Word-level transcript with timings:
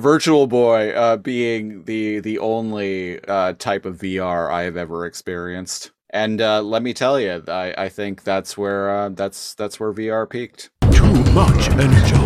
Virtual 0.00 0.46
Boy 0.46 0.90
uh, 0.90 1.16
being 1.16 1.84
the 1.84 2.20
the 2.20 2.38
only 2.38 3.22
uh, 3.24 3.52
type 3.54 3.84
of 3.84 3.98
VR 3.98 4.50
I 4.50 4.62
have 4.62 4.76
ever 4.76 5.06
experienced. 5.06 5.92
And 6.12 6.40
uh, 6.40 6.62
let 6.62 6.82
me 6.82 6.92
tell 6.92 7.20
you, 7.20 7.44
I, 7.46 7.74
I 7.78 7.88
think 7.88 8.24
that's 8.24 8.58
where 8.58 8.90
uh, 8.90 9.08
that's 9.10 9.54
that's 9.54 9.78
where 9.78 9.92
VR 9.92 10.28
peaked. 10.28 10.70
Too 10.90 11.12
much 11.32 11.68
energy. 11.70 12.16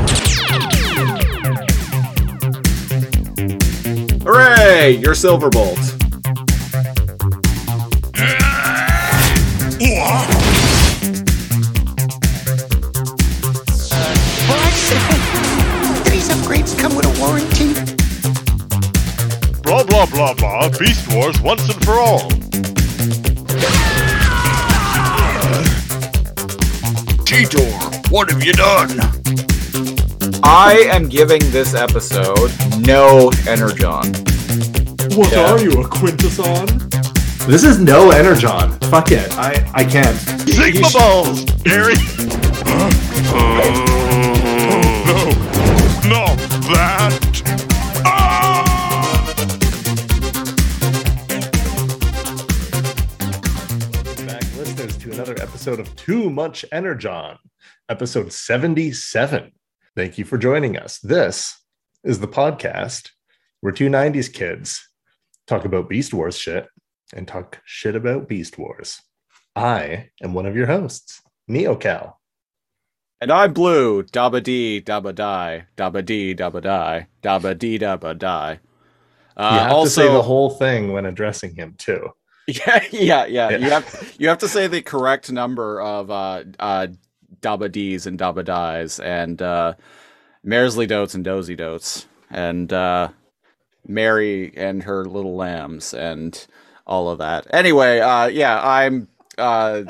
Hooray! 4.24 4.92
You're 4.92 5.14
Silverbolt. 5.14 6.00
For 14.46 14.56
I 14.56 14.70
say, 16.04 16.10
these 16.10 16.28
upgrades 16.30 16.78
come 16.78 16.96
with 16.96 17.04
a 17.04 17.20
warranty. 17.20 17.53
Blah 19.94 20.06
blah 20.06 20.34
blah 20.34 20.68
blah. 20.68 20.68
Beast 20.76 21.06
Wars 21.14 21.40
once 21.40 21.72
and 21.72 21.84
for 21.84 21.92
all. 21.92 22.28
Titor, 27.22 28.10
what 28.10 28.28
have 28.28 28.42
you 28.42 28.52
done? 28.54 28.98
I 30.42 30.84
am 30.90 31.08
giving 31.08 31.38
this 31.52 31.74
episode 31.74 32.50
no 32.80 33.30
energon. 33.46 34.12
What 35.16 35.30
Yeah. 35.30 35.52
are 35.52 35.60
you, 35.60 35.70
a 35.80 35.88
Quintesson? 35.88 36.66
This 37.46 37.62
is 37.62 37.78
no 37.78 38.10
Energon. 38.10 38.72
Fuck 38.90 39.12
it. 39.12 39.30
I, 39.38 39.64
I 39.74 39.84
can't. 39.84 40.16
Sigma 40.48 40.88
balls, 40.92 41.44
Gary. 41.62 41.94
no, 46.04 46.26
not 46.26 46.38
that. 46.66 47.23
Episode 55.66 55.80
of 55.80 55.96
Too 55.96 56.28
Much 56.28 56.62
Energon, 56.72 57.38
episode 57.88 58.30
77. 58.34 59.50
Thank 59.96 60.18
you 60.18 60.26
for 60.26 60.36
joining 60.36 60.76
us. 60.76 60.98
This 60.98 61.56
is 62.04 62.18
the 62.20 62.28
podcast 62.28 63.08
where 63.62 63.72
two 63.72 63.88
90s 63.88 64.30
kids 64.30 64.86
talk 65.46 65.64
about 65.64 65.88
Beast 65.88 66.12
Wars 66.12 66.36
shit 66.36 66.66
and 67.14 67.26
talk 67.26 67.62
shit 67.64 67.96
about 67.96 68.28
Beast 68.28 68.58
Wars. 68.58 69.00
I 69.56 70.10
am 70.22 70.34
one 70.34 70.44
of 70.44 70.54
your 70.54 70.66
hosts, 70.66 71.22
NeoCal. 71.50 72.12
And 73.22 73.32
I'm 73.32 73.54
blue. 73.54 74.02
Dabba 74.02 74.42
dee, 74.42 74.82
dabba 74.82 75.14
die, 75.14 75.64
dabba 75.78 76.04
dee, 76.04 76.34
dabba 76.34 76.60
die, 76.60 77.06
dabba 77.22 77.56
dee, 77.58 77.78
dabba 77.78 78.18
die. 78.18 78.60
You 79.38 79.44
Uh, 79.44 79.58
have 79.60 79.72
also, 79.72 80.02
to 80.02 80.08
say 80.08 80.12
the 80.12 80.20
whole 80.20 80.50
thing 80.50 80.92
when 80.92 81.06
addressing 81.06 81.54
him, 81.54 81.74
too. 81.78 82.10
yeah, 82.48 82.84
yeah, 82.92 83.26
yeah, 83.26 83.50
Yeah. 83.50 83.56
You 83.56 83.70
have 83.70 84.14
you 84.18 84.28
have 84.28 84.38
to 84.38 84.48
say 84.48 84.66
the 84.66 84.82
correct 84.82 85.32
number 85.32 85.80
of 85.80 86.10
uh, 86.10 86.44
uh, 86.58 86.88
dabba 87.40 87.72
dees 87.72 88.06
and 88.06 88.18
dabba 88.18 88.44
dies, 88.44 89.00
and 89.00 89.40
uh, 89.40 89.74
Maresley 90.46 90.86
dotes 90.86 91.14
and 91.14 91.24
dozy 91.24 91.56
dotes, 91.56 92.06
and 92.30 92.72
uh, 92.72 93.08
Mary 93.86 94.52
and 94.56 94.82
her 94.82 95.04
little 95.04 95.36
lambs, 95.36 95.94
and 95.94 96.46
all 96.86 97.08
of 97.08 97.18
that. 97.18 97.46
Anyway, 97.50 98.00
uh, 98.00 98.26
yeah, 98.26 98.60
I'm 98.62 99.08
uh, 99.38 99.82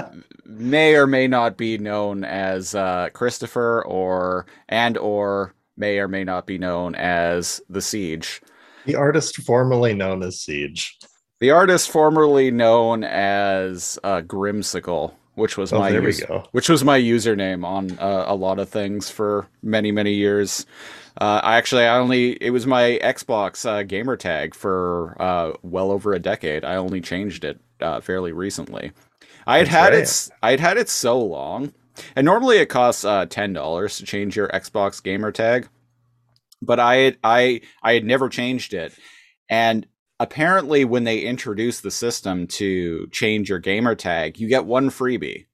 may 0.44 0.94
or 0.94 1.06
may 1.06 1.26
not 1.26 1.56
be 1.56 1.78
known 1.78 2.24
as 2.24 2.74
uh, 2.74 3.08
Christopher, 3.12 3.84
or 3.84 4.46
and 4.68 4.96
or 4.96 5.54
may 5.76 5.98
or 5.98 6.08
may 6.08 6.24
not 6.24 6.46
be 6.46 6.58
known 6.58 6.94
as 6.94 7.60
the 7.68 7.82
Siege. 7.82 8.40
The 8.86 8.94
artist 8.94 9.36
formerly 9.42 9.94
known 9.94 10.22
as 10.22 10.40
Siege. 10.40 10.98
The 11.44 11.50
artist 11.50 11.90
formerly 11.90 12.50
known 12.50 13.04
as 13.04 13.98
uh, 14.02 14.22
Grimsicle, 14.22 15.12
which 15.34 15.58
was 15.58 15.74
Oh, 15.74 15.78
my 15.78 15.90
there 15.90 16.00
we 16.00 16.06
use- 16.06 16.20
go. 16.24 16.44
which 16.52 16.70
was 16.70 16.82
my 16.82 16.98
username 16.98 17.66
on 17.66 17.98
uh, 17.98 18.24
a 18.26 18.34
lot 18.34 18.58
of 18.58 18.70
things 18.70 19.10
for 19.10 19.46
many 19.62 19.92
many 19.92 20.14
years. 20.14 20.64
Uh, 21.20 21.42
I 21.42 21.56
actually 21.58 21.84
I 21.84 21.98
only 21.98 22.30
it 22.42 22.48
was 22.48 22.66
my 22.66 22.98
Xbox 23.02 23.66
uh, 23.68 23.82
gamer 23.82 24.16
tag 24.16 24.54
for 24.54 25.20
uh, 25.20 25.52
well 25.60 25.90
over 25.90 26.14
a 26.14 26.18
decade. 26.18 26.64
I 26.64 26.76
only 26.76 27.02
changed 27.02 27.44
it 27.44 27.60
uh, 27.78 28.00
fairly 28.00 28.32
recently. 28.32 28.92
I 29.46 29.58
had 29.58 29.68
had 29.68 29.92
right. 29.92 30.02
it 30.02 30.30
I 30.42 30.50
had 30.52 30.60
had 30.60 30.78
it 30.78 30.88
so 30.88 31.20
long, 31.20 31.74
and 32.16 32.24
normally 32.24 32.56
it 32.56 32.70
costs 32.70 33.04
uh, 33.04 33.26
ten 33.26 33.52
dollars 33.52 33.98
to 33.98 34.04
change 34.06 34.34
your 34.34 34.48
Xbox 34.48 35.02
gamer 35.02 35.30
tag, 35.30 35.68
but 36.62 36.80
I 36.80 36.94
had, 36.96 37.18
I 37.22 37.60
I 37.82 37.92
had 37.92 38.06
never 38.06 38.30
changed 38.30 38.72
it, 38.72 38.94
and 39.50 39.86
apparently 40.20 40.84
when 40.84 41.04
they 41.04 41.20
introduced 41.20 41.82
the 41.82 41.90
system 41.90 42.46
to 42.46 43.06
change 43.08 43.48
your 43.48 43.58
gamer 43.58 43.94
tag, 43.94 44.38
you 44.38 44.48
get 44.48 44.64
one 44.64 44.90
freebie 44.90 45.46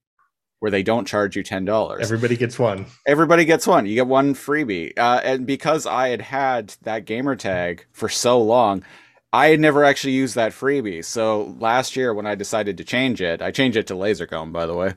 where 0.60 0.70
they 0.70 0.82
don't 0.82 1.06
charge 1.06 1.36
you 1.36 1.42
ten 1.42 1.64
dollars. 1.64 2.02
Everybody 2.02 2.36
gets 2.36 2.58
one. 2.58 2.86
Everybody 3.06 3.44
gets 3.44 3.66
one. 3.66 3.86
You 3.86 3.94
get 3.94 4.06
one 4.06 4.34
freebie. 4.34 4.92
Uh, 4.98 5.20
and 5.24 5.46
because 5.46 5.86
I 5.86 6.08
had 6.08 6.20
had 6.20 6.74
that 6.82 7.06
gamer 7.06 7.34
tag 7.34 7.86
for 7.92 8.08
so 8.08 8.40
long, 8.40 8.84
I 9.32 9.48
had 9.48 9.60
never 9.60 9.84
actually 9.84 10.12
used 10.12 10.34
that 10.34 10.52
freebie. 10.52 11.04
So 11.04 11.56
last 11.58 11.96
year, 11.96 12.12
when 12.12 12.26
I 12.26 12.34
decided 12.34 12.76
to 12.78 12.84
change 12.84 13.22
it, 13.22 13.40
I 13.40 13.50
changed 13.50 13.78
it 13.78 13.86
to 13.86 13.94
Lasercomb, 13.94 14.52
by 14.52 14.66
the 14.66 14.74
way. 14.74 14.92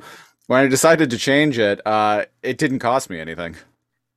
When 0.48 0.60
I 0.60 0.68
decided 0.68 1.10
to 1.12 1.18
change 1.18 1.58
it, 1.58 1.80
uh, 1.88 2.26
it 2.42 2.58
didn't 2.58 2.80
cost 2.80 3.10
me 3.10 3.20
anything. 3.20 3.56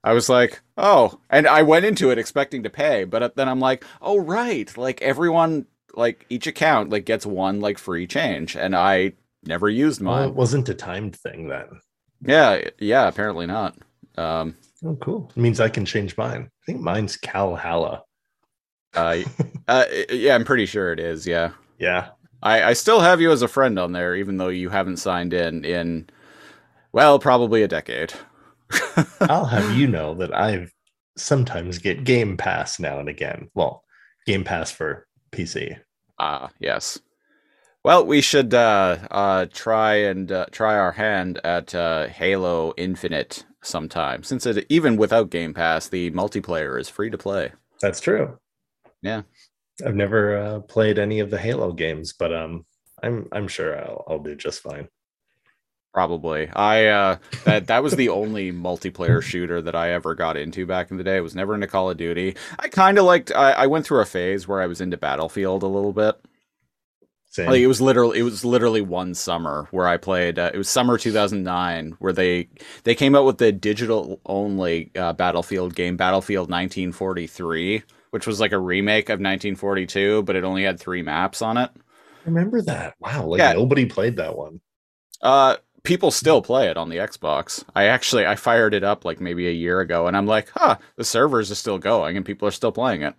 I 0.06 0.12
was 0.14 0.28
like, 0.28 0.60
oh, 0.78 1.18
and 1.28 1.46
I 1.48 1.62
went 1.62 1.84
into 1.84 2.10
it 2.10 2.18
expecting 2.18 2.62
to 2.62 2.70
pay, 2.70 3.04
but 3.04 3.34
then 3.34 3.48
I'm 3.48 3.58
like, 3.60 3.84
oh 4.00 4.18
right, 4.18 4.74
like 4.78 5.02
everyone, 5.02 5.66
like 5.94 6.24
each 6.30 6.46
account, 6.46 6.90
like 6.90 7.04
gets 7.04 7.26
one 7.26 7.60
like 7.60 7.76
free 7.76 8.06
change, 8.06 8.56
and 8.56 8.74
I 8.76 9.14
never 9.44 9.68
used 9.68 10.00
Well, 10.00 10.14
mine. 10.14 10.28
it 10.28 10.34
wasn't 10.34 10.68
a 10.68 10.74
timed 10.74 11.16
thing 11.16 11.48
then. 11.48 11.80
yeah, 12.22 12.70
yeah, 12.78 13.08
apparently 13.08 13.46
not. 13.46 13.76
Um, 14.16 14.54
Oh, 14.84 14.94
cool. 14.96 15.32
It 15.34 15.40
means 15.40 15.58
I 15.58 15.68
can 15.70 15.84
change 15.84 16.16
mine. 16.16 16.42
I 16.52 16.62
think 16.66 16.80
mine's 16.80 17.16
Cal 17.16 17.56
Halla. 17.56 18.02
Uh, 18.94 19.18
uh, 19.66 19.84
yeah, 20.10 20.34
I'm 20.34 20.44
pretty 20.44 20.66
sure 20.66 20.92
it 20.92 21.00
is. 21.00 21.26
Yeah, 21.26 21.50
Yeah. 21.78 22.08
I, 22.42 22.62
I 22.62 22.72
still 22.74 23.00
have 23.00 23.20
you 23.20 23.32
as 23.32 23.42
a 23.42 23.48
friend 23.48 23.78
on 23.78 23.92
there, 23.92 24.14
even 24.14 24.36
though 24.36 24.48
you 24.48 24.68
haven't 24.68 24.98
signed 24.98 25.32
in 25.34 25.64
in, 25.64 26.08
well, 26.92 27.18
probably 27.18 27.62
a 27.62 27.68
decade. 27.68 28.12
I'll 29.20 29.46
have 29.46 29.76
you 29.76 29.86
know 29.86 30.14
that 30.14 30.34
I 30.34 30.66
sometimes 31.16 31.78
get 31.78 32.04
Game 32.04 32.36
Pass 32.36 32.78
now 32.78 32.98
and 32.98 33.08
again. 33.08 33.48
Well, 33.54 33.82
Game 34.26 34.44
Pass 34.44 34.70
for 34.70 35.06
PC. 35.32 35.78
Ah, 36.18 36.50
yes. 36.58 36.98
Well, 37.84 38.04
we 38.04 38.20
should 38.20 38.52
uh, 38.52 38.98
uh, 39.10 39.46
try 39.52 39.94
and 39.94 40.30
uh, 40.32 40.46
try 40.50 40.76
our 40.76 40.92
hand 40.92 41.40
at 41.44 41.74
uh, 41.74 42.08
Halo 42.08 42.74
Infinite 42.76 43.44
sometime, 43.62 44.22
since 44.22 44.46
it 44.46 44.66
even 44.68 44.96
without 44.96 45.30
Game 45.30 45.54
Pass, 45.54 45.88
the 45.88 46.10
multiplayer 46.10 46.80
is 46.80 46.88
free 46.88 47.10
to 47.10 47.18
play. 47.18 47.52
That's 47.80 48.00
true. 48.00 48.38
Yeah. 49.02 49.22
I've 49.84 49.94
never 49.94 50.36
uh, 50.36 50.60
played 50.60 50.98
any 50.98 51.20
of 51.20 51.30
the 51.30 51.38
Halo 51.38 51.72
games, 51.72 52.12
but 52.12 52.34
um, 52.34 52.64
I'm 53.02 53.28
I'm 53.30 53.46
sure 53.46 53.78
I'll 53.78 54.04
I'll 54.08 54.18
do 54.18 54.34
just 54.34 54.60
fine. 54.60 54.88
Probably. 55.96 56.46
I 56.54 56.88
uh 56.88 57.16
that 57.46 57.68
that 57.68 57.82
was 57.82 57.96
the 57.96 58.10
only 58.10 58.52
multiplayer 58.52 59.22
shooter 59.30 59.62
that 59.62 59.74
I 59.74 59.92
ever 59.92 60.14
got 60.14 60.36
into 60.36 60.66
back 60.66 60.90
in 60.90 60.98
the 60.98 61.02
day. 61.04 61.16
It 61.16 61.22
was 61.22 61.34
never 61.34 61.54
into 61.54 61.66
Call 61.68 61.88
of 61.88 61.96
Duty. 61.96 62.36
I 62.58 62.68
kind 62.68 62.98
of 62.98 63.06
liked 63.06 63.32
I, 63.34 63.52
I 63.52 63.66
went 63.66 63.86
through 63.86 64.00
a 64.00 64.04
phase 64.04 64.46
where 64.46 64.60
I 64.60 64.66
was 64.66 64.82
into 64.82 64.98
Battlefield 64.98 65.62
a 65.62 65.66
little 65.66 65.94
bit. 65.94 66.16
Same. 67.30 67.48
Like 67.48 67.60
it 67.62 67.66
was 67.66 67.80
literally 67.80 68.18
it 68.18 68.24
was 68.24 68.44
literally 68.44 68.82
one 68.82 69.14
summer 69.14 69.68
where 69.70 69.88
I 69.88 69.96
played 69.96 70.38
uh, 70.38 70.50
it 70.52 70.58
was 70.58 70.68
summer 70.68 70.98
2009 70.98 71.96
where 71.98 72.12
they 72.12 72.50
they 72.84 72.94
came 72.94 73.14
out 73.14 73.24
with 73.24 73.38
the 73.38 73.50
digital 73.50 74.20
only 74.26 74.90
uh, 74.96 75.14
Battlefield 75.14 75.74
game 75.74 75.96
Battlefield 75.96 76.50
1943, 76.50 77.84
which 78.10 78.26
was 78.26 78.38
like 78.38 78.52
a 78.52 78.58
remake 78.58 79.08
of 79.08 79.14
1942, 79.14 80.24
but 80.24 80.36
it 80.36 80.44
only 80.44 80.64
had 80.64 80.78
3 80.78 81.00
maps 81.00 81.40
on 81.40 81.56
it. 81.56 81.70
remember 82.26 82.60
that. 82.60 82.96
Wow, 83.00 83.28
like 83.28 83.38
Yeah. 83.38 83.54
nobody 83.54 83.86
played 83.86 84.16
that 84.16 84.36
one. 84.36 84.60
Uh, 85.22 85.56
people 85.86 86.10
still 86.10 86.42
play 86.42 86.68
it 86.68 86.76
on 86.76 86.88
the 86.90 86.96
Xbox. 86.96 87.64
I 87.74 87.84
actually 87.84 88.26
I 88.26 88.34
fired 88.36 88.74
it 88.74 88.84
up 88.84 89.04
like 89.04 89.20
maybe 89.20 89.48
a 89.48 89.52
year 89.52 89.80
ago, 89.80 90.06
and 90.06 90.16
I'm 90.16 90.26
like, 90.26 90.50
huh, 90.54 90.76
the 90.96 91.04
servers 91.04 91.50
are 91.50 91.54
still 91.56 91.78
going, 91.78 92.16
and 92.16 92.26
people 92.26 92.46
are 92.46 92.52
still 92.52 92.72
playing 92.72 93.02
it. 93.02 93.14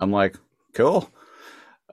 I'm 0.00 0.10
like, 0.10 0.36
cool. 0.72 1.10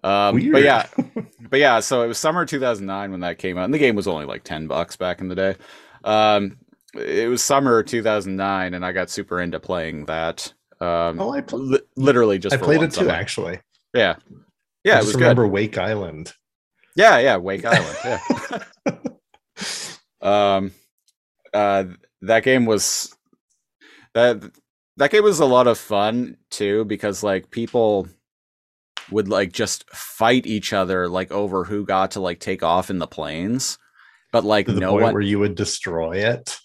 Um, 0.04 0.52
but 0.52 0.64
yeah, 0.64 0.88
but 1.50 1.60
yeah. 1.60 1.80
So 1.80 2.02
it 2.04 2.08
was 2.08 2.18
summer 2.18 2.46
2009 2.46 3.12
when 3.12 3.20
that 3.20 3.38
came 3.38 3.58
out, 3.58 3.66
and 3.66 3.74
the 3.74 3.78
game 3.80 3.96
was 3.96 4.08
only 4.08 4.26
like 4.26 4.44
10 4.44 4.68
bucks 4.68 4.96
back 4.96 5.22
in 5.22 5.28
the 5.28 5.36
day. 5.36 5.56
Um, 6.04 6.58
it 6.96 7.30
was 7.30 7.44
summer 7.44 7.84
2009, 7.84 8.74
and 8.74 8.86
I 8.86 8.92
got 8.92 9.10
super 9.10 9.40
into 9.40 9.60
playing 9.60 10.06
that. 10.06 10.54
Um, 10.80 11.20
Oh, 11.22 11.32
I 11.32 11.42
pl- 11.42 11.60
li- 11.60 11.80
literally 11.96 12.40
just 12.40 12.54
I 12.56 12.58
played 12.58 12.82
it 12.82 12.88
too, 12.92 13.02
summer. 13.02 13.12
actually. 13.12 13.60
Yeah, 13.94 14.16
yeah, 14.84 14.96
I 14.96 15.00
it 15.00 15.06
was 15.06 15.14
remember 15.14 15.44
good. 15.44 15.52
Wake 15.52 15.78
Island. 15.78 16.34
Yeah, 16.96 17.20
yeah, 17.20 17.38
Wake 17.38 17.64
Island. 17.66 17.98
Yeah. 18.04 18.20
um, 20.22 20.72
uh, 21.54 21.86
that 22.22 22.44
game 22.44 22.66
was 22.66 23.16
that 24.14 24.42
that 24.98 25.12
game 25.12 25.24
was 25.24 25.40
a 25.40 25.46
lot 25.46 25.68
of 25.68 25.78
fun 25.78 26.38
too 26.50 26.86
because 26.86 27.24
like 27.24 27.50
people 27.52 28.08
would 29.10 29.28
like 29.28 29.52
just 29.52 29.90
fight 29.90 30.46
each 30.46 30.74
other 30.74 31.08
like 31.08 31.32
over 31.32 31.64
who 31.64 31.86
got 31.86 32.12
to 32.12 32.20
like 32.20 32.40
take 32.40 32.62
off 32.64 32.90
in 32.90 33.00
the 33.00 33.08
planes 33.08 33.78
but 34.32 34.44
like 34.44 34.68
To 34.68 34.74
the 34.74 34.80
no 34.80 34.92
point 34.92 35.04
one 35.04 35.14
where 35.14 35.24
you 35.24 35.40
would 35.40 35.56
destroy 35.56 36.18
it 36.18 36.58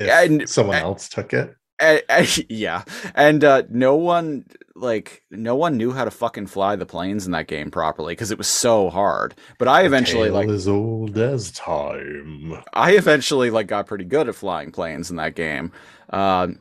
Yeah, 0.00 0.22
and- 0.22 0.48
someone 0.48 0.76
else 0.76 1.08
took 1.08 1.32
it. 1.32 1.54
yeah 2.48 2.84
and 3.14 3.44
uh 3.44 3.62
no 3.68 3.96
one 3.96 4.44
like 4.76 5.22
no 5.30 5.54
one 5.54 5.76
knew 5.76 5.92
how 5.92 6.04
to 6.04 6.10
fucking 6.10 6.46
fly 6.46 6.76
the 6.76 6.86
planes 6.86 7.26
in 7.26 7.32
that 7.32 7.46
game 7.46 7.70
properly 7.70 8.12
because 8.12 8.30
it 8.30 8.38
was 8.38 8.48
so 8.48 8.90
hard 8.90 9.34
but 9.58 9.68
i 9.68 9.82
eventually 9.82 10.30
like 10.30 10.48
as 10.48 10.68
old 10.68 11.16
as 11.18 11.50
time. 11.52 12.62
I 12.72 12.92
eventually 12.92 13.50
like 13.50 13.66
got 13.66 13.86
pretty 13.86 14.04
good 14.04 14.28
at 14.28 14.34
flying 14.34 14.70
planes 14.70 15.10
in 15.10 15.16
that 15.16 15.34
game. 15.34 15.72
Um, 16.10 16.58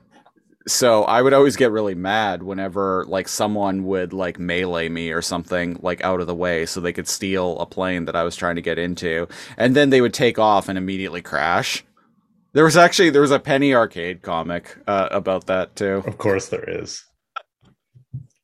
so 0.65 1.03
I 1.03 1.21
would 1.21 1.33
always 1.33 1.57
get 1.57 1.71
really 1.71 1.95
mad 1.95 2.41
whenever 2.43 3.05
like 3.07 3.27
someone 3.27 3.83
would 3.85 4.13
like 4.13 4.39
melee 4.39 4.89
me 4.89 5.11
or 5.11 5.21
something 5.21 5.77
like 5.81 6.01
out 6.03 6.21
of 6.21 6.27
the 6.27 6.35
way 6.35 6.65
so 6.65 6.79
they 6.79 6.93
could 6.93 7.07
steal 7.07 7.59
a 7.59 7.65
plane 7.65 8.05
that 8.05 8.15
I 8.15 8.23
was 8.23 8.35
trying 8.35 8.55
to 8.55 8.61
get 8.61 8.79
into, 8.79 9.27
and 9.57 9.75
then 9.75 9.89
they 9.89 10.01
would 10.01 10.13
take 10.13 10.39
off 10.39 10.69
and 10.69 10.77
immediately 10.77 11.21
crash. 11.21 11.83
There 12.53 12.63
was 12.63 12.77
actually 12.77 13.09
there 13.09 13.21
was 13.21 13.31
a 13.31 13.39
Penny 13.39 13.73
Arcade 13.73 14.21
comic 14.21 14.77
uh, 14.87 15.09
about 15.11 15.47
that 15.47 15.75
too. 15.75 16.03
Of 16.05 16.17
course, 16.17 16.49
there 16.49 16.63
is. 16.81 17.03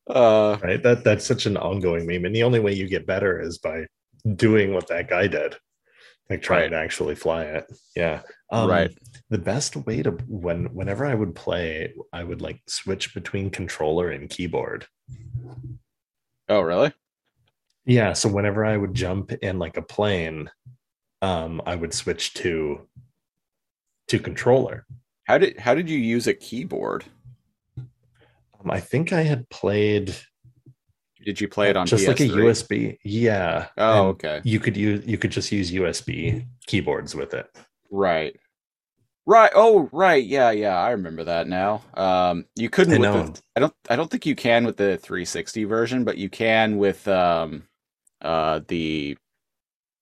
Uh, 0.10 0.58
Right. 0.64 0.82
That 0.82 1.04
that's 1.04 1.26
such 1.26 1.46
an 1.46 1.56
ongoing 1.58 2.08
meme, 2.08 2.26
and 2.26 2.36
the 2.36 2.44
only 2.44 2.60
way 2.60 2.74
you 2.74 2.88
get 2.90 3.06
better 3.06 3.40
is 3.40 3.60
by 3.60 3.86
doing 4.36 4.74
what 4.74 4.88
that 4.88 5.08
guy 5.10 5.28
did, 5.28 5.56
like 6.30 6.42
trying 6.42 6.64
Right. 6.64 6.70
to 6.72 6.78
actually 6.78 7.16
fly 7.16 7.44
it. 7.44 7.66
Yeah. 7.96 8.22
Um, 8.52 8.70
Right. 8.70 8.92
The 9.30 9.38
best 9.38 9.76
way 9.76 10.02
to 10.02 10.12
when 10.28 10.74
whenever 10.74 11.06
I 11.06 11.14
would 11.14 11.36
play, 11.36 11.94
I 12.12 12.24
would 12.24 12.42
like 12.42 12.62
switch 12.68 13.14
between 13.14 13.52
controller 13.52 14.10
and 14.10 14.28
keyboard. 14.28 14.88
oh 16.50 16.62
really? 16.62 16.92
Yeah. 17.86 18.14
So 18.14 18.28
whenever 18.30 18.66
I 18.66 18.76
would 18.78 18.96
jump 18.96 19.32
in 19.32 19.60
like 19.60 19.78
a 19.78 19.84
plane, 19.84 20.50
um, 21.22 21.62
I 21.68 21.76
would 21.76 21.94
switch 21.94 22.34
to 22.36 22.88
to 24.10 24.20
controller. 24.20 24.86
How 25.24 25.38
did 25.38 25.58
how 25.58 25.74
did 25.74 25.90
you 25.90 25.98
use 25.98 26.28
a 26.28 26.34
keyboard? 26.34 27.06
Um, 27.78 28.70
I 28.70 28.80
think 28.80 29.14
I 29.14 29.22
had 29.22 29.48
played 29.50 30.16
Did 31.24 31.40
you 31.40 31.48
play 31.48 31.70
it 31.70 31.78
on 31.78 31.88
just 31.88 32.08
like 32.08 32.20
a 32.20 32.24
USB. 32.24 32.98
Yeah. 33.04 33.68
Oh, 33.78 34.08
okay. 34.10 34.42
You 34.44 34.60
could 34.60 34.76
use 34.76 35.06
you 35.06 35.18
could 35.18 35.32
just 35.32 35.52
use 35.52 35.72
USB 35.72 36.46
keyboards 36.66 37.16
with 37.16 37.34
it. 37.34 37.48
Right. 37.92 38.36
Right. 39.26 39.52
Oh, 39.54 39.88
right. 39.92 40.26
Yeah, 40.26 40.50
yeah. 40.50 40.76
I 40.76 40.90
remember 40.90 41.24
that 41.26 41.48
now. 41.48 41.84
Um, 41.94 42.46
you 42.56 42.68
couldn't 42.68 42.96
I 42.96 42.98
know. 42.98 43.28
the. 43.28 43.42
I 43.56 43.60
don't. 43.60 43.74
I 43.88 43.96
don't 43.96 44.10
think 44.10 44.26
you 44.26 44.36
can 44.36 44.66
with 44.66 44.78
the 44.78 44.98
360 44.98 45.66
version, 45.66 46.04
but 46.04 46.18
you 46.18 46.30
can 46.30 46.78
with 46.78 47.08
um, 47.08 47.68
uh, 48.24 48.62
the 48.68 49.18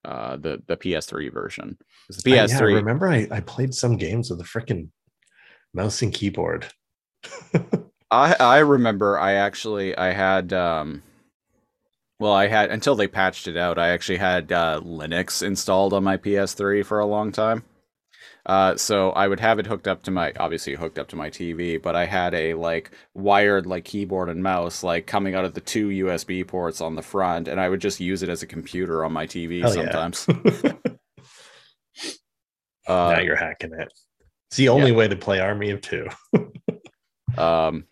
uh, 0.06 0.38
the 0.38 0.64
the 0.68 0.78
PS3 0.78 1.34
version. 1.34 1.78
The 2.10 2.32
I- 2.32 2.36
yeah, 2.36 2.46
PS3. 2.46 2.76
remember 2.76 3.08
I, 3.08 3.28
I 3.32 3.40
played 3.42 3.74
some 3.74 3.98
games 3.98 4.30
with 4.30 4.40
a 4.40 4.44
freaking 4.44 4.90
mouse 5.74 6.02
and 6.02 6.14
keyboard. 6.14 6.68
I 8.12 8.36
I 8.40 8.58
remember. 8.60 9.20
I 9.20 9.34
actually 9.34 9.98
I 9.98 10.14
had 10.14 10.54
um. 10.54 11.04
Well, 12.20 12.34
I 12.34 12.48
had 12.48 12.72
until 12.72 12.96
they 12.96 13.08
patched 13.08 13.48
it 13.48 13.58
out. 13.58 13.78
I 13.78 13.90
actually 13.90 14.18
had 14.18 14.52
uh, 14.52 14.82
Linux 14.84 15.44
installed 15.44 15.94
on 15.94 16.04
my 16.04 16.18
PS3 16.18 16.84
for 16.84 17.00
a 17.00 17.06
long 17.06 17.32
time. 17.32 17.64
Uh, 18.48 18.78
so 18.78 19.12
I 19.12 19.28
would 19.28 19.42
have 19.42 19.60
it 19.60 19.68
hooked 19.68 19.90
up 19.90 20.04
to 20.04 20.12
my 20.12 20.32
obviously 20.40 20.74
hooked 20.76 20.98
up 20.98 21.10
to 21.10 21.18
my 21.18 21.30
TV, 21.30 21.82
but 21.82 21.96
I 21.98 22.06
had 22.06 22.34
a 22.34 22.54
like 22.54 22.92
wired 23.14 23.68
like 23.68 23.84
keyboard 23.84 24.30
and 24.30 24.42
mouse 24.42 24.84
like 24.84 25.06
coming 25.06 25.36
out 25.36 25.44
of 25.44 25.54
the 25.54 25.62
two 25.62 25.90
USB 25.90 26.48
ports 26.48 26.80
on 26.80 26.96
the 26.96 27.02
front, 27.02 27.50
and 27.50 27.60
I 27.60 27.68
would 27.68 27.82
just 27.82 28.00
use 28.00 28.24
it 28.24 28.30
as 28.30 28.42
a 28.42 28.48
computer 28.48 29.04
on 29.04 29.12
my 29.12 29.28
TV 29.28 29.62
Hell 29.62 29.76
yeah. 29.76 30.94
sometimes. 32.88 33.12
now 33.12 33.20
Uh, 33.20 33.22
you're 33.22 33.36
hacking 33.36 33.74
it. 33.74 33.92
It's 34.50 34.58
the 34.58 34.70
only 34.70 34.92
way 34.92 35.08
to 35.08 35.16
play 35.16 35.40
Army 35.40 35.72
of 35.72 35.82
Two. 35.82 36.08
um, 37.38 37.86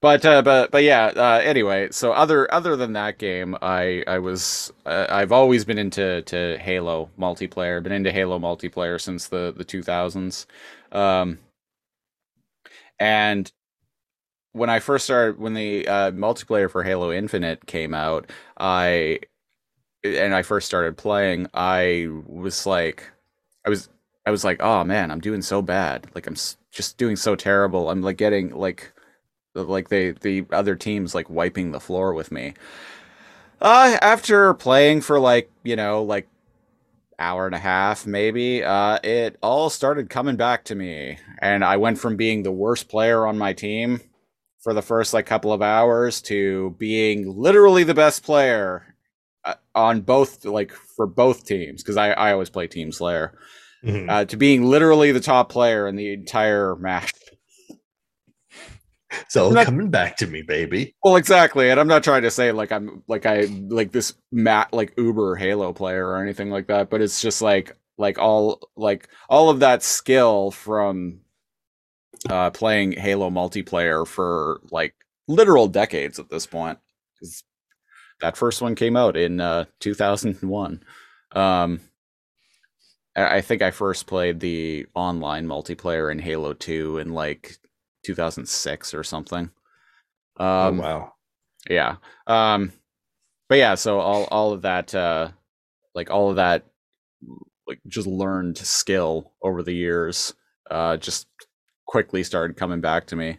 but 0.00 0.24
uh, 0.24 0.42
but 0.42 0.72
but 0.72 0.82
yeah. 0.82 1.12
Uh, 1.14 1.40
anyway, 1.44 1.88
so 1.92 2.12
other 2.12 2.52
other 2.52 2.74
than 2.74 2.94
that 2.94 3.18
game, 3.18 3.56
I 3.62 4.02
I 4.08 4.18
was 4.18 4.72
uh, 4.84 5.06
I've 5.08 5.30
always 5.30 5.64
been 5.64 5.78
into 5.78 6.22
to 6.22 6.58
Halo 6.58 7.10
multiplayer. 7.18 7.80
Been 7.82 7.92
into 7.92 8.10
Halo 8.10 8.40
multiplayer 8.40 9.00
since 9.00 9.28
the 9.28 9.54
the 9.56 9.64
2000s. 9.64 10.46
Um, 10.90 11.38
and 12.98 13.50
when 14.52 14.68
I 14.68 14.80
first 14.80 15.04
started, 15.04 15.38
when 15.38 15.54
the 15.54 15.86
uh, 15.86 16.10
multiplayer 16.10 16.70
for 16.70 16.82
Halo 16.82 17.12
Infinite 17.12 17.66
came 17.66 17.94
out, 17.94 18.30
I 18.58 19.20
and 20.04 20.34
I 20.34 20.42
first 20.42 20.66
started 20.66 20.96
playing, 20.96 21.46
I 21.54 22.08
was 22.26 22.66
like, 22.66 23.08
I 23.64 23.70
was 23.70 23.88
I 24.24 24.30
was 24.30 24.44
like, 24.44 24.62
oh 24.62 24.84
man, 24.84 25.10
I'm 25.10 25.20
doing 25.20 25.42
so 25.42 25.62
bad. 25.62 26.06
Like 26.14 26.26
I'm 26.26 26.36
just 26.70 26.96
doing 26.96 27.16
so 27.16 27.34
terrible. 27.34 27.90
I'm 27.90 28.02
like 28.02 28.16
getting 28.16 28.54
like 28.54 28.92
like 29.54 29.88
they 29.88 30.12
the 30.12 30.46
other 30.52 30.76
teams 30.76 31.14
like 31.14 31.28
wiping 31.28 31.72
the 31.72 31.80
floor 31.80 32.14
with 32.14 32.30
me. 32.32 32.54
Uh 33.60 33.98
after 34.00 34.54
playing 34.54 35.00
for 35.00 35.18
like, 35.18 35.50
you 35.64 35.76
know, 35.76 36.02
like 36.02 36.28
hour 37.18 37.46
and 37.46 37.54
a 37.54 37.58
half 37.58 38.06
maybe, 38.06 38.62
uh 38.64 38.98
it 39.02 39.36
all 39.42 39.70
started 39.70 40.10
coming 40.10 40.36
back 40.36 40.64
to 40.64 40.74
me 40.74 41.18
and 41.40 41.64
I 41.64 41.76
went 41.76 41.98
from 41.98 42.16
being 42.16 42.42
the 42.42 42.52
worst 42.52 42.88
player 42.88 43.26
on 43.26 43.38
my 43.38 43.52
team 43.52 44.00
for 44.60 44.72
the 44.72 44.82
first 44.82 45.12
like 45.12 45.26
couple 45.26 45.52
of 45.52 45.62
hours 45.62 46.20
to 46.22 46.74
being 46.78 47.36
literally 47.36 47.82
the 47.84 47.94
best 47.94 48.24
player 48.24 48.94
uh, 49.44 49.54
on 49.74 50.00
both 50.00 50.44
like 50.44 50.72
for 50.72 51.06
both 51.06 51.44
teams 51.44 51.82
because 51.82 51.96
I 51.96 52.12
I 52.12 52.32
always 52.32 52.50
play 52.50 52.68
Team 52.68 52.92
Slayer 52.92 53.32
Mhm. 53.84 54.08
uh, 54.10 54.24
to 54.26 54.36
being 54.36 54.64
literally 54.64 55.10
the 55.12 55.20
top 55.20 55.48
player 55.48 55.88
in 55.88 55.96
the 55.96 56.12
entire 56.12 56.76
match. 56.76 57.12
It's 59.20 59.36
all 59.36 59.50
not- 59.50 59.66
coming 59.66 59.90
back 59.90 60.16
to 60.18 60.26
me, 60.26 60.40
baby. 60.42 60.94
Well, 61.04 61.16
exactly, 61.16 61.68
and 61.70 61.78
I'm 61.78 61.88
not 61.88 62.02
trying 62.02 62.22
to 62.22 62.30
say 62.30 62.50
like 62.52 62.72
I'm 62.72 63.02
like 63.08 63.26
I 63.26 63.42
like 63.68 63.92
this 63.92 64.14
mat 64.30 64.68
like 64.72 64.94
Uber 64.96 65.36
Halo 65.36 65.72
player 65.74 66.06
or 66.08 66.22
anything 66.22 66.48
like 66.50 66.68
that, 66.68 66.88
but 66.88 67.02
it's 67.02 67.20
just 67.20 67.42
like 67.42 67.76
like 67.98 68.18
all 68.18 68.60
like 68.74 69.08
all 69.28 69.50
of 69.50 69.60
that 69.60 69.82
skill 69.82 70.50
from 70.50 71.20
uh 72.30 72.50
playing 72.50 72.92
Halo 72.92 73.28
multiplayer 73.28 74.06
for 74.06 74.60
like 74.70 74.94
literal 75.28 75.68
decades 75.68 76.18
at 76.18 76.30
this 76.30 76.46
point. 76.46 76.78
that 78.22 78.36
first 78.36 78.62
one 78.62 78.74
came 78.74 78.96
out 78.96 79.16
in 79.16 79.40
uh 79.40 79.66
2001. 79.80 80.82
Um 81.32 81.80
I 83.14 83.40
think 83.42 83.60
I 83.60 83.70
first 83.70 84.06
played 84.06 84.40
the 84.40 84.86
online 84.94 85.46
multiplayer 85.46 86.10
in 86.10 86.18
Halo 86.18 86.54
2 86.54 86.98
in 86.98 87.12
like 87.12 87.58
2006 88.06 88.94
or 88.94 89.04
something. 89.04 89.50
Um, 90.38 90.80
oh 90.80 90.82
wow. 90.82 91.12
yeah. 91.68 91.96
Um, 92.26 92.72
but 93.48 93.58
yeah, 93.58 93.74
so 93.74 94.00
all 94.00 94.24
all 94.30 94.52
of 94.52 94.62
that, 94.62 94.94
uh, 94.94 95.28
like 95.94 96.10
all 96.10 96.30
of 96.30 96.36
that, 96.36 96.64
like 97.68 97.80
just 97.86 98.06
learned 98.06 98.56
skill 98.56 99.32
over 99.42 99.62
the 99.62 99.74
years, 99.74 100.32
uh, 100.70 100.96
just 100.96 101.26
quickly 101.86 102.22
started 102.22 102.56
coming 102.56 102.80
back 102.80 103.06
to 103.08 103.16
me, 103.16 103.36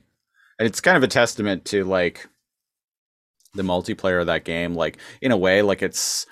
and 0.60 0.68
it's 0.68 0.82
kind 0.82 0.98
of 0.98 1.03
a 1.03 1.08
testament 1.08 1.65
to 1.65 1.84
like 1.84 2.27
the 3.56 3.63
multiplayer 3.63 4.22
of 4.22 4.27
that 4.27 4.46
game. 4.46 4.75
Like 4.75 5.00
in 5.22 5.32
a 5.32 5.38
way, 5.38 5.63
like 5.63 5.82
it's 5.82 6.27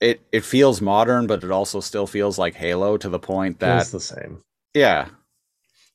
it 0.00 0.20
it 0.32 0.44
feels 0.44 0.80
modern, 0.80 1.26
but 1.26 1.42
it 1.44 1.50
also 1.50 1.80
still 1.80 2.06
feels 2.06 2.38
like 2.38 2.54
Halo 2.54 2.96
to 2.96 3.08
the 3.08 3.18
point 3.18 3.60
that 3.60 3.76
Feels 3.78 3.90
the 3.90 4.00
same. 4.00 4.42
yeah, 4.74 5.08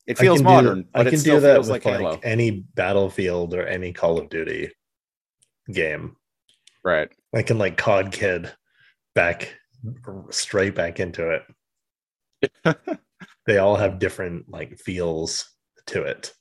it 0.07 0.17
I 0.19 0.21
feels 0.21 0.39
do- 0.39 0.43
modern, 0.45 0.85
I 0.93 0.99
but 0.99 1.07
it 1.07 1.09
can 1.11 1.19
do 1.21 1.39
that 1.39 1.53
feels 1.55 1.69
with 1.69 1.85
like 1.85 2.01
like, 2.01 2.19
any 2.23 2.51
Battlefield 2.75 3.53
or 3.53 3.65
any 3.67 3.93
Call 3.93 4.17
of 4.19 4.29
Duty 4.29 4.71
game. 5.71 6.15
right? 6.83 7.09
I 7.35 7.43
can 7.43 7.57
like 7.59 7.77
COD 7.77 8.11
Kid 8.11 8.51
back 9.15 9.55
straight 10.31 10.75
back 10.75 10.99
into 10.99 11.29
it. 11.29 11.43
they 13.45 13.57
all 13.57 13.75
have 13.75 13.99
different 13.99 14.49
like 14.49 14.77
feels 14.79 15.49
to 15.87 16.03
it. 16.03 16.33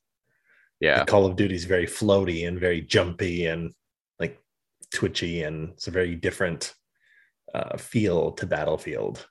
Yeah. 0.81 1.05
Call 1.05 1.27
of 1.27 1.37
Duty 1.37 1.57
is 1.57 1.65
very 1.65 1.87
floaty 1.87 2.47
and 2.47 2.59
very 2.61 2.81
jumpy 2.81 3.47
and 3.47 3.73
like 4.21 4.39
twitchy, 4.95 5.43
and 5.43 5.71
it's 5.71 5.89
a 5.89 5.91
very 5.91 6.15
different 6.15 6.73
uh, 7.55 7.77
feel 7.77 8.33
to 8.33 8.47
Battlefield 8.47 9.27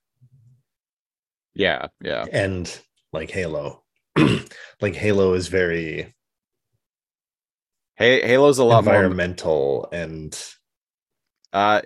Yeah, 1.55 1.87
yeah, 2.01 2.25
and 2.31 2.79
like 3.13 3.31
Halo. 3.31 3.83
like 4.81 4.95
Halo 4.95 5.33
is 5.33 5.47
very 5.47 6.13
Hey, 7.95 8.21
Halo's 8.27 8.59
a 8.59 8.63
lot 8.63 8.83
more 8.83 8.93
environmental 8.93 9.89
and 9.91 10.37
Uh, 11.53 11.81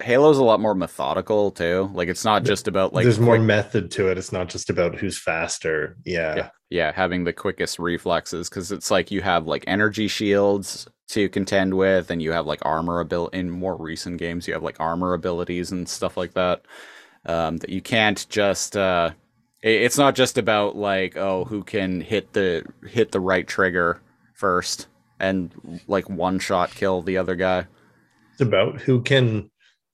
Halo's 0.00 0.38
a 0.38 0.44
lot 0.44 0.60
more 0.60 0.74
methodical 0.74 1.50
too. 1.50 1.90
Like 1.94 2.08
it's 2.08 2.24
not 2.24 2.44
just 2.44 2.68
about 2.68 2.92
like 2.92 3.02
There's 3.04 3.18
more 3.18 3.36
quick- 3.36 3.46
method 3.46 3.90
to 3.92 4.08
it. 4.08 4.18
It's 4.18 4.30
not 4.32 4.48
just 4.48 4.70
about 4.70 4.94
who's 4.94 5.18
faster. 5.18 5.96
Yeah. 6.04 6.36
yeah, 6.36 6.50
yeah, 6.68 6.92
having 6.92 7.24
the 7.24 7.32
quickest 7.32 7.78
reflexes 7.80 8.48
because 8.48 8.70
it's 8.70 8.90
like 8.90 9.10
you 9.10 9.22
have 9.22 9.46
like 9.46 9.64
energy 9.66 10.06
shields 10.06 10.86
to 11.12 11.28
contend 11.28 11.74
with, 11.74 12.10
and 12.10 12.22
you 12.22 12.32
have 12.32 12.46
like 12.46 12.64
armor 12.64 13.00
ability. 13.00 13.38
In 13.38 13.50
more 13.50 13.76
recent 13.76 14.18
games, 14.18 14.46
you 14.46 14.54
have 14.54 14.62
like 14.62 14.78
armor 14.80 15.14
abilities 15.14 15.72
and 15.72 15.88
stuff 15.88 16.16
like 16.16 16.34
that. 16.34 16.62
Um, 17.26 17.58
that 17.58 17.70
you 17.70 17.82
can't 17.82 18.26
just. 18.28 18.76
Uh, 18.76 19.10
it- 19.62 19.82
it's 19.82 19.98
not 19.98 20.14
just 20.14 20.38
about 20.38 20.76
like 20.76 21.16
oh 21.16 21.44
who 21.44 21.62
can 21.62 22.00
hit 22.00 22.32
the 22.32 22.64
hit 22.88 23.12
the 23.12 23.20
right 23.20 23.46
trigger 23.46 24.00
first 24.34 24.86
and 25.18 25.52
like 25.86 26.08
one 26.08 26.38
shot 26.38 26.70
kill 26.70 27.02
the 27.02 27.18
other 27.18 27.34
guy. 27.34 27.66
It's 28.32 28.40
about 28.40 28.80
who 28.80 29.02
can 29.02 29.50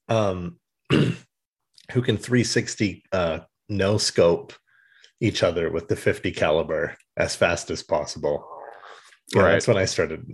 um 0.09 0.59
who 0.93 2.03
can 2.03 2.17
360 2.17 3.03
uh 3.11 3.41
no 3.69 3.99
scope 3.99 4.53
each 5.21 5.43
other 5.43 5.71
with 5.73 5.89
the 5.89 5.97
50 5.97 6.31
caliber 6.31 6.97
as 7.17 7.35
fast 7.35 7.71
as 7.71 7.83
possible. 7.83 8.47
Yeah, 9.35 9.43
Right. 9.43 9.53
That's 9.53 9.67
when 9.67 9.79
I 9.79 9.87
started. 9.87 10.25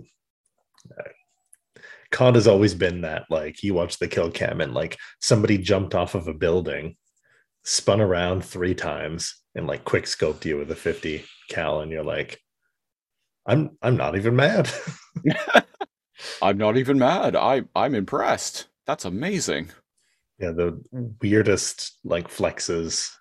COD 2.11 2.35
has 2.35 2.47
always 2.47 2.75
been 2.75 3.01
that 3.01 3.25
like 3.29 3.63
you 3.63 3.73
watch 3.73 3.97
the 3.97 4.07
kill 4.07 4.29
cam 4.29 4.61
and 4.61 4.73
like 4.73 4.97
somebody 5.19 5.57
jumped 5.57 5.95
off 5.95 6.15
of 6.15 6.27
a 6.27 6.33
building, 6.33 6.95
spun 7.63 8.01
around 8.01 8.45
three 8.45 8.75
times, 8.75 9.35
and 9.55 9.65
like 9.67 9.83
quick 9.83 10.05
scoped 10.05 10.45
you 10.45 10.57
with 10.57 10.69
a 10.71 10.75
50 10.75 11.25
cal, 11.49 11.81
and 11.81 11.91
you're 11.91 12.03
like, 12.03 12.39
I'm 13.45 13.77
I'm 13.81 13.97
not 13.97 14.15
even 14.15 14.35
mad. 14.35 14.69
I'm 16.41 16.57
not 16.57 16.77
even 16.77 16.99
mad. 16.99 17.35
I 17.35 17.63
I'm 17.75 17.95
impressed. 17.95 18.67
That's 18.85 19.05
amazing. 19.05 19.71
yeah 20.39 20.51
the 20.51 20.81
weirdest 21.21 21.99
like 22.03 22.27
flexes 22.27 23.11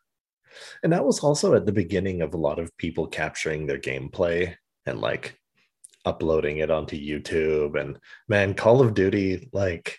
and 0.83 0.93
that 0.93 1.05
was 1.05 1.21
also 1.21 1.55
at 1.55 1.67
the 1.67 1.73
beginning 1.73 2.23
of 2.23 2.35
a 2.35 2.39
lot 2.39 2.59
of 2.59 2.77
people 2.79 3.07
capturing 3.07 3.67
their 3.67 3.79
gameplay 3.79 4.55
and 4.87 5.01
like 5.01 5.39
uploading 6.05 6.59
it 6.59 6.71
onto 6.71 6.97
youtube 6.99 7.79
and 7.81 7.99
man 8.29 8.55
call 8.55 8.81
of 8.81 8.95
duty 8.95 9.49
like 9.53 9.99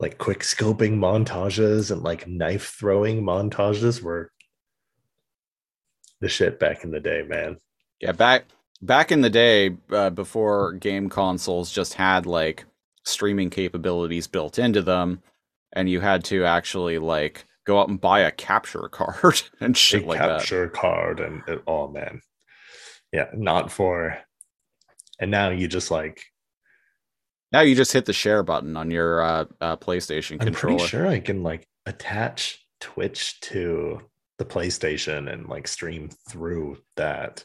like 0.00 0.18
quick 0.18 0.40
scoping 0.40 0.96
montages 0.98 1.90
and 1.90 2.02
like 2.02 2.26
knife 2.28 2.74
throwing 2.78 3.22
montages 3.22 4.02
were 4.02 4.30
the 6.20 6.28
shit 6.28 6.58
back 6.58 6.84
in 6.84 6.90
the 6.90 7.00
day 7.00 7.22
man 7.26 7.56
Yeah, 8.00 8.12
back 8.12 8.46
back 8.82 9.10
in 9.12 9.20
the 9.22 9.30
day, 9.30 9.76
uh, 9.90 10.10
before 10.10 10.72
game 10.74 11.08
consoles 11.08 11.72
just 11.72 11.94
had 11.94 12.26
like 12.26 12.64
streaming 13.04 13.50
capabilities 13.50 14.26
built 14.26 14.58
into 14.58 14.82
them, 14.82 15.22
and 15.72 15.88
you 15.88 16.00
had 16.00 16.24
to 16.24 16.44
actually 16.44 16.98
like 16.98 17.44
go 17.64 17.80
out 17.80 17.88
and 17.88 18.00
buy 18.00 18.20
a 18.20 18.30
capture 18.30 18.88
card 18.92 19.42
and 19.60 19.76
shit 19.76 20.02
Big 20.02 20.06
like 20.06 20.24
that. 20.24 20.48
capture 20.48 20.68
card 20.68 21.20
and 21.20 21.42
it, 21.48 21.62
oh 21.66 21.88
man 21.88 22.20
yeah 23.12 23.26
not 23.34 23.70
for 23.70 24.18
and 25.18 25.30
now 25.30 25.50
you 25.50 25.68
just 25.68 25.90
like 25.90 26.22
Now 27.52 27.60
you 27.60 27.74
just 27.74 27.92
hit 27.92 28.04
the 28.06 28.12
share 28.12 28.42
button 28.42 28.76
on 28.76 28.90
your 28.90 29.22
uh, 29.22 29.44
uh, 29.60 29.76
PlayStation 29.76 30.32
I'm 30.32 30.38
controller. 30.40 30.76
pretty 30.78 30.88
sure 30.88 31.06
I 31.06 31.20
can 31.20 31.42
like 31.42 31.66
attach 31.86 32.64
Twitch 32.80 33.40
to 33.40 34.02
the 34.38 34.44
PlayStation 34.44 35.32
and 35.32 35.48
like 35.48 35.66
stream 35.66 36.10
through 36.28 36.78
that. 36.96 37.44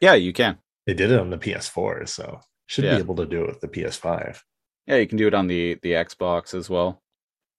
Yeah, 0.00 0.14
you 0.14 0.32
can. 0.32 0.58
They 0.86 0.94
did 0.94 1.10
it 1.10 1.18
on 1.18 1.30
the 1.30 1.38
PS4, 1.38 2.08
so 2.08 2.40
should 2.66 2.84
Yeah. 2.84 2.94
be 2.96 3.00
able 3.00 3.16
to 3.16 3.26
do 3.26 3.42
it 3.42 3.48
with 3.48 3.60
the 3.60 3.68
PS5. 3.68 4.40
Yeah, 4.86 4.96
you 4.96 5.06
can 5.06 5.18
do 5.18 5.26
it 5.26 5.34
on 5.34 5.46
the 5.48 5.78
the 5.82 5.92
Xbox 5.92 6.54
as 6.54 6.70
well. 6.70 7.02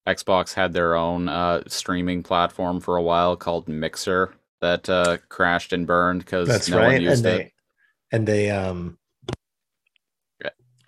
Xbox 0.08 0.54
had 0.54 0.72
their 0.74 0.96
own 0.96 1.28
uh, 1.28 1.64
streaming 1.68 2.24
platform 2.24 2.80
for 2.80 2.96
a 2.96 3.02
while 3.04 3.36
called 3.36 3.68
Mixer 3.68 4.34
that 4.62 4.88
uh, 4.90 5.18
crashed 5.28 5.74
and 5.74 5.86
burned 5.86 6.24
because 6.24 6.48
That's 6.48 6.70
no 6.70 6.78
right. 6.78 6.86
one 6.86 6.96
And 6.96 7.04
used 7.04 7.24
they 7.24 7.42
it. 7.46 7.52
and 8.12 8.28
they 8.28 8.50
um. 8.52 8.98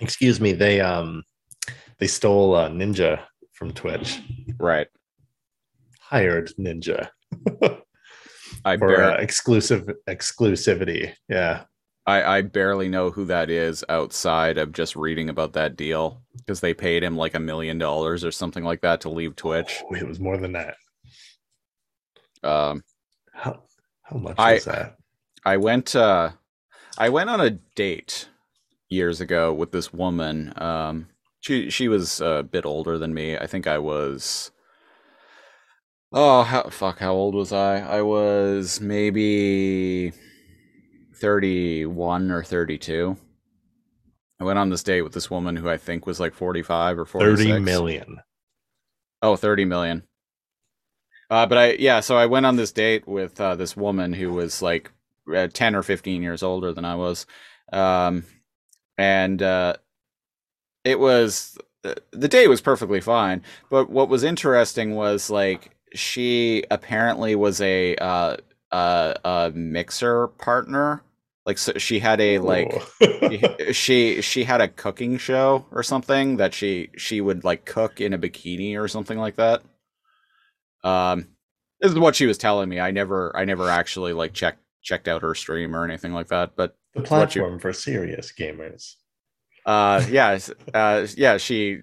Excuse 0.01 0.41
me, 0.41 0.51
they 0.51 0.81
um 0.81 1.23
they 1.99 2.07
stole 2.07 2.55
uh, 2.55 2.69
Ninja 2.69 3.21
from 3.53 3.71
Twitch. 3.71 4.19
Right. 4.59 4.87
Hired 5.99 6.51
Ninja 6.59 7.09
I 8.65 8.77
for 8.77 8.87
bar- 8.95 9.03
uh, 9.03 9.17
exclusive 9.17 9.89
exclusivity. 10.09 11.13
Yeah. 11.29 11.63
I, 12.07 12.37
I 12.37 12.41
barely 12.41 12.89
know 12.89 13.11
who 13.11 13.25
that 13.25 13.49
is 13.51 13.85
outside 13.87 14.57
of 14.57 14.71
just 14.71 14.95
reading 14.95 15.29
about 15.29 15.53
that 15.53 15.77
deal 15.77 16.23
because 16.35 16.59
they 16.59 16.73
paid 16.73 17.03
him 17.03 17.15
like 17.15 17.35
a 17.35 17.39
million 17.39 17.77
dollars 17.77 18.25
or 18.25 18.31
something 18.31 18.63
like 18.63 18.81
that 18.81 19.01
to 19.01 19.09
leave 19.09 19.35
Twitch. 19.35 19.81
Oh, 19.89 19.93
it 19.95 20.07
was 20.07 20.19
more 20.19 20.37
than 20.37 20.51
that. 20.53 20.75
Um, 22.43 22.83
How 23.33 23.61
how 24.01 24.17
much 24.17 24.35
I- 24.39 24.53
was 24.55 24.65
that? 24.65 24.97
I 25.45 25.57
went 25.57 25.95
uh, 25.95 26.31
I 26.97 27.09
went 27.09 27.29
on 27.29 27.39
a 27.41 27.51
date 27.51 28.27
years 28.91 29.21
ago 29.21 29.53
with 29.53 29.71
this 29.71 29.93
woman. 29.93 30.53
Um, 30.57 31.07
she 31.39 31.69
she 31.69 31.87
was 31.87 32.21
a 32.21 32.43
bit 32.43 32.65
older 32.65 32.97
than 32.97 33.13
me. 33.13 33.37
I 33.37 33.47
think 33.47 33.67
I 33.67 33.77
was. 33.79 34.51
Oh 36.13 36.43
how, 36.43 36.63
fuck! 36.63 36.99
How 36.99 37.13
old 37.13 37.33
was 37.33 37.53
I? 37.53 37.79
I 37.79 38.01
was 38.01 38.81
maybe 38.81 40.11
thirty-one 41.15 42.31
or 42.31 42.43
thirty-two. 42.43 43.17
I 44.39 44.43
went 44.43 44.59
on 44.59 44.69
this 44.69 44.83
date 44.83 45.03
with 45.03 45.13
this 45.13 45.29
woman 45.29 45.55
who 45.55 45.69
I 45.69 45.77
think 45.77 46.05
was 46.05 46.19
like 46.19 46.33
forty-five 46.33 46.99
or 46.99 47.05
forty-six. 47.05 47.49
30 47.49 47.59
million. 47.61 48.19
Oh, 49.21 49.35
30 49.35 49.65
million. 49.65 50.03
Uh, 51.29 51.45
but 51.45 51.57
I, 51.57 51.71
yeah, 51.73 51.99
so 51.99 52.17
I 52.17 52.25
went 52.25 52.45
on 52.45 52.55
this 52.55 52.71
date 52.71 53.07
with 53.07 53.39
uh, 53.39 53.55
this 53.55 53.77
woman 53.77 54.13
who 54.13 54.33
was 54.33 54.61
like 54.61 54.91
uh, 55.33 55.47
10 55.47 55.75
or 55.75 55.83
15 55.83 56.23
years 56.23 56.43
older 56.43 56.73
than 56.73 56.85
I 56.85 56.95
was. 56.95 57.25
Um, 57.71 58.25
and 58.97 59.41
uh, 59.41 59.75
it 60.83 60.99
was, 60.99 61.57
the 62.11 62.27
day 62.27 62.47
was 62.47 62.61
perfectly 62.61 63.01
fine. 63.01 63.43
But 63.69 63.89
what 63.89 64.09
was 64.09 64.23
interesting 64.23 64.95
was 64.95 65.29
like, 65.29 65.71
she 65.93 66.63
apparently 66.71 67.35
was 67.35 67.59
a, 67.61 67.95
uh, 67.97 68.37
uh, 68.71 69.13
a 69.23 69.51
mixer 69.53 70.27
partner. 70.27 71.03
Like, 71.45 71.57
so 71.57 71.73
she 71.77 71.99
had 71.99 72.21
a, 72.21 72.37
like, 72.39 72.71
she 73.71 74.21
she 74.21 74.43
had 74.43 74.61
a 74.61 74.67
cooking 74.67 75.17
show 75.17 75.65
or 75.71 75.81
something 75.81 76.37
that 76.37 76.53
she 76.53 76.89
she 76.97 77.19
would 77.19 77.43
like 77.43 77.65
cook 77.65 77.99
in 77.99 78.13
a 78.13 78.19
bikini 78.19 78.79
or 78.79 78.87
something 78.87 79.17
like 79.17 79.37
that. 79.37 79.63
Um, 80.83 81.27
this 81.79 81.91
is 81.91 81.99
what 81.99 82.15
she 82.15 82.27
was 82.27 82.37
telling 82.37 82.69
me. 82.69 82.79
I 82.79 82.91
never 82.91 83.35
I 83.35 83.45
never 83.45 83.69
actually 83.69 84.13
like 84.13 84.33
checked 84.33 84.61
checked 84.83 85.07
out 85.07 85.23
her 85.23 85.35
stream 85.35 85.75
or 85.75 85.83
anything 85.83 86.13
like 86.13 86.27
that. 86.27 86.55
But 86.55 86.77
the 86.93 87.01
platform 87.01 87.59
for 87.59 87.73
serious 87.73 88.31
gamers. 88.37 88.95
uh, 89.65 90.03
yeah, 90.09 90.39
uh, 90.73 91.07
yeah, 91.15 91.37
she 91.37 91.81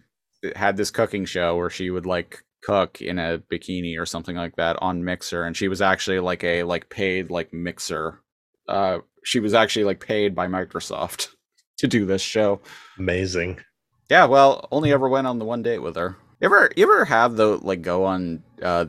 had 0.55 0.77
this 0.77 0.91
cooking 0.91 1.25
show 1.25 1.57
where 1.57 1.71
she 1.71 1.91
would 1.91 2.07
like 2.07 2.45
cook 2.62 3.00
in 3.00 3.19
a 3.19 3.38
bikini 3.50 3.99
or 3.99 4.07
something 4.07 4.37
like 4.37 4.57
that 4.57 4.77
on 4.81 5.05
Mixer, 5.05 5.45
and 5.45 5.57
she 5.57 5.69
was 5.69 5.81
actually 5.81 6.21
like 6.21 6.45
a 6.45 6.62
like 6.65 6.88
paid 6.91 7.31
like 7.31 7.53
Mixer. 7.53 8.21
Uh, 8.69 8.99
she 9.25 9.41
was 9.41 9.55
actually 9.55 9.85
like 9.85 10.00
paid 10.00 10.35
by 10.35 10.47
Microsoft 10.47 11.29
to 11.79 11.87
do 11.87 12.05
this 12.05 12.23
show. 12.23 12.61
Amazing. 12.99 13.61
Yeah, 14.11 14.25
well, 14.25 14.69
only 14.71 14.93
ever 14.93 15.09
went 15.09 15.27
on 15.27 15.38
the 15.38 15.45
one 15.45 15.62
date 15.62 15.81
with 15.81 15.97
her. 15.97 16.17
You 16.41 16.47
ever 16.47 16.71
you 16.77 16.85
ever 16.85 17.05
have 17.05 17.37
the 17.37 17.59
like 17.59 17.83
go 17.83 18.05
on 18.05 18.43
uh 18.62 18.87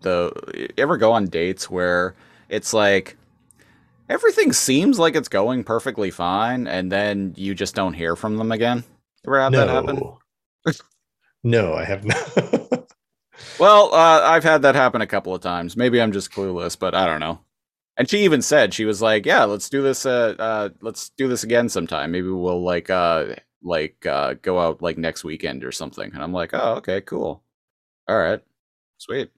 the 0.00 0.70
ever 0.76 0.96
go 0.96 1.12
on 1.12 1.26
dates 1.26 1.70
where 1.70 2.14
it's 2.48 2.72
like 2.72 3.16
everything 4.08 4.52
seems 4.52 4.98
like 4.98 5.16
it's 5.16 5.28
going 5.28 5.64
perfectly 5.64 6.10
fine 6.10 6.66
and 6.66 6.90
then 6.90 7.34
you 7.36 7.54
just 7.54 7.74
don't 7.74 7.94
hear 7.94 8.16
from 8.16 8.36
them 8.36 8.52
again? 8.52 8.84
Ever 9.26 9.40
have 9.40 9.52
that 9.52 9.68
happen? 9.68 9.96
No. 9.96 10.18
no, 11.44 11.74
I 11.74 11.84
have 11.84 12.04
not. 12.04 12.88
Well, 13.58 13.92
uh, 13.94 14.20
I've 14.24 14.44
had 14.44 14.62
that 14.62 14.74
happen 14.74 15.00
a 15.00 15.06
couple 15.06 15.34
of 15.34 15.40
times. 15.40 15.76
Maybe 15.76 16.00
I'm 16.00 16.12
just 16.12 16.30
clueless, 16.30 16.78
but 16.78 16.94
I 16.94 17.06
don't 17.06 17.20
know. 17.20 17.40
And 17.96 18.08
she 18.08 18.20
even 18.20 18.42
said 18.42 18.72
she 18.74 18.84
was 18.84 19.02
like, 19.02 19.26
"Yeah, 19.26 19.44
let's 19.44 19.68
do 19.68 19.82
this. 19.82 20.06
Uh, 20.06 20.34
uh, 20.38 20.68
let's 20.80 21.10
do 21.10 21.28
this 21.28 21.42
again 21.44 21.68
sometime. 21.68 22.12
Maybe 22.12 22.28
we'll 22.28 22.62
like, 22.62 22.90
uh, 22.90 23.34
like, 23.62 24.06
uh, 24.06 24.34
go 24.42 24.60
out 24.60 24.82
like 24.82 24.98
next 24.98 25.24
weekend 25.24 25.64
or 25.64 25.72
something." 25.72 26.12
And 26.14 26.22
I'm 26.22 26.32
like, 26.32 26.50
"Oh, 26.54 26.74
okay, 26.76 27.00
cool. 27.00 27.42
All 28.08 28.18
right, 28.18 28.40
sweet." 28.98 29.30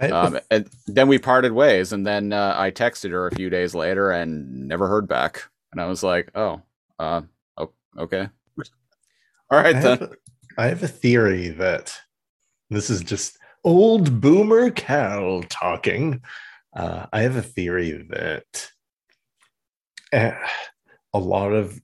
Um, 0.00 0.38
and 0.50 0.68
then 0.86 1.08
we 1.08 1.18
parted 1.18 1.52
ways, 1.52 1.92
and 1.92 2.06
then 2.06 2.32
uh, 2.32 2.54
I 2.56 2.70
texted 2.70 3.10
her 3.10 3.26
a 3.26 3.34
few 3.34 3.48
days 3.48 3.74
later 3.74 4.10
and 4.10 4.68
never 4.68 4.88
heard 4.88 5.08
back. 5.08 5.42
And 5.72 5.80
I 5.80 5.86
was 5.86 6.02
like, 6.02 6.30
"Oh, 6.34 6.60
uh, 6.98 7.22
o- 7.56 7.72
okay, 7.98 8.28
all 9.50 9.58
right 9.58 9.76
I 9.76 9.80
then." 9.80 9.98
have, 9.98 10.12
I 10.58 10.66
have 10.66 10.82
a 10.82 10.88
theory 10.88 11.48
that 11.48 11.94
this 12.70 12.90
is 12.90 13.02
just 13.02 13.38
old 13.64 14.20
boomer 14.20 14.70
Cal 14.70 15.42
talking. 15.48 16.22
Uh, 16.74 17.06
I 17.12 17.22
have 17.22 17.36
a 17.36 17.42
theory 17.42 18.06
that 18.10 18.70
eh, 20.12 20.34
a 21.14 21.18
lot 21.18 21.52
of 21.52 21.80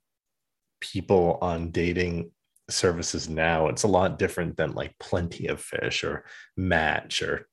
people 0.81 1.38
on 1.40 1.71
dating 1.71 2.31
services 2.69 3.28
now, 3.28 3.69
it's 3.69 3.83
a 3.83 3.88
lot 3.88 4.19
different 4.19 4.57
than 4.57 4.73
like 4.73 4.99
Plenty 4.99 5.47
of 5.47 5.61
Fish 5.61 6.04
or 6.04 6.25
Match 6.57 7.23
or 7.23 7.49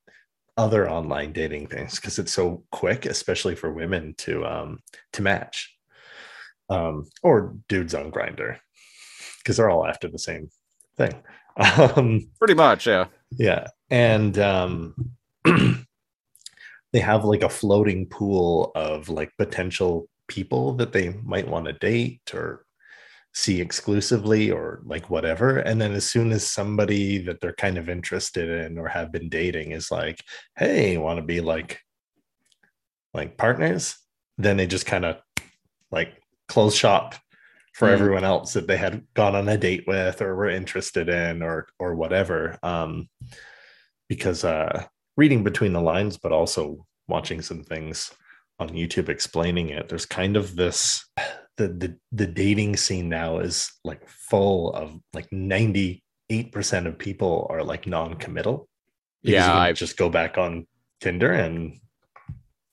other 0.59 0.89
online 0.89 1.31
dating 1.31 1.67
things 1.67 1.95
because 1.95 2.19
it's 2.19 2.33
so 2.33 2.61
quick, 2.71 3.05
especially 3.05 3.55
for 3.55 3.71
women 3.71 4.13
to 4.17 4.45
um 4.45 4.79
to 5.13 5.21
match. 5.21 5.75
Um, 6.69 7.09
or 7.23 7.55
dudes 7.67 7.95
on 7.95 8.11
Grindr 8.11 8.59
because 9.39 9.57
they're 9.57 9.71
all 9.71 9.87
after 9.87 10.07
the 10.07 10.19
same 10.19 10.49
thing. 10.97 11.15
Um, 11.57 12.29
Pretty 12.37 12.53
much, 12.53 12.87
yeah. 12.87 13.07
yeah. 13.31 13.67
And 13.89 14.37
um 14.39 14.95
they 16.93 16.99
have 16.99 17.25
like 17.25 17.41
a 17.43 17.49
floating 17.49 18.05
pool 18.05 18.71
of 18.75 19.09
like 19.09 19.35
potential 19.37 20.07
people 20.27 20.73
that 20.75 20.93
they 20.93 21.09
might 21.23 21.49
want 21.49 21.65
to 21.65 21.73
date 21.73 22.33
or 22.33 22.65
see 23.39 23.62
exclusively 23.62 24.51
or 24.51 24.81
like 24.86 25.10
whatever. 25.10 25.58
And 25.60 25.79
then 25.79 25.93
as 25.93 26.05
soon 26.05 26.31
as 26.34 26.50
somebody 26.50 27.19
that 27.19 27.39
they're 27.39 27.53
kind 27.53 27.77
of 27.77 27.88
interested 27.88 28.50
in 28.65 28.77
or 28.77 28.89
have 28.89 29.13
been 29.13 29.29
dating 29.29 29.72
is 29.72 29.89
like, 29.89 30.22
hey, 30.58 30.98
want 30.98 31.19
to 31.19 31.25
be 31.25 31.39
like 31.39 31.79
like 33.13 33.38
partners, 33.38 33.96
then 34.38 34.58
they 34.58 34.67
just 34.67 34.86
kind 34.86 35.05
of 35.05 35.17
like 35.89 36.12
close 36.48 36.75
shop 36.75 37.15
for 37.74 37.88
Mm. 37.88 37.93
everyone 37.93 38.25
else 38.25 38.53
that 38.53 38.67
they 38.67 38.75
had 38.77 39.05
gone 39.13 39.36
on 39.36 39.48
a 39.48 39.58
date 39.58 39.86
with 39.88 40.22
or 40.22 40.36
were 40.36 40.50
interested 40.50 41.08
in 41.08 41.41
or 41.41 41.67
or 41.79 41.96
whatever. 41.96 42.60
Um 42.62 43.08
because 44.10 44.43
uh 44.43 44.86
reading 45.15 45.43
between 45.43 45.74
the 45.74 45.81
lines, 45.81 46.17
but 46.17 46.31
also 46.34 46.86
watching 47.08 47.41
some 47.41 47.63
things 47.63 48.12
on 48.60 48.69
YouTube 48.69 49.08
explaining 49.10 49.69
it, 49.69 49.88
there's 49.88 50.05
kind 50.05 50.36
of 50.36 50.55
this 50.55 51.05
the 51.59 51.67
the, 51.67 51.89
the 52.11 52.27
dating 52.27 52.77
scene 52.77 53.09
now 53.09 53.39
is 53.39 53.71
like 53.83 54.07
full 54.07 54.73
of 54.73 54.97
like 55.13 55.29
98% 55.29 56.01
of 56.87 56.97
people 56.97 57.47
are 57.49 57.63
like 57.63 57.85
non-committal. 57.85 58.67
Yeah, 59.21 59.53
I- 59.57 59.73
just 59.73 59.97
go 59.97 60.09
back 60.09 60.37
on 60.37 60.65
Tinder 61.01 61.31
and 61.33 61.79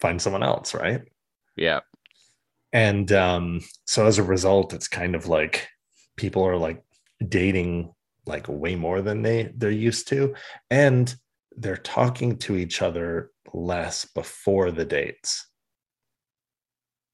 find 0.01 0.21
someone 0.23 0.43
else, 0.43 0.75
right? 0.75 1.03
Yeah. 1.57 1.81
and 2.73 3.11
um 3.13 3.61
so 3.87 4.07
as 4.07 4.19
a 4.19 4.23
result 4.35 4.75
it's 4.77 4.89
kind 4.89 5.15
of 5.15 5.27
like 5.27 5.69
people 6.17 6.43
are 6.45 6.57
like 6.69 6.83
dating 7.29 7.93
like 8.27 8.47
way 8.49 8.75
more 8.77 9.01
than 9.03 9.23
they 9.23 9.53
they're 9.57 9.71
used 9.91 10.09
to 10.09 10.35
and 10.71 11.15
they're 11.63 11.77
talking 11.99 12.37
to 12.37 12.57
each 12.57 12.83
other 12.83 13.31
less 13.55 14.05
before 14.21 14.71
the 14.73 14.85
dates 14.85 15.47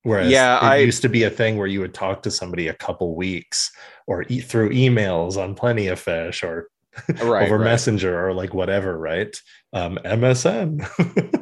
whereas 0.03 0.31
Yeah, 0.31 0.57
it 0.59 0.63
I- 0.63 0.77
used 0.77 1.03
to 1.03 1.09
be 1.09 1.23
a 1.25 1.31
thing 1.31 1.57
where 1.59 1.67
you 1.67 1.81
would 1.81 1.95
talk 1.95 2.23
to 2.23 2.31
somebody 2.31 2.69
a 2.69 2.75
couple 2.75 3.15
weeks 3.15 3.71
or 4.07 4.25
e- 4.29 4.41
through 4.41 4.71
emails 4.71 5.37
on 5.37 5.55
plenty 5.55 5.87
of 5.89 5.99
fish 6.01 6.43
or 6.43 6.69
Right. 7.23 7.47
over 7.47 7.57
right. 7.59 7.65
messenger 7.65 8.27
or 8.29 8.35
like 8.35 8.53
whatever 8.53 8.99
right 8.99 9.35
um 9.73 9.99
msn 10.05 10.87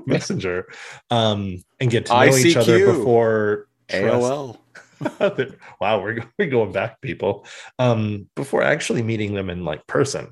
messenger 0.07 0.67
um 1.11 1.57
and 1.81 1.91
get 1.91 2.07
to 2.07 2.13
know 2.15 2.37
each 2.37 2.57
other 2.57 2.87
before 2.87 3.67
AOL. 3.89 4.59
wow 5.81 6.01
we're, 6.01 6.23
we're 6.39 6.47
going 6.49 6.71
back 6.71 7.01
people 7.01 7.45
um 7.81 8.29
before 8.37 8.63
actually 8.63 9.03
meeting 9.03 9.35
them 9.35 9.51
in 9.51 9.65
like 9.65 9.85
person 9.89 10.31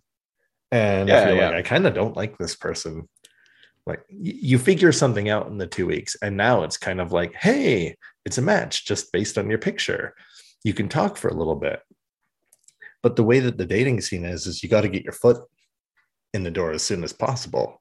and 0.71 1.09
Yeah, 1.09 1.23
i 1.23 1.25
feel 1.27 1.35
yeah. 1.37 1.47
like 1.49 1.57
i 1.57 1.63
kind 1.63 1.87
of 1.87 1.95
don't 1.95 2.17
like 2.17 2.39
this 2.39 2.55
person 2.55 3.09
like 3.88 4.02
you 4.11 4.59
figure 4.59 4.92
something 4.92 5.28
out 5.30 5.47
in 5.49 5.59
the 5.59 5.66
two 5.66 5.87
weeks 5.87 6.14
and 6.23 6.37
now 6.37 6.62
it's 6.62 6.76
kind 6.76 7.00
of 7.00 7.11
like 7.11 7.35
hey 7.35 7.97
it's 8.25 8.38
a 8.38 8.42
match 8.42 8.85
just 8.87 9.11
based 9.12 9.38
on 9.38 9.49
your 9.49 9.59
picture 9.59 10.14
you 10.62 10.75
can 10.75 10.88
talk 10.88 11.16
for 11.16 11.28
a 11.28 11.35
little 11.35 11.57
bit 11.57 11.80
but 13.02 13.16
the 13.16 13.25
way 13.25 13.40
that 13.40 13.57
the 13.59 13.64
dating 13.66 14.00
scene 14.00 14.25
is 14.25 14.47
is 14.47 14.62
you 14.62 14.68
got 14.68 14.83
to 14.83 14.88
get 14.88 15.02
your 15.04 15.12
foot 15.12 15.38
in 16.35 16.42
the 16.45 16.50
door 16.50 16.71
as 16.71 16.83
soon 16.83 17.02
as 17.02 17.12
possible 17.12 17.80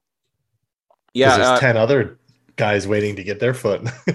Yeah. 1.14 1.36
there's 1.36 1.48
uh, 1.48 1.60
10 1.60 1.76
other 1.76 2.18
guys 2.56 2.88
waiting 2.88 3.14
to 3.16 3.22
get 3.22 3.38
their 3.38 3.54
foot 3.54 3.82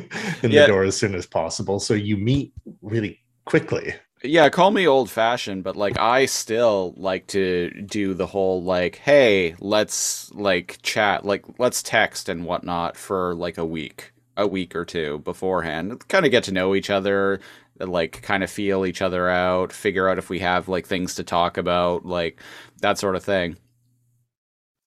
in 0.44 0.52
Yeah. 0.52 0.62
the 0.62 0.68
door 0.68 0.84
as 0.84 0.98
soon 0.98 1.16
as 1.16 1.26
possible 1.28 1.80
so 1.80 1.94
you 1.94 2.18
meet 2.18 2.54
really 2.82 3.20
quickly 3.46 3.94
yeah, 4.24 4.50
call 4.50 4.72
me 4.72 4.88
old 4.88 5.10
fashioned, 5.12 5.64
but 5.64 5.76
like 5.76 6.00
I 6.00 6.26
still 6.28 6.94
like 6.96 7.28
to 7.28 7.70
do 7.86 8.14
the 8.14 8.28
whole 8.28 8.64
like, 8.64 8.96
hey, 8.98 9.56
let's 9.60 10.32
like 10.34 10.80
chat, 10.82 11.26
like 11.26 11.46
let's 11.60 11.84
text 11.84 12.30
and 12.30 12.46
whatnot 12.46 12.96
for 12.96 13.36
like 13.36 13.58
a 13.58 13.66
week, 13.66 14.14
a 14.38 14.48
week 14.48 14.76
or 14.76 14.86
two 14.86 15.20
beforehand. 15.20 16.08
Kind 16.08 16.26
of 16.26 16.32
get 16.32 16.46
to 16.46 16.54
know 16.54 16.74
each 16.74 16.90
other, 16.90 17.42
like 17.80 18.22
kind 18.22 18.44
of 18.44 18.50
feel 18.50 18.86
each 18.86 19.02
other 19.02 19.30
out, 19.30 19.74
figure 19.74 20.08
out 20.08 20.18
if 20.18 20.30
we 20.30 20.40
have 20.40 20.70
like 20.70 20.88
things 20.88 21.16
to 21.16 21.24
talk 21.24 21.58
about, 21.58 22.06
like 22.06 22.40
that 22.82 22.98
sort 22.98 23.16
of 23.18 23.24
thing. 23.24 23.58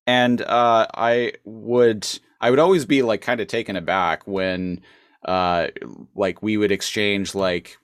And 0.06 0.40
uh 0.42 0.86
I 0.94 1.32
would 1.44 2.08
I 2.40 2.50
would 2.50 2.58
always 2.58 2.84
be 2.86 3.02
like 3.02 3.20
kind 3.20 3.40
of 3.40 3.48
taken 3.48 3.76
aback 3.76 4.26
when 4.26 4.80
uh 5.24 5.68
like 6.14 6.42
we 6.42 6.56
would 6.56 6.72
exchange 6.72 7.34
like 7.34 7.78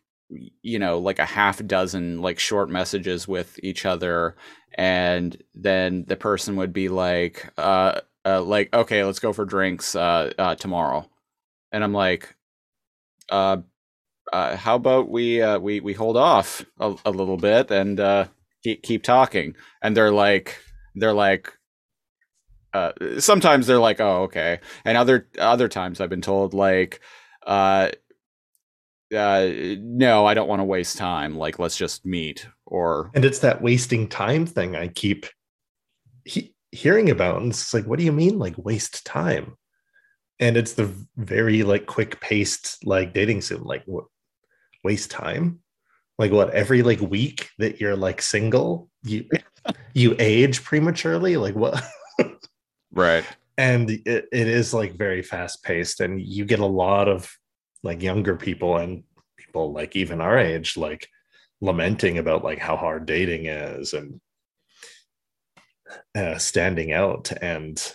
you 0.62 0.78
know 0.78 0.98
like 0.98 1.18
a 1.18 1.24
half 1.24 1.64
dozen 1.66 2.20
like 2.20 2.38
short 2.38 2.70
messages 2.70 3.28
with 3.28 3.58
each 3.62 3.84
other 3.86 4.36
and 4.74 5.42
then 5.54 6.04
the 6.08 6.16
person 6.16 6.56
would 6.56 6.72
be 6.72 6.88
like 6.88 7.52
uh, 7.58 8.00
uh 8.24 8.40
like 8.42 8.72
okay 8.74 9.04
let's 9.04 9.18
go 9.18 9.32
for 9.32 9.44
drinks 9.44 9.94
uh, 9.94 10.32
uh 10.38 10.54
tomorrow 10.54 11.08
and 11.72 11.84
i'm 11.84 11.92
like 11.92 12.34
uh 13.30 13.56
uh, 14.32 14.56
how 14.56 14.76
about 14.76 15.10
we 15.10 15.42
uh, 15.42 15.58
we 15.58 15.80
we 15.80 15.92
hold 15.92 16.16
off 16.16 16.64
a, 16.80 16.94
a 17.04 17.10
little 17.10 17.36
bit 17.36 17.70
and 17.70 18.00
uh, 18.00 18.26
keep 18.62 18.82
keep 18.82 19.02
talking? 19.02 19.54
And 19.82 19.96
they're 19.96 20.12
like 20.12 20.58
they're 20.94 21.12
like 21.12 21.52
uh, 22.72 22.92
sometimes 23.18 23.66
they're 23.66 23.78
like 23.78 24.00
oh 24.00 24.22
okay, 24.24 24.60
and 24.84 24.96
other 24.96 25.28
other 25.38 25.68
times 25.68 26.00
I've 26.00 26.10
been 26.10 26.22
told 26.22 26.54
like 26.54 27.00
uh, 27.46 27.90
uh, 29.12 29.76
no 29.80 30.26
I 30.26 30.34
don't 30.34 30.48
want 30.48 30.60
to 30.60 30.64
waste 30.64 30.96
time 30.96 31.36
like 31.36 31.58
let's 31.58 31.76
just 31.76 32.06
meet 32.06 32.46
or 32.66 33.10
and 33.14 33.24
it's 33.24 33.40
that 33.40 33.60
wasting 33.60 34.08
time 34.08 34.46
thing 34.46 34.74
i 34.74 34.88
keep 34.88 35.26
he- 36.24 36.54
hearing 36.72 37.10
about 37.10 37.42
and 37.42 37.52
it's 37.52 37.74
like 37.74 37.84
what 37.86 37.98
do 37.98 38.04
you 38.04 38.12
mean 38.12 38.38
like 38.38 38.54
waste 38.56 39.04
time? 39.04 39.56
And 40.40 40.56
it's 40.56 40.72
the 40.72 40.92
very 41.16 41.62
like 41.62 41.86
quick 41.86 42.20
paced 42.20 42.84
like 42.84 43.12
dating 43.12 43.42
sim 43.42 43.62
like 43.62 43.84
what 43.86 44.04
waste 44.82 45.10
time? 45.10 45.60
Like 46.18 46.32
what 46.32 46.50
every 46.50 46.82
like 46.82 47.00
week 47.00 47.50
that 47.58 47.80
you're 47.80 47.96
like 47.96 48.22
single 48.22 48.88
you 49.04 49.28
you 49.94 50.16
age 50.18 50.64
prematurely? 50.64 51.36
Like 51.36 51.54
what? 51.54 51.82
Right. 52.90 53.24
And 53.58 53.90
it, 53.90 54.00
it 54.06 54.48
is 54.48 54.72
like 54.72 54.94
very 54.94 55.20
fast 55.22 55.62
paced 55.62 56.00
and 56.00 56.20
you 56.20 56.46
get 56.46 56.58
a 56.58 56.66
lot 56.66 57.06
of 57.06 57.30
like 57.82 58.02
younger 58.02 58.36
people 58.36 58.76
and 58.76 59.04
people 59.36 59.72
like 59.72 59.96
even 59.96 60.20
our 60.20 60.38
age 60.38 60.76
like 60.76 61.08
lamenting 61.60 62.18
about 62.18 62.44
like 62.44 62.58
how 62.58 62.76
hard 62.76 63.06
dating 63.06 63.46
is 63.46 63.92
and 63.92 64.20
uh, 66.14 66.38
standing 66.38 66.92
out 66.92 67.30
and 67.42 67.94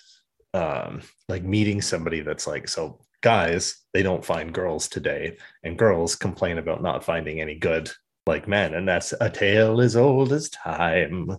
um 0.53 1.01
like 1.27 1.43
meeting 1.43 1.81
somebody 1.81 2.21
that's 2.21 2.47
like 2.47 2.67
so 2.67 2.99
guys 3.21 3.83
they 3.93 4.03
don't 4.03 4.23
find 4.23 4.53
girls 4.53 4.87
today 4.87 5.37
and 5.63 5.77
girls 5.77 6.15
complain 6.15 6.57
about 6.57 6.81
not 6.81 7.03
finding 7.03 7.41
any 7.41 7.55
good 7.55 7.91
like 8.27 8.47
men 8.47 8.73
and 8.73 8.87
that's 8.87 9.13
a 9.21 9.29
tale 9.29 9.81
as 9.81 9.95
old 9.95 10.31
as 10.33 10.49
time. 10.49 11.35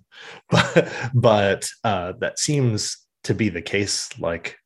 But 0.50 0.92
but 1.14 1.68
uh 1.84 2.14
that 2.20 2.38
seems 2.38 3.06
to 3.24 3.34
be 3.34 3.48
the 3.48 3.62
case 3.62 4.08
like 4.18 4.57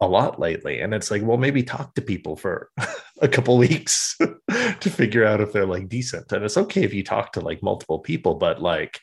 a 0.00 0.06
lot 0.06 0.38
lately. 0.38 0.80
And 0.80 0.94
it's 0.94 1.10
like 1.10 1.22
well 1.22 1.36
maybe 1.36 1.62
talk 1.62 1.94
to 1.94 2.02
people 2.02 2.36
for 2.36 2.70
a 3.20 3.28
couple 3.28 3.56
weeks 3.56 4.16
to 4.50 4.90
figure 4.90 5.24
out 5.24 5.40
if 5.40 5.52
they're 5.52 5.66
like 5.66 5.88
decent. 5.88 6.30
And 6.32 6.44
it's 6.44 6.56
okay 6.56 6.82
if 6.82 6.94
you 6.94 7.02
talk 7.02 7.32
to 7.32 7.40
like 7.40 7.62
multiple 7.62 7.98
people 7.98 8.34
but 8.34 8.60
like 8.60 9.00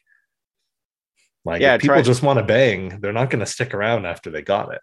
like 1.45 1.61
Yeah, 1.61 1.75
if 1.75 1.81
people 1.81 2.01
just 2.01 2.23
want 2.23 2.39
to 2.39 2.45
bang 2.45 2.99
they're 3.01 3.13
not 3.13 3.29
going 3.29 3.41
to 3.41 3.45
stick 3.45 3.73
around 3.73 4.05
after 4.05 4.29
they 4.29 4.41
got 4.41 4.73
it. 4.73 4.81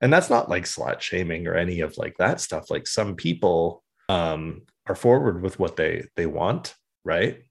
And 0.00 0.12
that's 0.12 0.30
not 0.30 0.48
like 0.48 0.64
slut 0.64 1.00
shaming 1.00 1.46
or 1.46 1.54
any 1.54 1.80
of 1.80 1.98
like 1.98 2.16
that 2.18 2.40
stuff. 2.40 2.70
Like 2.70 2.86
some 2.86 3.16
people 3.16 3.82
um 4.08 4.62
are 4.86 4.94
forward 4.94 5.42
with 5.42 5.58
what 5.58 5.76
they 5.76 6.06
they 6.16 6.26
want 6.26 6.74
right? 7.04 7.42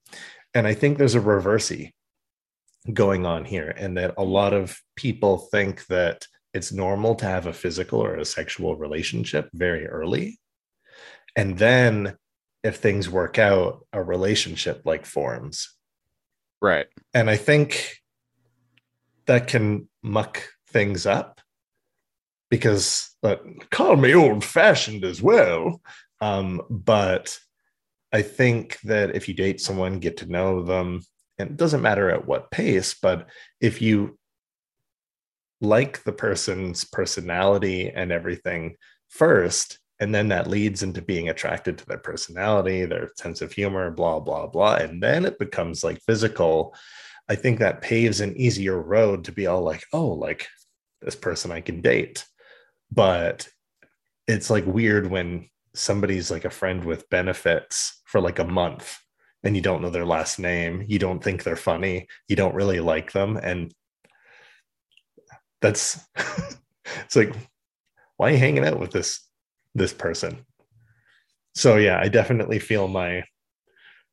And 0.54 0.68
i 0.68 0.74
think 0.74 0.98
there's 0.98 1.16
a 1.16 1.22
reversey 1.22 1.92
going 2.94 3.26
on 3.26 3.46
here 3.46 3.74
and 3.78 3.98
that 3.98 4.14
a 4.18 4.24
lot 4.24 4.54
of 4.54 4.80
people 4.96 5.38
think 5.38 5.86
that 5.88 6.26
it's 6.54 6.72
normal 6.72 7.16
to 7.16 7.26
have 7.26 7.46
a 7.46 7.54
physical 7.54 8.04
or 8.04 8.16
a 8.16 8.26
sexual 8.26 8.76
relationship 8.76 9.50
very 9.54 9.88
early. 9.88 10.40
And 11.36 11.58
then 11.58 12.18
if 12.64 12.78
things 12.78 13.10
work 13.10 13.40
out 13.40 13.86
a 13.94 14.04
relationship 14.04 14.82
like 14.86 15.06
forms. 15.06 15.76
Right. 16.62 16.88
And 17.14 17.30
i 17.30 17.38
think 17.38 17.98
that 19.28 19.48
can 19.48 19.88
muck 20.02 20.44
things 20.70 21.06
up 21.06 21.40
because 22.50 23.16
uh, 23.24 23.36
call 23.72 23.96
me 23.96 24.14
old 24.16 24.44
fashioned 24.44 25.06
as 25.06 25.22
well. 25.22 25.82
Um, 26.22 26.62
but 26.70 27.38
i 28.12 28.22
think 28.22 28.80
that 28.82 29.16
if 29.16 29.28
you 29.28 29.34
date 29.34 29.62
someone 29.62 30.00
get 30.00 30.18
to 30.18 30.26
know 30.26 30.64
them 30.64 31.02
and 31.38 31.52
it 31.52 31.58
doesn't 31.58 31.82
matter 31.82 32.10
at 32.10 32.28
what 32.28 32.52
pace, 32.52 32.96
but 33.02 33.30
if 33.62 33.82
you 33.82 34.19
like 35.62 36.04
the 36.04 36.14
person's 36.14 36.86
personality 36.86 37.90
and 37.90 38.12
everything 38.12 38.76
first, 39.10 39.80
and 40.00 40.16
then 40.16 40.30
that 40.30 40.48
leads 40.48 40.84
into 40.84 41.02
being 41.02 41.30
attracted 41.30 41.78
to 41.78 41.86
their 41.86 41.98
personality, 41.98 42.86
their 42.86 43.10
sense 43.18 43.42
of 43.42 43.52
humor, 43.52 43.92
blah, 43.92 44.20
blah, 44.20 44.48
blah. 44.48 44.76
And 44.76 45.04
then 45.04 45.26
it 45.26 45.38
becomes 45.40 45.84
like 45.84 46.02
physical. 46.02 46.74
I 47.28 47.36
think 47.36 47.60
that 47.60 47.82
paves 47.82 48.22
an 48.22 48.38
easier 48.38 48.82
road 48.82 49.26
to 49.26 49.32
be 49.32 49.48
all 49.48 49.62
like, 49.62 49.84
oh, 49.92 50.08
like 50.08 50.48
this 51.02 51.16
person 51.16 51.52
I 51.52 51.62
can 51.62 51.82
date. 51.82 52.26
But 52.92 53.50
it's 54.28 54.50
like 54.50 54.66
weird 54.66 55.08
when 55.08 55.50
somebody's 55.76 56.32
like 56.32 56.46
a 56.46 56.50
friend 56.50 56.86
with 56.86 57.10
benefits 57.10 58.02
for 58.06 58.22
like 58.22 58.40
a 58.40 58.46
month 58.46 58.98
and 59.44 59.56
you 59.56 59.62
don't 59.62 59.82
know 59.82 59.90
their 59.90 60.06
last 60.06 60.40
name, 60.40 60.86
you 60.88 61.00
don't 61.00 61.24
think 61.24 61.44
they're 61.44 61.56
funny, 61.56 62.08
you 62.28 62.36
don't 62.36 62.56
really 62.56 62.80
like 62.80 63.12
them. 63.12 63.38
And 63.38 63.74
that's 65.62 66.00
it's 67.06 67.16
like, 67.16 67.34
why 68.18 68.30
are 68.30 68.34
you 68.34 68.38
hanging 68.38 68.66
out 68.66 68.80
with 68.80 68.92
this 68.92 69.22
this 69.76 69.94
person? 69.94 70.46
So 71.56 71.78
yeah, 71.78 72.00
I 72.00 72.08
definitely 72.08 72.60
feel 72.60 72.88
my 72.88 73.24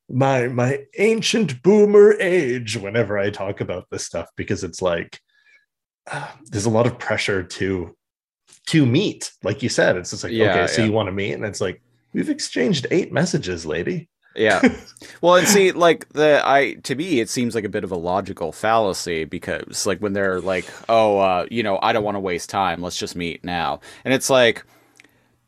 my 0.09 0.49
my 0.49 0.85
ancient 0.99 1.63
boomer 1.63 2.15
age 2.21 2.77
whenever 2.77 3.19
I 3.19 3.31
talk 3.31 3.61
about 3.61 3.87
this 3.91 4.07
stuff 4.07 4.29
because 4.37 4.65
it's 4.65 4.81
like 4.81 5.21
uh, 6.11 6.29
there's 6.45 6.67
a 6.67 6.71
lot 6.71 6.87
of 6.87 6.99
pressure 6.99 7.43
to 7.43 7.97
to 8.69 8.87
meet. 8.87 9.33
Like 9.43 9.63
you 9.63 9.69
said, 9.69 9.97
it's 9.97 10.11
just 10.11 10.25
like 10.25 10.33
Yeah, 10.33 10.51
okay, 10.51 10.67
so 10.67 10.81
yeah. 10.81 10.89
you 10.89 10.93
want 10.93 11.09
to 11.09 11.13
meet, 11.13 11.33
and 11.33 11.45
it's 11.45 11.61
like 11.61 11.83
we've 12.13 12.31
exchanged 12.31 12.87
eight 12.91 13.13
messages, 13.13 13.67
lady. 13.67 14.09
Yeah. 14.37 14.61
Well, 15.21 15.37
and 15.37 15.47
see, 15.47 15.73
like 15.73 16.09
the 16.11 16.43
I 16.45 16.75
to 16.85 16.95
me, 16.95 17.21
it 17.21 17.29
seems 17.29 17.55
like 17.55 17.65
a 17.65 17.69
bit 17.69 17.85
of 17.85 17.93
a 17.93 17.97
logical 17.97 18.51
fallacy 18.51 19.25
because, 19.25 19.87
like, 19.87 19.99
when 19.99 20.15
they're 20.15 20.41
like, 20.41 20.65
"Oh, 20.89 21.19
uh, 21.19 21.47
you 21.51 21.63
know, 21.63 21.79
I 21.83 21.93
don't 21.93 22.03
want 22.05 22.17
to 22.17 22.21
waste 22.21 22.51
time. 22.51 22.83
Let's 22.83 22.99
just 22.99 23.15
meet 23.15 23.45
now," 23.45 23.81
and 24.05 24.13
it's 24.13 24.31
like, 24.31 24.65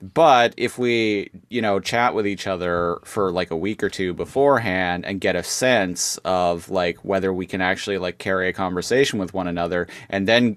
but 0.00 0.54
if 0.56 0.78
we, 0.78 1.30
you 1.48 1.60
know, 1.60 1.80
chat 1.80 2.14
with 2.14 2.26
each 2.26 2.46
other 2.46 2.98
for 3.04 3.32
like 3.32 3.50
a 3.50 3.56
week 3.56 3.82
or 3.82 3.88
two 3.90 4.14
beforehand 4.14 5.04
and 5.04 5.20
get 5.20 5.34
a 5.34 5.42
sense 5.42 6.18
of 6.24 6.70
like 6.70 7.04
whether 7.04 7.32
we 7.32 7.46
can 7.46 7.60
actually 7.60 7.98
like 7.98 8.18
carry 8.18 8.48
a 8.48 8.52
conversation 8.52 9.18
with 9.18 9.34
one 9.34 9.48
another, 9.48 9.88
and 10.08 10.28
then 10.28 10.56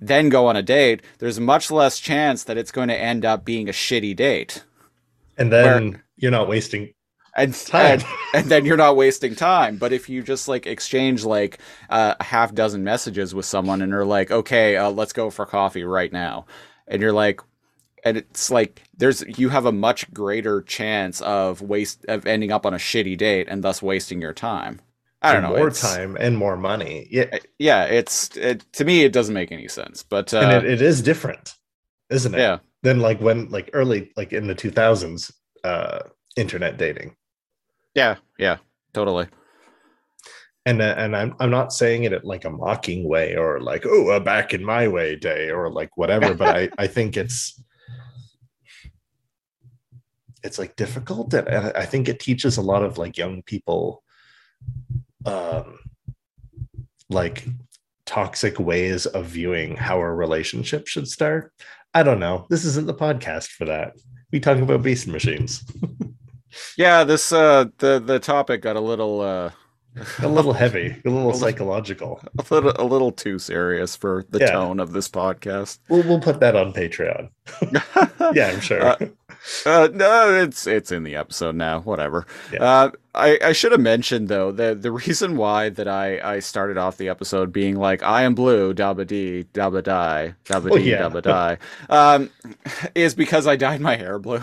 then 0.00 0.28
go 0.28 0.46
on 0.46 0.56
a 0.56 0.62
date, 0.62 1.02
there's 1.18 1.40
much 1.40 1.70
less 1.70 1.98
chance 1.98 2.44
that 2.44 2.56
it's 2.56 2.70
going 2.70 2.88
to 2.88 2.96
end 2.96 3.24
up 3.24 3.44
being 3.44 3.68
a 3.68 3.72
shitty 3.72 4.16
date. 4.16 4.64
And 5.36 5.52
then 5.52 6.02
you're 6.16 6.30
not 6.30 6.48
wasting 6.48 6.92
and 7.36 7.70
and, 7.72 8.04
and 8.34 8.46
then 8.46 8.64
you're 8.64 8.76
not 8.76 8.96
wasting 8.96 9.34
time. 9.34 9.76
But 9.76 9.92
if 9.92 10.08
you 10.08 10.22
just 10.22 10.48
like 10.48 10.66
exchange 10.66 11.24
like 11.24 11.58
uh, 11.88 12.14
a 12.18 12.24
half 12.24 12.54
dozen 12.54 12.84
messages 12.84 13.34
with 13.34 13.46
someone 13.46 13.82
and 13.82 13.94
are 13.94 14.04
like, 14.04 14.30
okay, 14.30 14.76
uh, 14.76 14.90
let's 14.90 15.12
go 15.12 15.30
for 15.30 15.46
coffee 15.46 15.84
right 15.84 16.12
now, 16.12 16.46
and 16.88 17.00
you're 17.00 17.12
like, 17.12 17.40
and 18.04 18.16
it's 18.16 18.50
like 18.50 18.82
there's 18.96 19.22
you 19.38 19.48
have 19.50 19.66
a 19.66 19.72
much 19.72 20.12
greater 20.12 20.62
chance 20.62 21.20
of 21.20 21.62
waste 21.62 22.04
of 22.06 22.26
ending 22.26 22.52
up 22.52 22.66
on 22.66 22.74
a 22.74 22.78
shitty 22.78 23.16
date 23.16 23.48
and 23.48 23.62
thus 23.62 23.82
wasting 23.82 24.20
your 24.20 24.34
time. 24.34 24.80
I 25.22 25.34
don't 25.34 25.42
know. 25.42 25.56
more 25.56 25.70
time 25.70 26.16
and 26.18 26.36
more 26.38 26.56
money. 26.56 27.06
Yeah, 27.10 27.38
Yeah, 27.58 27.84
it's 27.84 28.34
it, 28.36 28.64
to 28.72 28.84
me 28.84 29.02
it 29.04 29.12
doesn't 29.12 29.34
make 29.34 29.52
any 29.52 29.68
sense. 29.68 30.02
But 30.02 30.32
uh, 30.32 30.38
and 30.38 30.66
it, 30.66 30.72
it 30.72 30.82
is 30.82 31.02
different, 31.02 31.56
isn't 32.08 32.34
it? 32.34 32.38
yeah, 32.38 32.58
Than 32.82 33.00
like 33.00 33.20
when 33.20 33.50
like 33.50 33.70
early 33.74 34.12
like 34.16 34.32
in 34.32 34.46
the 34.46 34.54
2000s 34.54 35.30
uh 35.62 36.00
internet 36.36 36.78
dating. 36.78 37.14
Yeah, 37.94 38.16
yeah, 38.38 38.58
totally. 38.92 39.28
And 40.66 40.82
uh, 40.82 40.94
and 40.96 41.16
I'm 41.16 41.34
I'm 41.40 41.50
not 41.50 41.72
saying 41.72 42.04
it 42.04 42.12
at 42.12 42.24
like 42.24 42.44
a 42.44 42.50
mocking 42.50 43.08
way 43.08 43.36
or 43.36 43.60
like 43.60 43.84
oh 43.86 44.10
a 44.10 44.20
back 44.20 44.52
in 44.52 44.64
my 44.64 44.88
way 44.88 45.16
day 45.16 45.50
or 45.50 45.72
like 45.72 45.96
whatever, 45.96 46.34
but 46.34 46.56
I 46.56 46.68
I 46.78 46.86
think 46.86 47.16
it's 47.16 47.62
it's 50.42 50.58
like 50.58 50.76
difficult 50.76 51.32
and 51.34 51.48
and 51.48 51.72
I 51.76 51.86
think 51.86 52.08
it 52.08 52.20
teaches 52.20 52.56
a 52.56 52.62
lot 52.62 52.82
of 52.82 52.98
like 52.98 53.16
young 53.16 53.42
people 53.42 54.02
um 55.26 55.78
like 57.08 57.46
toxic 58.06 58.58
ways 58.58 59.06
of 59.06 59.26
viewing 59.26 59.76
how 59.76 60.00
a 60.00 60.12
relationship 60.12 60.86
should 60.88 61.08
start. 61.08 61.52
I 61.94 62.02
don't 62.02 62.20
know. 62.20 62.46
This 62.50 62.64
isn't 62.64 62.86
the 62.86 62.94
podcast 62.94 63.48
for 63.48 63.64
that. 63.66 63.94
We 64.32 64.40
talk 64.40 64.58
about 64.58 64.82
beast 64.82 65.06
machines. 65.06 65.64
Yeah, 66.76 67.04
this 67.04 67.32
uh 67.32 67.66
the 67.78 68.00
the 68.04 68.18
topic 68.18 68.62
got 68.62 68.76
a 68.76 68.80
little 68.80 69.20
uh 69.20 69.50
A 70.22 70.28
little 70.28 70.52
heavy, 70.62 70.96
a 71.04 71.10
little 71.10 71.34
psychological. 71.34 72.20
a 72.38 72.44
little 72.54 72.72
a 72.76 72.84
little 72.84 73.12
too 73.12 73.38
serious 73.38 73.96
for 73.96 74.24
the 74.30 74.38
Yeah. 74.40 74.52
tone 74.52 74.80
of 74.80 74.92
this 74.92 75.08
podcast. 75.08 75.78
We'll 75.88 76.02
we'll 76.04 76.20
put 76.20 76.40
that 76.40 76.56
on 76.56 76.72
Patreon. 76.72 77.30
Yeah, 78.34 78.46
I'm 78.48 78.60
sure. 78.60 78.82
Uh, 78.82 78.96
Uh, 79.64 79.88
no, 79.94 80.34
it's 80.34 80.66
it's 80.66 80.92
in 80.92 81.02
the 81.02 81.16
episode 81.16 81.54
now. 81.54 81.80
Whatever. 81.80 82.26
Yeah. 82.52 82.62
Uh, 82.62 82.90
I 83.14 83.38
I 83.42 83.52
should 83.52 83.72
have 83.72 83.80
mentioned 83.80 84.28
though 84.28 84.52
the 84.52 84.74
the 84.74 84.92
reason 84.92 85.36
why 85.38 85.70
that 85.70 85.88
I 85.88 86.20
I 86.20 86.40
started 86.40 86.76
off 86.76 86.98
the 86.98 87.08
episode 87.08 87.50
being 87.50 87.76
like 87.76 88.02
I 88.02 88.22
am 88.22 88.34
blue, 88.34 88.74
dabba 88.74 89.06
dee, 89.06 89.46
dabba 89.54 89.82
die, 89.82 90.34
dabba 90.44 90.70
Oh, 90.72 90.76
dee, 90.76 90.90
yeah. 90.90 90.98
dabba 91.08 91.22
die, 91.22 91.58
um, 91.88 92.28
is 92.94 93.14
because 93.14 93.46
I 93.46 93.56
dyed 93.56 93.80
my 93.80 93.96
hair 93.96 94.18
blue 94.18 94.42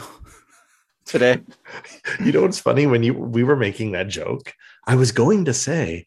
today. 1.08 1.41
you 2.24 2.32
know 2.32 2.41
what's 2.41 2.60
funny 2.60 2.86
when 2.86 3.04
you 3.04 3.13
we 3.13 3.43
were 3.43 3.56
making 3.56 3.91
that 3.93 4.08
joke 4.08 4.54
i 4.86 4.96
was 4.96 5.12
going 5.12 5.46
to 5.46 5.54
say 5.54 6.06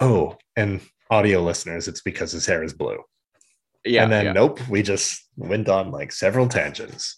oh 0.00 0.36
and 0.56 0.80
audio 1.10 1.42
listeners 1.42 1.88
it's 1.88 2.02
because 2.02 2.32
his 2.32 2.46
hair 2.46 2.62
is 2.62 2.72
blue 2.74 2.98
Yeah, 3.84 4.02
and 4.04 4.12
then 4.12 4.24
yeah. 4.26 4.32
nope 4.32 4.60
we 4.68 4.82
just 4.82 5.24
went 5.36 5.68
on 5.68 5.90
like 5.90 6.12
several 6.12 6.48
tangents 6.48 7.16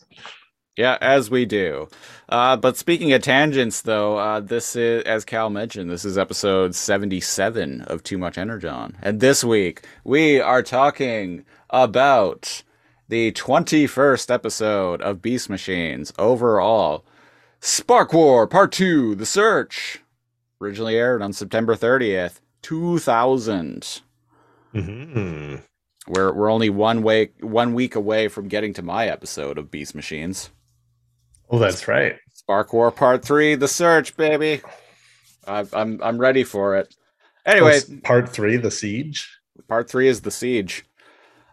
Yeah, 0.77 0.97
as 1.01 1.29
we 1.29 1.45
do. 1.45 1.89
Uh, 2.29 2.57
but 2.57 2.77
speaking 2.77 3.13
of 3.13 3.21
tangents, 3.21 3.83
though, 3.83 4.17
uh, 4.17 4.39
this 4.39 4.77
is, 4.77 5.03
as 5.05 5.25
Cal 5.25 5.51
mentioned, 5.51 5.91
this 5.91 6.05
is 6.05 6.17
episode 6.17 6.73
77 6.73 7.83
of 7.83 8.05
Too 8.05 8.17
Much 8.17 8.39
Energon. 8.39 8.97
And 9.03 9.19
this 9.19 9.43
week, 9.43 9.85
we 10.05 10.41
are 10.41 10.63
talking 10.63 11.45
about 11.71 12.63
the 13.09 13.33
21st 13.33 14.33
episode 14.33 15.01
of 15.03 15.23
Beast 15.23 15.49
Machines 15.49 16.12
overall. 16.18 17.05
Spark 17.61 18.12
War 18.12 18.47
Part 18.47 18.73
2 18.73 19.14
The 19.14 19.27
Search. 19.27 20.01
Originally 20.61 20.97
aired 20.97 21.23
on 21.23 21.33
September 21.33 21.75
30th, 21.77 22.40
2000. 22.62 24.01
Mhm. 24.75 25.62
We're, 26.09 26.33
we're 26.33 26.51
only 26.51 26.71
one, 26.71 27.03
way, 27.03 27.31
one 27.40 27.75
week 27.75 27.94
away 27.94 28.29
from 28.29 28.49
getting 28.49 28.73
to 28.75 28.83
my 28.83 29.07
episode 29.09 29.57
of 29.59 29.71
Beast 29.71 29.94
Machines. 29.94 30.51
oh 31.51 31.59
that's 31.59 31.87
right 31.88 32.16
Spark 32.35 32.73
War 32.73 32.90
Part 32.90 33.25
Three: 33.25 33.55
The 33.55 33.68
Search, 33.68 34.16
baby. 34.16 34.61
I, 35.47 35.66
I'm 35.73 36.01
I'm 36.03 36.18
ready 36.18 36.44
for 36.44 36.77
it. 36.77 36.94
Anyway, 37.47 37.79
Oh, 37.90 37.97
part 38.05 38.29
three 38.29 38.57
the 38.59 38.71
siege 38.71 39.38
Part 39.68 39.88
Three 39.90 40.09
is 40.09 40.21
the 40.23 40.31
siege. 40.31 40.85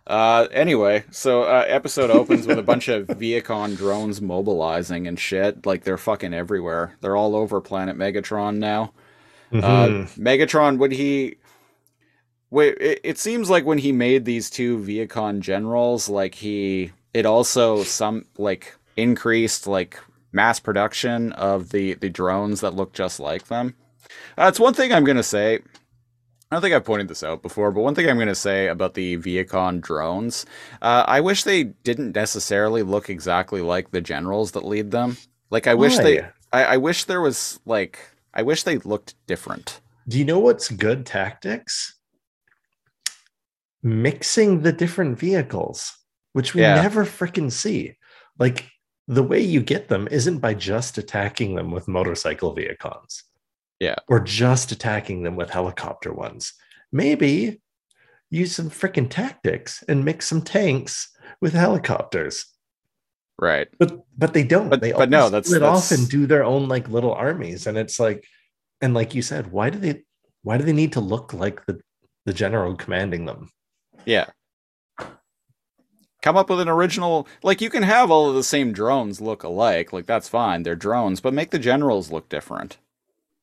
Uh, 0.07 0.47
anyway, 0.51 1.03
so 1.09 1.43
uh, 1.43 1.65
episode 1.67 2.11
opens 2.11 2.45
with 2.45 2.59
a 2.59 2.63
bunch 2.63 2.87
of 2.87 3.07
Vehicon 3.07 3.75
drones 3.75 4.21
mobilizing 4.21 5.07
and 5.07 5.19
shit. 5.19 5.65
Like 5.65 5.83
they're 5.83 5.97
fucking 5.97 6.33
everywhere. 6.33 6.95
They're 7.01 7.15
all 7.15 7.35
over 7.35 7.59
planet 7.61 7.97
Megatron 7.97 8.57
now. 8.57 8.93
Uh, 9.51 9.87
Mhm. 9.87 10.17
Megatron, 10.19 10.77
would 10.79 10.91
he, 10.91 11.37
wait, 12.49 12.77
it, 12.79 12.99
it 13.03 13.17
seems 13.17 13.49
like 13.49 13.65
when 13.65 13.77
he 13.79 13.91
made 13.91 14.25
these 14.25 14.49
two 14.49 14.77
Vehicon 14.79 15.39
generals, 15.39 16.09
like 16.09 16.35
he, 16.35 16.91
it 17.13 17.25
also 17.25 17.83
some 17.83 18.25
like 18.37 18.75
increased 18.97 19.65
like 19.67 19.97
mass 20.31 20.59
production 20.59 21.31
of 21.33 21.69
the 21.69 21.93
the 21.95 22.09
drones 22.09 22.59
that 22.61 22.73
look 22.75 22.93
just 22.93 23.19
like 23.19 23.47
them. 23.47 23.73
That's 24.35 24.59
one 24.59 24.73
thing 24.73 24.91
I'm 24.93 25.05
gonna 25.05 25.23
say. 25.23 25.59
I 26.55 26.57
don't 26.57 26.61
think 26.61 26.73
I've 26.73 26.85
pointed 26.85 27.09
this 27.09 27.21
out 27.21 27.41
before, 27.41 27.69
but 27.73 27.81
one 27.81 27.95
thing 27.95 28.09
I'm 28.09 28.15
going 28.15 28.29
to 28.29 28.33
say 28.33 28.69
about 28.69 28.93
the 28.93 29.17
Vehicon 29.17 29.81
drones, 29.81 30.45
uh, 30.81 31.03
I 31.05 31.19
wish 31.19 31.43
they 31.43 31.65
didn't 31.65 32.15
necessarily 32.15 32.81
look 32.81 33.09
exactly 33.09 33.59
like 33.59 33.91
the 33.91 33.99
generals 33.99 34.53
that 34.53 34.63
lead 34.63 34.91
them. 34.91 35.17
Like, 35.49 35.67
I 35.67 35.73
wish 35.73 35.97
they, 35.97 36.21
I, 36.53 36.63
I 36.63 36.77
wish 36.77 37.03
there 37.03 37.19
was 37.19 37.59
like, 37.65 37.99
I 38.33 38.41
wish 38.41 38.63
they 38.63 38.77
looked 38.77 39.15
different. 39.27 39.81
do 40.07 40.17
you 40.17 40.23
know 40.23 40.39
what's 40.39 40.69
good 40.69 41.05
tactics 41.05 41.99
mixing 43.83 44.61
the 44.61 44.71
different 44.71 45.19
vehicles 45.19 45.91
which 46.31 46.53
we 46.53 46.61
Yeah. 46.61 46.75
never 46.75 47.03
freaking 47.03 47.51
see 47.51 47.97
like 48.39 48.69
the 49.09 49.23
way 49.23 49.41
you 49.41 49.61
get 49.61 49.89
them 49.89 50.07
isn't 50.09 50.39
by 50.39 50.53
just 50.53 50.97
attacking 50.97 51.55
them 51.55 51.71
with 51.71 51.89
motorcycle 51.89 52.55
Vehicons. 52.55 53.23
Yeah. 53.85 53.95
Or 54.07 54.19
just 54.19 54.71
attacking 54.71 55.21
them 55.21 55.35
with 55.35 55.51
helicopter 55.51 56.11
ones. 56.11 56.53
Maybe 56.91 57.61
use 58.31 58.55
some 58.55 58.71
freaking 58.71 59.09
tactics 59.09 59.83
and 59.87 60.03
mix 60.03 60.27
some 60.27 60.41
tanks 60.41 61.09
with 61.39 61.53
helicopters. 61.53 62.45
Right. 63.39 63.67
But 63.77 63.99
but 64.17 64.33
they 64.33 64.43
don't. 64.43 64.69
But- 64.69 64.81
they 64.81 64.91
but 64.91 65.09
no, 65.11 65.29
that's- 65.29 65.47
split 65.47 65.61
off 65.61 65.91
and 65.91 66.09
do 66.09 66.25
their 66.25 66.43
own 66.43 66.67
like 66.67 66.89
little 66.89 67.13
armies. 67.13 67.67
And 67.67 67.77
it's 67.77 67.99
like, 67.99 68.25
and 68.81 68.93
like 68.95 69.13
you 69.13 69.21
said, 69.21 69.51
why 69.51 69.69
do 69.69 69.77
they 69.77 70.03
why 70.41 70.57
do 70.57 70.63
they 70.63 70.73
need 70.81 70.93
to 70.93 70.99
look 71.01 71.33
like 71.33 71.65
the 71.67 71.79
the 72.25 72.33
general 72.33 72.75
commanding 72.75 73.25
them? 73.25 73.51
Yeah. 74.05 74.27
Come 76.23 76.37
up 76.37 76.49
with 76.49 76.59
an 76.59 76.69
original 76.69 77.27
like 77.43 77.61
you 77.61 77.69
can 77.69 77.83
have 77.83 78.09
all 78.09 78.29
of 78.29 78.35
the 78.35 78.43
same 78.43 78.73
drones 78.73 79.21
look 79.21 79.43
alike, 79.43 79.93
like 79.93 80.07
that's 80.07 80.27
fine, 80.29 80.63
they're 80.63 80.75
drones, 80.75 81.21
but 81.21 81.35
make 81.35 81.51
the 81.51 81.59
generals 81.59 82.11
look 82.11 82.29
different. 82.29 82.77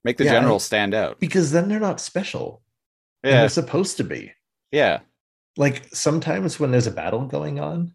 Make 0.04 0.16
the 0.16 0.24
Yeah, 0.24 0.32
generals 0.32 0.64
stand 0.64 0.94
out. 0.94 1.20
Because 1.20 1.52
then 1.52 1.68
they're 1.68 1.80
not 1.80 2.00
special. 2.00 2.62
Yeah. 3.24 3.40
they're 3.40 3.48
supposed 3.48 3.98
to 3.98 4.04
be. 4.04 4.32
Yeah. 4.72 5.00
Like 5.56 5.86
sometimes 5.92 6.58
when 6.58 6.70
there's 6.70 6.86
a 6.86 6.92
battle 6.92 7.26
going 7.26 7.60
on, 7.60 7.94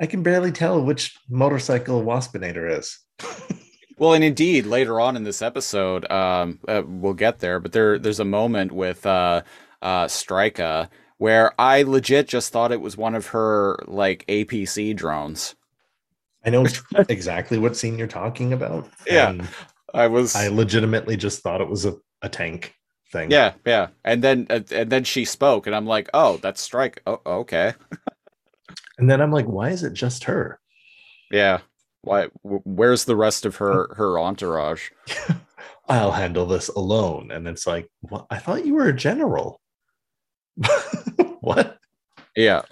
I 0.00 0.06
can 0.06 0.22
barely 0.22 0.50
tell 0.50 0.82
which 0.82 1.16
motorcycle 1.28 2.02
Waspinator 2.02 2.78
is. 2.78 2.98
Well, 4.00 4.14
and 4.14 4.24
indeed, 4.24 4.64
later 4.64 4.98
on 4.98 5.14
in 5.14 5.24
this 5.24 5.42
episode, 5.42 6.10
um, 6.10 6.58
uh, 6.66 6.82
we'll 6.86 7.12
get 7.12 7.40
there, 7.40 7.60
but 7.60 7.72
there, 7.72 7.98
there's 7.98 8.18
a 8.18 8.24
moment 8.24 8.72
with 8.72 9.04
uh, 9.04 9.42
uh, 9.82 10.06
Strika 10.06 10.88
where 11.18 11.52
I 11.60 11.82
legit 11.82 12.26
just 12.26 12.50
thought 12.50 12.72
it 12.72 12.80
was 12.80 12.96
one 12.96 13.14
of 13.14 13.26
her 13.26 13.78
like 13.86 14.24
APC 14.26 14.96
drones. 14.96 15.54
I 16.46 16.48
know 16.48 16.64
exactly 17.10 17.58
what 17.58 17.76
scene 17.76 17.98
you're 17.98 18.06
talking 18.06 18.54
about. 18.54 18.88
Yeah. 19.06 19.36
I 19.94 20.06
was, 20.06 20.34
I 20.36 20.48
legitimately 20.48 21.16
just 21.16 21.42
thought 21.42 21.60
it 21.60 21.68
was 21.68 21.84
a, 21.86 21.96
a 22.22 22.28
tank 22.28 22.74
thing. 23.12 23.30
yeah, 23.30 23.54
yeah, 23.66 23.88
and 24.04 24.22
then 24.22 24.46
and 24.50 24.90
then 24.90 25.04
she 25.04 25.24
spoke, 25.24 25.66
and 25.66 25.74
I'm 25.74 25.86
like, 25.86 26.08
oh, 26.14 26.38
that's 26.38 26.66
Strika. 26.68 26.98
Oh, 27.06 27.20
okay, 27.26 27.74
And 28.98 29.08
then 29.10 29.22
I'm 29.22 29.32
like, 29.32 29.46
why 29.46 29.70
is 29.70 29.82
it 29.82 29.94
just 29.94 30.24
her? 30.24 30.60
yeah. 31.32 31.60
Why? 32.02 32.28
Where's 32.42 33.04
the 33.04 33.16
rest 33.16 33.44
of 33.44 33.56
her 33.56 33.94
her 33.96 34.18
entourage? 34.18 34.90
I'll 35.88 36.12
handle 36.12 36.46
this 36.46 36.68
alone. 36.68 37.30
And 37.30 37.46
it's 37.48 37.66
like, 37.66 37.90
what? 38.00 38.26
I 38.30 38.38
thought 38.38 38.64
you 38.64 38.74
were 38.74 38.88
a 38.88 38.96
general. 38.96 39.60
what? 41.40 41.76
Yeah. 42.36 42.62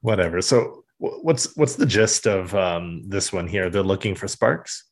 Whatever. 0.00 0.40
So 0.42 0.84
what's 0.98 1.56
what's 1.56 1.76
the 1.76 1.86
gist 1.86 2.26
of 2.26 2.54
um, 2.54 3.02
this 3.06 3.32
one 3.32 3.46
here? 3.46 3.70
They're 3.70 3.82
looking 3.82 4.14
for 4.14 4.26
sparks. 4.28 4.84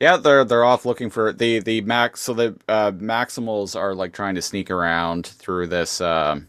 Yeah, 0.00 0.16
they're 0.16 0.44
they're 0.44 0.64
off 0.64 0.84
looking 0.84 1.10
for 1.10 1.32
the 1.32 1.58
the 1.58 1.80
max. 1.80 2.20
So 2.20 2.34
the 2.34 2.56
uh, 2.68 2.92
Maximals 2.92 3.74
are 3.78 3.94
like 3.94 4.12
trying 4.12 4.36
to 4.36 4.42
sneak 4.42 4.70
around 4.70 5.26
through 5.26 5.66
this 5.68 6.00
um 6.00 6.48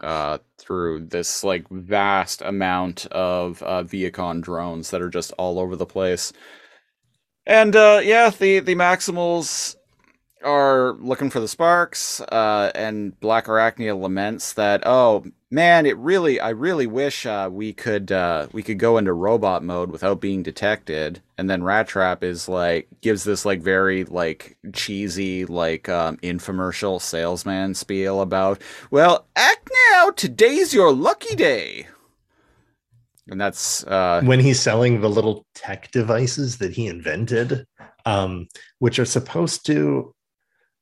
uh 0.00 0.38
through 0.58 1.06
this 1.06 1.44
like 1.44 1.68
vast 1.70 2.42
amount 2.42 3.06
of 3.06 3.62
uh 3.62 3.84
Vehicon 3.84 4.40
drones 4.40 4.90
that 4.90 5.02
are 5.02 5.10
just 5.10 5.32
all 5.38 5.58
over 5.60 5.76
the 5.76 5.86
place. 5.86 6.32
And 7.46 7.76
uh 7.76 8.00
yeah, 8.02 8.30
the 8.30 8.60
the 8.60 8.74
Maximals 8.74 9.76
are 10.44 10.94
looking 11.00 11.30
for 11.30 11.40
the 11.40 11.48
sparks 11.48 12.20
uh 12.20 12.70
and 12.74 13.18
Blackarachnia 13.20 13.98
laments 13.98 14.52
that 14.54 14.82
oh 14.86 15.24
man 15.50 15.86
it 15.86 15.96
really 15.98 16.40
I 16.40 16.50
really 16.50 16.86
wish 16.86 17.26
uh 17.26 17.48
we 17.52 17.72
could 17.72 18.10
uh 18.12 18.46
we 18.52 18.62
could 18.62 18.78
go 18.78 18.98
into 18.98 19.12
robot 19.12 19.62
mode 19.62 19.90
without 19.90 20.20
being 20.20 20.42
detected. 20.42 21.20
And 21.38 21.50
then 21.50 21.62
Rattrap 21.62 22.22
is 22.22 22.48
like 22.48 22.88
gives 23.00 23.24
this 23.24 23.44
like 23.44 23.60
very 23.60 24.04
like 24.04 24.56
cheesy 24.72 25.44
like 25.46 25.88
um 25.88 26.16
infomercial 26.18 27.00
salesman 27.00 27.74
spiel 27.74 28.20
about 28.20 28.60
well 28.90 29.26
act 29.36 29.70
now 29.90 30.10
today's 30.10 30.72
your 30.74 30.92
lucky 30.92 31.34
day. 31.34 31.86
And 33.28 33.40
that's 33.40 33.84
uh 33.84 34.22
when 34.24 34.40
he's 34.40 34.60
selling 34.60 35.00
the 35.00 35.10
little 35.10 35.46
tech 35.54 35.90
devices 35.90 36.58
that 36.58 36.72
he 36.72 36.86
invented, 36.86 37.66
um, 38.04 38.48
which 38.78 38.98
are 38.98 39.04
supposed 39.04 39.64
to, 39.66 40.14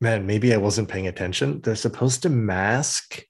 man, 0.01 0.27
maybe 0.27 0.53
I 0.55 0.57
wasn't 0.57 0.89
paying 0.89 1.07
attention. 1.07 1.61
They're 1.61 1.75
supposed 1.77 2.23
to 2.23 2.29
mask 2.29 3.23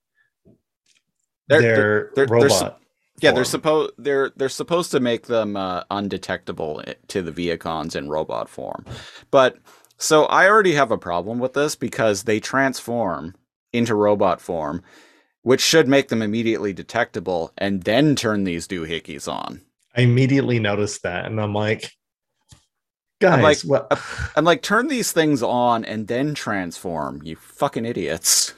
They're- 1.48 1.60
their 1.60 1.76
they're- 1.76 2.10
they're 2.14 2.26
robot. 2.26 2.50
sup- 2.52 2.80
Yeah, 3.20 3.32
they're 3.32 3.44
supposed 3.44 3.92
they're 3.98 4.30
they're 4.36 4.48
supposed 4.48 4.90
to 4.92 5.00
make 5.00 5.26
them 5.26 5.54
uh, 5.56 5.82
undetectable 5.90 6.82
to 7.08 7.20
the 7.22 7.32
Vehicons 7.32 7.94
in 7.94 8.08
robot 8.08 8.48
form. 8.48 8.84
But 9.30 9.58
so 9.98 10.24
I 10.26 10.48
already 10.48 10.72
have 10.72 10.90
a 10.90 10.96
problem 10.96 11.38
with 11.38 11.52
this 11.52 11.74
because 11.74 12.22
they 12.22 12.40
transform 12.40 13.34
into 13.74 13.94
robot 13.94 14.40
form, 14.40 14.82
which 15.42 15.60
should 15.60 15.86
make 15.86 16.08
them 16.08 16.22
immediately 16.22 16.72
detectable 16.72 17.52
and 17.58 17.82
then 17.82 18.16
turn 18.16 18.44
these 18.44 18.66
doohickeys 18.66 19.30
on. 19.30 19.60
I 19.94 20.00
immediately 20.02 20.58
noticed 20.58 21.02
that, 21.02 21.26
and 21.26 21.38
I'm 21.40 21.52
like, 21.52 21.90
guys, 23.20 23.34
I'm 23.34 23.42
like, 23.42 23.60
what? 23.60 24.02
I'm 24.34 24.44
like, 24.44 24.62
turn 24.62 24.88
these 24.88 25.12
things 25.12 25.42
on 25.42 25.84
and 25.84 26.08
then 26.08 26.34
transform, 26.34 27.22
you 27.22 27.36
fucking 27.36 27.84
idiots. 27.84 28.54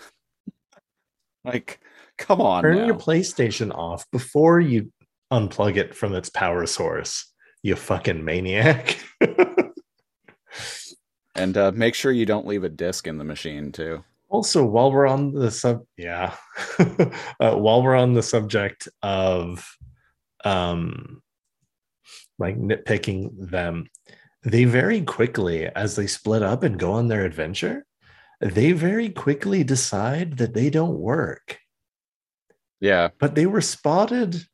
like, 1.44 1.80
come 2.16 2.40
on. 2.40 2.62
Turn 2.62 2.78
now. 2.78 2.86
your 2.86 2.94
PlayStation 2.94 3.74
off 3.74 4.10
before 4.10 4.60
you 4.60 4.90
unplug 5.32 5.76
it 5.76 5.94
from 5.94 6.14
its 6.14 6.30
power 6.30 6.66
source. 6.66 7.30
You 7.62 7.76
fucking 7.76 8.24
maniac. 8.24 8.98
and 11.34 11.56
uh, 11.56 11.72
make 11.72 11.94
sure 11.94 12.12
you 12.12 12.26
don't 12.26 12.46
leave 12.46 12.64
a 12.64 12.68
disc 12.68 13.06
in 13.06 13.18
the 13.18 13.24
machine 13.24 13.72
too. 13.72 14.02
also, 14.28 14.64
while 14.64 14.90
we're 14.90 15.06
on 15.06 15.32
the 15.32 15.50
sub, 15.50 15.82
yeah, 15.96 16.34
uh, 16.78 17.54
while 17.54 17.82
we're 17.82 17.96
on 17.96 18.14
the 18.14 18.22
subject 18.22 18.88
of, 19.02 19.66
um, 20.44 21.22
like 22.38 22.56
nitpicking 22.56 23.50
them, 23.50 23.86
they 24.42 24.64
very 24.64 25.02
quickly, 25.02 25.66
as 25.66 25.96
they 25.96 26.06
split 26.06 26.42
up 26.42 26.62
and 26.62 26.78
go 26.78 26.92
on 26.92 27.08
their 27.08 27.24
adventure, 27.24 27.86
they 28.40 28.72
very 28.72 29.08
quickly 29.08 29.62
decide 29.62 30.38
that 30.38 30.54
they 30.54 30.70
don't 30.70 30.98
work. 30.98 31.58
Yeah. 32.80 33.10
but 33.20 33.36
they 33.36 33.46
were 33.46 33.60
spotted 33.60 34.44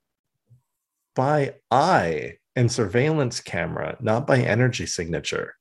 by 1.17 1.55
eye 1.71 2.37
and 2.55 2.71
surveillance 2.71 3.41
camera, 3.41 3.97
not 4.01 4.27
by 4.27 4.41
energy 4.41 4.85
signature. 4.85 5.55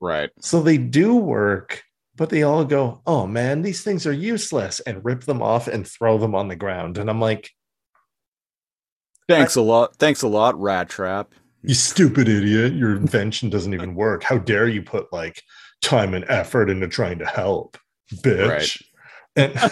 Right. 0.00 0.30
So 0.40 0.60
they 0.60 0.76
do 0.76 1.14
work, 1.14 1.84
but 2.16 2.30
they 2.30 2.42
all 2.42 2.64
go, 2.64 3.00
oh 3.06 3.28
man, 3.28 3.62
these 3.62 3.84
things 3.84 4.06
are 4.08 4.12
useless 4.12 4.80
and 4.80 5.04
rip 5.04 5.22
them 5.22 5.40
off 5.40 5.68
and 5.68 5.86
throw 5.86 6.18
them 6.18 6.34
on 6.34 6.48
the 6.48 6.56
ground. 6.56 6.98
And 6.98 7.08
I'm 7.08 7.20
like, 7.20 7.50
Thanks 9.28 9.54
a 9.54 9.62
lot. 9.62 9.94
Thanks 9.96 10.22
a 10.22 10.28
lot, 10.28 10.56
Rattrap. 10.56 11.26
You 11.62 11.74
stupid 11.74 12.28
idiot, 12.28 12.74
your 12.74 12.96
invention 12.96 13.50
doesn't 13.50 13.74
even 13.74 13.94
work. 13.94 14.22
How 14.22 14.38
dare 14.38 14.68
you 14.68 14.82
put 14.82 15.12
like 15.12 15.42
time 15.82 16.14
and 16.14 16.24
effort 16.28 16.70
into 16.70 16.88
trying 16.88 17.18
to 17.18 17.26
help, 17.26 17.76
bitch. 18.12 18.82
And 19.36 19.54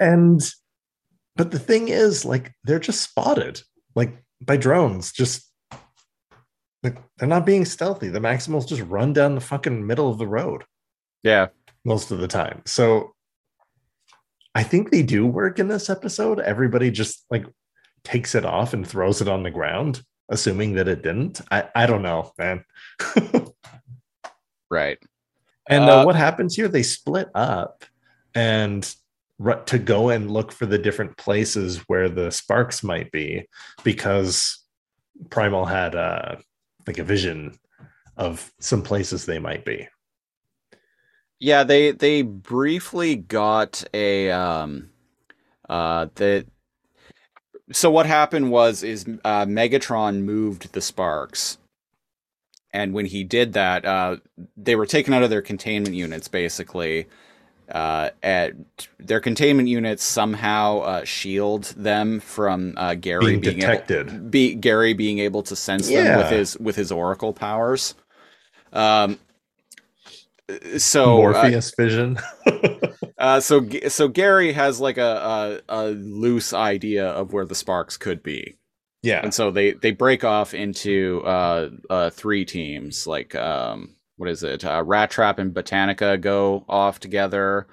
and 0.00 0.40
but 1.36 1.50
the 1.50 1.58
thing 1.58 1.88
is, 1.88 2.24
like, 2.24 2.52
they're 2.64 2.78
just 2.78 3.02
spotted 3.02 3.60
like 3.94 4.16
by 4.40 4.56
drones, 4.56 5.12
just 5.12 5.50
like, 6.82 6.98
they're 7.18 7.28
not 7.28 7.46
being 7.46 7.64
stealthy. 7.64 8.08
The 8.08 8.20
Maximals 8.20 8.68
just 8.68 8.82
run 8.82 9.12
down 9.12 9.34
the 9.34 9.40
fucking 9.40 9.86
middle 9.86 10.10
of 10.10 10.18
the 10.18 10.26
road 10.26 10.64
Yeah. 11.22 11.48
most 11.84 12.10
of 12.10 12.18
the 12.18 12.28
time. 12.28 12.62
So 12.66 13.14
I 14.54 14.62
think 14.62 14.90
they 14.90 15.02
do 15.02 15.26
work 15.26 15.58
in 15.58 15.68
this 15.68 15.90
episode. 15.90 16.40
Everybody 16.40 16.90
just 16.90 17.24
like 17.30 17.46
takes 18.04 18.34
it 18.34 18.44
off 18.44 18.72
and 18.74 18.86
throws 18.86 19.20
it 19.20 19.28
on 19.28 19.42
the 19.42 19.50
ground, 19.50 20.02
assuming 20.28 20.74
that 20.74 20.88
it 20.88 21.02
didn't. 21.02 21.40
I, 21.50 21.68
I 21.74 21.86
don't 21.86 22.02
know, 22.02 22.32
man. 22.38 22.64
Right. 24.70 24.98
and 25.68 25.84
uh, 25.84 26.00
Uh, 26.00 26.04
what 26.04 26.16
happens 26.16 26.56
here? 26.56 26.68
They 26.68 26.82
split 26.82 27.28
up 27.34 27.84
and 28.34 28.92
to 29.66 29.78
go 29.78 30.10
and 30.10 30.30
look 30.30 30.52
for 30.52 30.66
the 30.66 30.78
different 30.78 31.16
places 31.16 31.78
where 31.86 32.08
the 32.08 32.30
sparks 32.30 32.82
might 32.82 33.10
be 33.12 33.46
because 33.84 34.58
Primal 35.30 35.64
had 35.64 35.94
uh, 35.94 36.36
like 36.86 36.98
a 36.98 37.04
vision 37.04 37.56
of 38.16 38.52
some 38.60 38.82
places 38.82 39.26
they 39.26 39.38
might 39.38 39.64
be. 39.64 39.88
Yeah, 41.38 41.64
they 41.64 41.92
they 41.92 42.22
briefly 42.22 43.16
got 43.16 43.84
a 43.92 44.30
um 44.30 44.90
uh 45.68 46.06
the 46.14 46.46
so 47.72 47.90
what 47.90 48.06
happened 48.06 48.50
was 48.50 48.82
is 48.82 49.04
uh 49.24 49.44
Megatron 49.46 50.22
moved 50.22 50.72
the 50.72 50.80
sparks. 50.80 51.58
And 52.72 52.92
when 52.92 53.06
he 53.06 53.24
did 53.24 53.52
that, 53.54 53.84
uh 53.84 54.16
they 54.56 54.76
were 54.76 54.86
taken 54.86 55.14
out 55.14 55.22
of 55.22 55.30
their 55.30 55.42
containment 55.42 55.94
units 55.94 56.28
basically. 56.28 57.06
Uh 57.70 58.10
at 58.22 58.52
their 58.98 59.20
containment 59.20 59.68
units 59.68 60.04
somehow 60.04 60.80
uh 60.80 61.04
shield 61.04 61.64
them 61.76 62.20
from 62.20 62.74
uh 62.76 62.94
Gary 62.94 63.24
Being 63.26 63.40
being, 63.40 63.56
detected. 63.56 64.08
able 64.08 64.18
be 64.30 64.54
Gary 64.54 64.92
being 64.92 65.18
able 65.20 65.42
to 65.44 65.56
sense 65.56 65.88
them 65.88 66.18
with 66.18 66.30
his 66.30 66.58
with 66.58 66.76
his 66.76 66.92
oracle 66.92 67.32
powers. 67.32 67.94
Um 68.72 69.18
so 70.76 71.04
uh, 71.04 71.16
Morpheus 71.16 71.72
vision. 71.74 72.18
uh, 73.24 73.40
so 73.40 73.66
so 73.88 74.08
Gary 74.08 74.52
has 74.52 74.80
like 74.80 74.98
a, 74.98 75.62
a 75.68 75.86
a 75.86 75.90
loose 75.90 76.52
idea 76.52 77.06
of 77.08 77.32
where 77.32 77.46
the 77.46 77.54
sparks 77.54 77.96
could 77.96 78.22
be, 78.22 78.58
yeah. 79.02 79.20
and 79.22 79.32
so 79.32 79.50
they 79.50 79.72
they 79.72 79.92
break 79.92 80.24
off 80.24 80.52
into 80.52 81.22
uh, 81.24 81.70
uh 81.88 82.10
three 82.10 82.44
teams, 82.44 83.06
like 83.06 83.34
um 83.34 83.96
what 84.16 84.28
is 84.28 84.42
it? 84.42 84.64
Uh, 84.64 84.84
Rattrap 84.84 85.38
and 85.38 85.54
Botanica 85.54 86.20
go 86.20 86.64
off 86.68 87.00
together. 87.00 87.66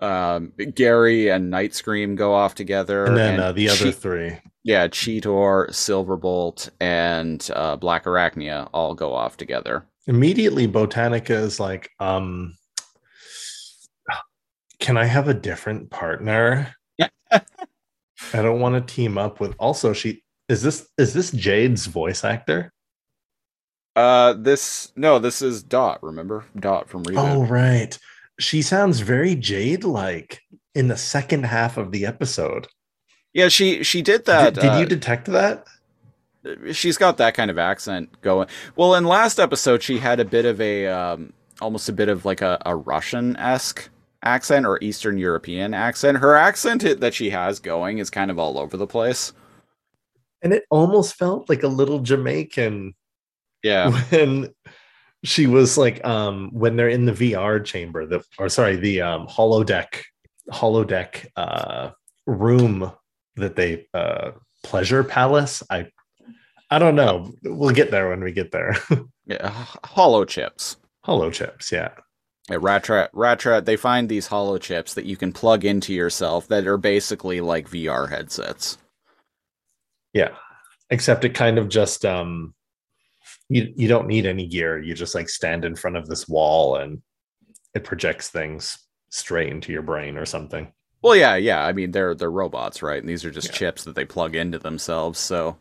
Um, 0.00 0.52
Gary 0.74 1.28
and 1.28 1.52
Nightscream 1.52 2.16
go 2.16 2.32
off 2.32 2.54
together, 2.54 3.04
And 3.04 3.16
then 3.16 3.40
uh, 3.40 3.52
the 3.52 3.68
other 3.68 3.86
Che- 3.86 3.92
three. 3.92 4.38
yeah, 4.64 4.86
Cheetor, 4.88 5.70
Silverbolt, 5.70 6.70
and 6.80 7.48
uh, 7.54 7.76
Blackarachnia 7.76 8.70
all 8.72 8.94
go 8.94 9.12
off 9.12 9.36
together. 9.36 9.86
Immediately, 10.06 10.68
Botanica 10.68 11.30
is 11.30 11.60
like, 11.60 11.90
um, 12.00 12.54
can 14.78 14.96
I 14.96 15.04
have 15.04 15.28
a 15.28 15.34
different 15.34 15.90
partner? 15.90 16.74
Yeah. 16.96 17.08
I 17.30 18.42
don't 18.42 18.60
want 18.60 18.74
to 18.74 18.94
team 18.94 19.18
up 19.18 19.40
with. 19.40 19.54
Also, 19.58 19.92
she 19.92 20.22
is 20.48 20.62
this 20.62 20.88
is 20.98 21.14
this 21.14 21.30
Jade's 21.30 21.86
voice 21.86 22.24
actor? 22.24 22.72
Uh, 23.96 24.34
this 24.34 24.92
no, 24.96 25.18
this 25.18 25.42
is 25.42 25.62
Dot. 25.62 26.02
Remember 26.02 26.44
Dot 26.58 26.88
from 26.88 27.04
Reboot? 27.04 27.34
Oh, 27.34 27.44
right. 27.44 27.98
She 28.40 28.62
sounds 28.62 29.00
very 29.00 29.34
Jade 29.34 29.84
like 29.84 30.40
in 30.74 30.88
the 30.88 30.96
second 30.96 31.44
half 31.44 31.76
of 31.76 31.90
the 31.90 32.06
episode. 32.06 32.68
Yeah, 33.34 33.48
she 33.48 33.82
she 33.82 34.02
did 34.02 34.24
that. 34.26 34.54
did, 34.54 34.60
did 34.60 34.70
uh, 34.70 34.78
you 34.78 34.86
detect 34.86 35.26
that? 35.26 35.66
she's 36.72 36.96
got 36.96 37.16
that 37.18 37.34
kind 37.34 37.50
of 37.50 37.58
accent 37.58 38.20
going. 38.20 38.48
Well, 38.76 38.94
in 38.94 39.04
last 39.04 39.38
episode, 39.38 39.82
she 39.82 39.98
had 39.98 40.20
a 40.20 40.24
bit 40.24 40.44
of 40.44 40.60
a 40.60 40.86
um, 40.86 41.32
almost 41.60 41.88
a 41.88 41.92
bit 41.92 42.08
of 42.08 42.24
like 42.24 42.40
a, 42.40 42.60
a 42.64 42.76
Russian 42.76 43.36
esque 43.36 43.88
accent 44.22 44.66
or 44.66 44.78
Eastern 44.82 45.18
European 45.18 45.74
accent. 45.74 46.18
Her 46.18 46.36
accent 46.36 47.00
that 47.00 47.14
she 47.14 47.30
has 47.30 47.60
going 47.60 47.98
is 47.98 48.10
kind 48.10 48.30
of 48.30 48.38
all 48.38 48.58
over 48.58 48.76
the 48.76 48.86
place. 48.86 49.32
And 50.42 50.52
it 50.52 50.64
almost 50.70 51.16
felt 51.16 51.48
like 51.48 51.62
a 51.62 51.68
little 51.68 52.00
Jamaican 52.00 52.94
Yeah, 53.62 53.90
when 54.10 54.54
she 55.24 55.46
was 55.46 55.76
like 55.76 56.04
um 56.04 56.50
when 56.52 56.76
they're 56.76 56.88
in 56.88 57.04
the 57.06 57.12
VR 57.12 57.64
chamber, 57.64 58.06
the 58.06 58.22
or 58.38 58.48
sorry, 58.48 58.76
the 58.76 59.02
um 59.02 59.26
holodeck 59.26 60.02
holodeck 60.50 61.26
uh 61.36 61.90
room 62.26 62.92
that 63.36 63.56
they 63.56 63.86
uh 63.94 64.32
pleasure 64.64 65.02
palace. 65.04 65.62
I 65.70 65.88
I 66.70 66.78
don't 66.78 66.96
know. 66.96 67.32
We'll 67.42 67.74
get 67.74 67.90
there 67.90 68.10
when 68.10 68.22
we 68.22 68.32
get 68.32 68.52
there. 68.52 68.76
yeah, 69.26 69.50
hollow 69.84 70.24
chips. 70.24 70.76
Hollow 71.02 71.30
chips, 71.30 71.72
yeah. 71.72 71.90
At 72.50 72.60
Rattrap, 72.60 73.10
Rattrap, 73.12 73.64
they 73.66 73.76
find 73.76 74.08
these 74.08 74.26
hollow 74.26 74.56
chips 74.58 74.94
that 74.94 75.04
you 75.04 75.16
can 75.16 75.32
plug 75.32 75.64
into 75.64 75.92
yourself 75.92 76.48
that 76.48 76.66
are 76.66 76.78
basically 76.78 77.40
like 77.42 77.68
VR 77.68 78.08
headsets. 78.08 78.78
Yeah. 80.14 80.30
Except 80.90 81.24
it 81.26 81.34
kind 81.34 81.58
of 81.58 81.68
just 81.68 82.04
um 82.06 82.54
you 83.50 83.72
you 83.76 83.88
don't 83.88 84.06
need 84.06 84.24
any 84.24 84.46
gear. 84.46 84.78
You 84.80 84.94
just 84.94 85.14
like 85.14 85.28
stand 85.28 85.64
in 85.66 85.76
front 85.76 85.96
of 85.96 86.06
this 86.06 86.26
wall 86.26 86.76
and 86.76 87.02
it 87.74 87.84
projects 87.84 88.30
things 88.30 88.78
straight 89.10 89.50
into 89.52 89.72
your 89.72 89.82
brain 89.82 90.16
or 90.16 90.24
something. 90.24 90.72
Well, 91.02 91.14
yeah, 91.14 91.36
yeah. 91.36 91.64
I 91.64 91.72
mean, 91.72 91.90
they're 91.90 92.14
they're 92.14 92.30
robots, 92.30 92.82
right? 92.82 92.98
And 93.00 93.08
these 93.08 93.24
are 93.26 93.30
just 93.30 93.48
Yeah. 93.48 93.54
chips 93.56 93.84
that 93.84 93.94
they 93.94 94.04
plug 94.06 94.34
into 94.34 94.58
themselves. 94.58 95.18
So 95.18 95.58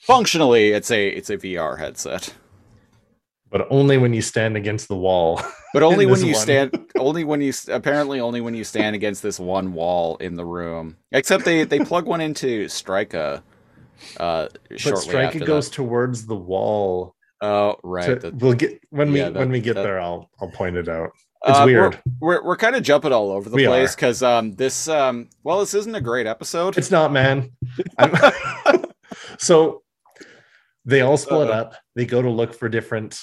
functionally, 0.00 0.70
it's 0.72 0.90
a 0.90 1.08
it's 1.08 1.30
a 1.30 1.38
VR 1.38 1.78
headset, 1.78 2.34
But 3.54 3.68
only 3.70 3.98
when 3.98 4.12
you 4.12 4.20
stand 4.20 4.56
against 4.56 4.88
the 4.88 4.96
wall. 4.96 5.40
but 5.72 5.84
only 5.84 6.06
when 6.12 6.20
you 6.26 6.32
one. 6.32 6.42
stand. 6.42 6.90
Only 6.98 7.22
when 7.22 7.40
you 7.40 7.52
apparently 7.68 8.18
only 8.18 8.40
when 8.40 8.52
you 8.54 8.64
stand 8.64 8.96
against 8.96 9.22
this 9.22 9.38
one 9.38 9.72
wall 9.74 10.16
in 10.16 10.34
the 10.34 10.44
room. 10.44 10.96
Except 11.12 11.44
they 11.44 11.62
they 11.62 11.78
plug 11.78 12.04
one 12.06 12.20
into 12.20 12.64
Strika. 12.66 13.42
Uh, 14.18 14.48
but 14.68 14.80
shortly 14.80 15.02
Strike 15.02 15.26
after 15.26 15.38
it 15.38 15.46
goes 15.46 15.68
that. 15.68 15.74
towards 15.76 16.26
the 16.26 16.34
wall. 16.34 17.14
Oh, 17.40 17.76
right. 17.84 18.20
that- 18.20 18.34
we'll 18.34 18.54
get 18.54 18.80
when 18.90 19.12
we 19.12 19.20
that- 19.20 19.34
when 19.34 19.50
we 19.52 19.60
get 19.60 19.76
that- 19.76 19.84
there. 19.84 20.00
I'll 20.00 20.28
I'll 20.40 20.50
point 20.50 20.76
it 20.76 20.88
out. 20.88 21.10
It's 21.46 21.56
Uh, 21.60 21.62
weird. 21.64 22.00
We're 22.18 22.38
we're, 22.38 22.44
we're 22.44 22.56
kind 22.56 22.74
of 22.74 22.82
jumping 22.82 23.12
all 23.12 23.30
over 23.30 23.48
the 23.48 23.54
We 23.54 23.66
place 23.66 23.94
because 23.94 24.20
um 24.24 24.56
this 24.56 24.88
um 24.88 25.28
well 25.44 25.60
this 25.60 25.74
isn't 25.74 25.94
a 25.94 26.00
great 26.00 26.26
episode. 26.26 26.76
It's 26.76 26.90
not, 26.90 27.12
man. 27.12 27.52
So 29.38 29.82
they 30.84 31.00
all 31.02 31.16
split 31.16 31.48
Uh-oh. 31.50 31.52
up. 31.60 31.74
They 31.94 32.04
go 32.06 32.20
to 32.22 32.30
look 32.30 32.52
for 32.54 32.68
different 32.68 33.20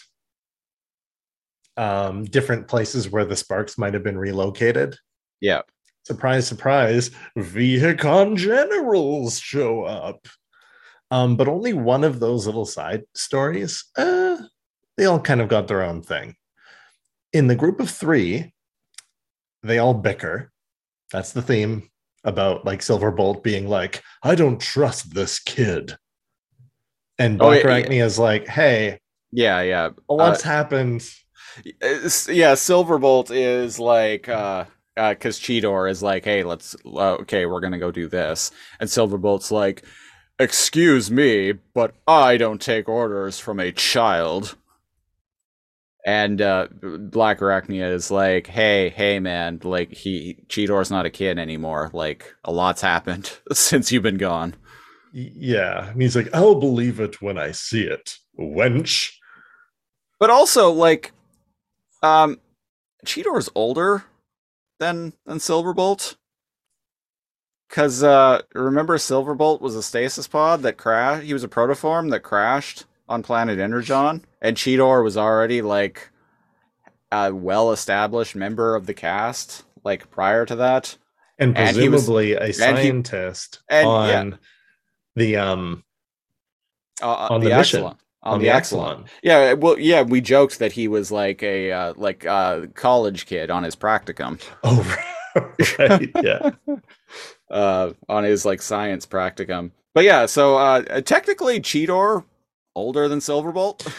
um 1.77 2.25
different 2.25 2.67
places 2.67 3.09
where 3.09 3.25
the 3.25 3.35
sparks 3.35 3.77
might 3.77 3.93
have 3.93 4.03
been 4.03 4.17
relocated. 4.17 4.97
yeah. 5.39 5.61
Surprise, 6.03 6.47
surprise, 6.47 7.11
Vehicon 7.37 8.35
generals 8.35 9.39
show 9.39 9.83
up. 9.83 10.27
Um, 11.11 11.35
but 11.37 11.47
only 11.47 11.73
one 11.73 12.03
of 12.03 12.19
those 12.19 12.47
little 12.47 12.65
side 12.65 13.03
stories, 13.13 13.85
uh, 13.95 14.37
they 14.97 15.05
all 15.05 15.19
kind 15.19 15.41
of 15.41 15.47
got 15.47 15.67
their 15.67 15.83
own 15.83 16.01
thing. 16.01 16.35
In 17.33 17.45
the 17.45 17.55
group 17.55 17.79
of 17.79 17.87
three, 17.91 18.51
they 19.61 19.77
all 19.77 19.93
bicker. 19.93 20.51
That's 21.11 21.33
the 21.33 21.43
theme 21.43 21.87
about 22.23 22.65
like 22.65 22.79
Silverbolt 22.79 23.43
being 23.43 23.67
like, 23.67 24.01
I 24.23 24.33
don't 24.33 24.59
trust 24.59 25.13
this 25.13 25.37
kid. 25.37 25.95
And 27.19 27.39
Oh, 27.39 27.49
Black 27.49 27.63
yeah, 27.63 27.93
yeah. 27.93 28.05
Is 28.05 28.17
like, 28.17 28.47
hey, 28.47 28.99
Yeah, 29.31 29.61
yeah. 29.61 29.89
what's 30.07 30.41
happened? 30.41 31.07
Yeah, 31.63 32.53
Silverbolt 32.55 33.31
is 33.31 33.79
like 33.79 34.29
uh 34.29 34.65
uh 34.97 35.15
cuz 35.15 35.39
Cheetor 35.39 35.89
is 35.89 36.03
like, 36.03 36.25
"Hey, 36.25 36.43
let's 36.43 36.75
uh, 36.85 37.13
okay, 37.21 37.45
we're 37.45 37.59
going 37.61 37.73
to 37.73 37.79
go 37.79 37.91
do 37.91 38.07
this." 38.07 38.51
And 38.79 38.89
Silverbolt's 38.89 39.51
like, 39.51 39.83
"Excuse 40.39 41.11
me, 41.11 41.53
but 41.73 41.93
I 42.07 42.37
don't 42.37 42.61
take 42.61 42.89
orders 42.89 43.39
from 43.39 43.59
a 43.59 43.71
child." 43.71 44.55
And 46.05 46.41
uh 46.41 46.67
Blackarachnia 46.81 47.91
is 47.93 48.09
like, 48.11 48.47
"Hey, 48.47 48.89
hey 48.89 49.19
man, 49.19 49.59
like 49.63 49.93
he 49.93 50.43
Cheetor's 50.47 50.91
not 50.91 51.05
a 51.05 51.09
kid 51.11 51.37
anymore. 51.37 51.89
Like 51.93 52.33
a 52.43 52.51
lot's 52.51 52.81
happened 52.81 53.37
since 53.53 53.91
you've 53.91 54.03
been 54.03 54.17
gone." 54.17 54.55
Yeah. 55.13 55.89
And 55.89 56.01
he's 56.01 56.15
like, 56.15 56.29
I'll 56.33 56.59
believe 56.59 56.99
it 56.99 57.21
when 57.21 57.37
I 57.37 57.51
see 57.51 57.83
it, 57.83 58.15
wench. 58.39 59.11
But 60.19 60.29
also 60.29 60.71
like 60.71 61.11
um 62.01 62.39
Cheetor's 63.05 63.49
older 63.55 64.03
than 64.79 65.13
than 65.25 65.37
Silverbolt. 65.37 66.15
Cause 67.69 68.03
uh 68.03 68.41
remember 68.53 68.97
Silverbolt 68.97 69.61
was 69.61 69.75
a 69.75 69.83
stasis 69.83 70.27
pod 70.27 70.61
that 70.63 70.77
crashed 70.77 71.23
he 71.25 71.33
was 71.33 71.43
a 71.43 71.47
protoform 71.47 72.09
that 72.11 72.19
crashed 72.21 72.85
on 73.07 73.23
planet 73.23 73.59
Energon 73.59 74.25
and 74.41 74.57
Cheetor 74.57 75.03
was 75.03 75.15
already 75.17 75.61
like 75.61 76.09
a 77.11 77.33
well 77.33 77.71
established 77.71 78.35
member 78.35 78.75
of 78.75 78.85
the 78.87 78.93
cast 78.93 79.63
like 79.83 80.09
prior 80.11 80.45
to 80.45 80.55
that. 80.57 80.97
and 81.39 81.57
And 81.57 81.67
was- 81.67 81.75
presumably 81.77 82.33
a 82.33 82.51
scientist 82.53 83.61
and, 83.69 83.87
on 83.87 84.07
yeah. 84.31 84.37
the 85.15 85.35
um 85.37 85.83
Uh, 87.01 87.27
On 87.31 87.41
the 87.41 87.49
mission. 87.49 87.83
Axalon. 87.83 87.97
On, 88.23 88.33
On, 88.33 88.39
the, 88.39 88.45
the 88.45 88.51
Axalon. 88.51 89.07
Yeah, 89.23 89.53
well 89.53 89.79
yeah, 89.79 90.03
we 90.03 90.21
joked 90.21 90.59
that 90.59 90.71
he 90.71 90.87
was 90.87 91.11
like 91.11 91.41
a 91.41 91.71
uh, 91.71 91.93
like 91.97 92.25
uh 92.25 92.67
college 92.75 93.25
kid 93.25 93.49
on 93.49 93.63
his 93.63 93.75
practicum. 93.75 94.39
Oh 95.33 95.77
right, 95.79 96.09
yeah. 96.21 96.51
uh, 97.49 97.93
on 98.09 98.23
his 98.25 98.45
like 98.45 98.61
science 98.61 99.05
practicum. 99.05 99.71
But 99.93 100.03
yeah, 100.03 100.25
so 100.25 100.57
uh, 100.57 101.01
technically 101.01 101.61
Cheetor 101.61 102.25
older 102.75 103.07
than 103.07 103.19
Silverbolt. 103.19 103.91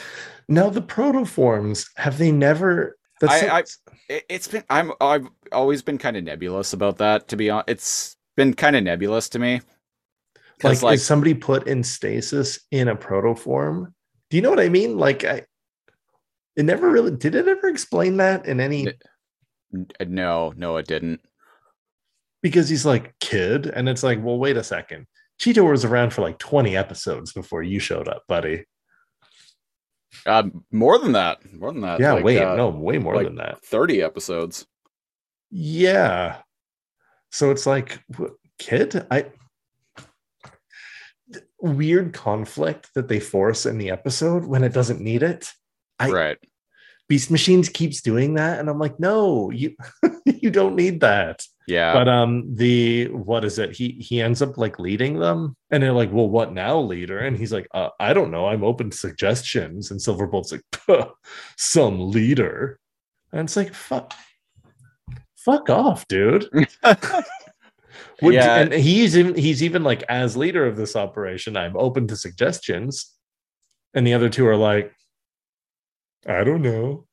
Now 0.48 0.68
the 0.70 0.82
protoforms 0.82 1.86
have 1.96 2.18
they 2.18 2.30
never? 2.32 2.98
That's 3.20 3.42
I- 3.44 3.58
I- 3.58 3.64
It, 4.08 4.24
it's 4.28 4.48
been 4.48 4.64
I'm 4.68 4.92
I've 5.00 5.26
always 5.52 5.80
been 5.82 5.96
kind 5.98 6.16
of 6.16 6.24
nebulous 6.24 6.72
about 6.74 6.98
that. 6.98 7.28
To 7.28 7.36
be 7.36 7.48
honest, 7.50 7.68
it's 7.70 8.16
been 8.36 8.52
kind 8.54 8.76
of 8.76 8.84
nebulous 8.84 9.28
to 9.30 9.38
me. 9.38 9.62
like, 10.62 10.82
like, 10.82 10.94
is 10.96 11.06
somebody 11.06 11.32
put 11.34 11.66
in 11.66 11.82
stasis 11.82 12.60
in 12.70 12.88
a 12.88 12.96
protoform? 12.96 13.92
Do 14.32 14.36
you 14.36 14.42
know 14.42 14.48
what 14.48 14.60
I 14.60 14.70
mean? 14.70 14.96
Like 14.96 15.24
I, 15.24 15.42
it 16.56 16.64
never 16.64 16.88
really 16.88 17.10
did. 17.10 17.34
It 17.34 17.46
ever 17.46 17.68
explain 17.68 18.16
that 18.16 18.46
in 18.46 18.60
any? 18.60 18.88
N- 19.74 19.88
no, 20.06 20.54
no, 20.56 20.78
it 20.78 20.86
didn't. 20.86 21.20
Because 22.40 22.66
he's 22.70 22.86
like 22.86 23.12
kid, 23.20 23.66
and 23.66 23.90
it's 23.90 24.02
like, 24.02 24.24
well, 24.24 24.38
wait 24.38 24.56
a 24.56 24.64
second. 24.64 25.06
Cheetor 25.38 25.70
was 25.70 25.84
around 25.84 26.14
for 26.14 26.22
like 26.22 26.38
twenty 26.38 26.78
episodes 26.78 27.34
before 27.34 27.62
you 27.62 27.78
showed 27.78 28.08
up, 28.08 28.22
buddy. 28.26 28.64
Uh, 30.24 30.44
more 30.70 30.98
than 30.98 31.12
that, 31.12 31.40
more 31.52 31.70
than 31.70 31.82
that. 31.82 32.00
yeah, 32.00 32.14
like, 32.14 32.24
wait, 32.24 32.40
uh, 32.40 32.56
no, 32.56 32.70
way 32.70 32.96
more 32.96 33.16
like 33.16 33.26
than 33.26 33.36
that. 33.36 33.62
thirty 33.66 34.00
episodes. 34.00 34.66
Yeah. 35.50 36.38
So 37.30 37.50
it's 37.50 37.66
like 37.66 38.02
kid, 38.58 39.06
I 39.10 39.26
weird 41.62 42.12
conflict 42.12 42.90
that 42.94 43.08
they 43.08 43.20
force 43.20 43.66
in 43.66 43.78
the 43.78 43.90
episode 43.90 44.44
when 44.44 44.64
it 44.64 44.72
doesn't 44.72 45.00
need 45.00 45.22
it. 45.22 45.50
I- 45.98 46.10
right. 46.10 46.38
Beast 47.08 47.30
Machines 47.30 47.68
keeps 47.68 48.00
doing 48.00 48.34
that, 48.34 48.58
and 48.58 48.70
I'm 48.70 48.78
like, 48.78 48.98
no, 48.98 49.50
you 49.50 49.76
you 50.24 50.50
don't 50.50 50.76
need 50.76 51.00
that. 51.00 51.44
Yeah. 51.66 51.92
But 51.92 52.08
um, 52.08 52.54
the 52.54 53.08
what 53.08 53.44
is 53.44 53.58
it? 53.58 53.72
He 53.72 53.90
he 53.90 54.22
ends 54.22 54.40
up 54.40 54.56
like 54.56 54.78
leading 54.78 55.18
them, 55.18 55.54
and 55.70 55.82
they're 55.82 55.92
like, 55.92 56.10
"Well, 56.10 56.28
what 56.28 56.52
now, 56.54 56.78
leader?" 56.80 57.18
And 57.18 57.36
he's 57.36 57.52
like, 57.52 57.68
uh, 57.74 57.90
"I 58.00 58.14
don't 58.14 58.30
know. 58.30 58.46
I'm 58.46 58.64
open 58.64 58.90
to 58.90 58.96
suggestions." 58.96 59.90
And 59.90 60.00
Silverbolt's 60.00 60.52
like, 60.52 60.62
"Puh, 60.72 61.12
"Some 61.58 62.10
leader," 62.10 62.78
and 63.32 63.42
it's 63.42 63.56
like, 63.56 63.74
"Fuck, 63.74 64.14
fuck 65.36 65.68
off, 65.68 66.08
dude." 66.08 66.48
Would- 68.22 68.34
Yeah. 68.34 68.58
and 68.58 68.72
he's 68.72 69.16
even 69.16 69.34
he's 69.36 69.62
even 69.62 69.82
like, 69.82 70.02
as 70.08 70.36
leader 70.36 70.66
of 70.66 70.76
this 70.76 70.96
operation, 70.96 71.56
I'm 71.56 71.76
open 71.76 72.06
to 72.08 72.16
suggestions, 72.16 73.12
and 73.94 74.06
the 74.06 74.14
other 74.14 74.28
two 74.28 74.46
are 74.46 74.56
like, 74.56 74.92
"I 76.26 76.44
don't 76.44 76.62
know." 76.62 77.06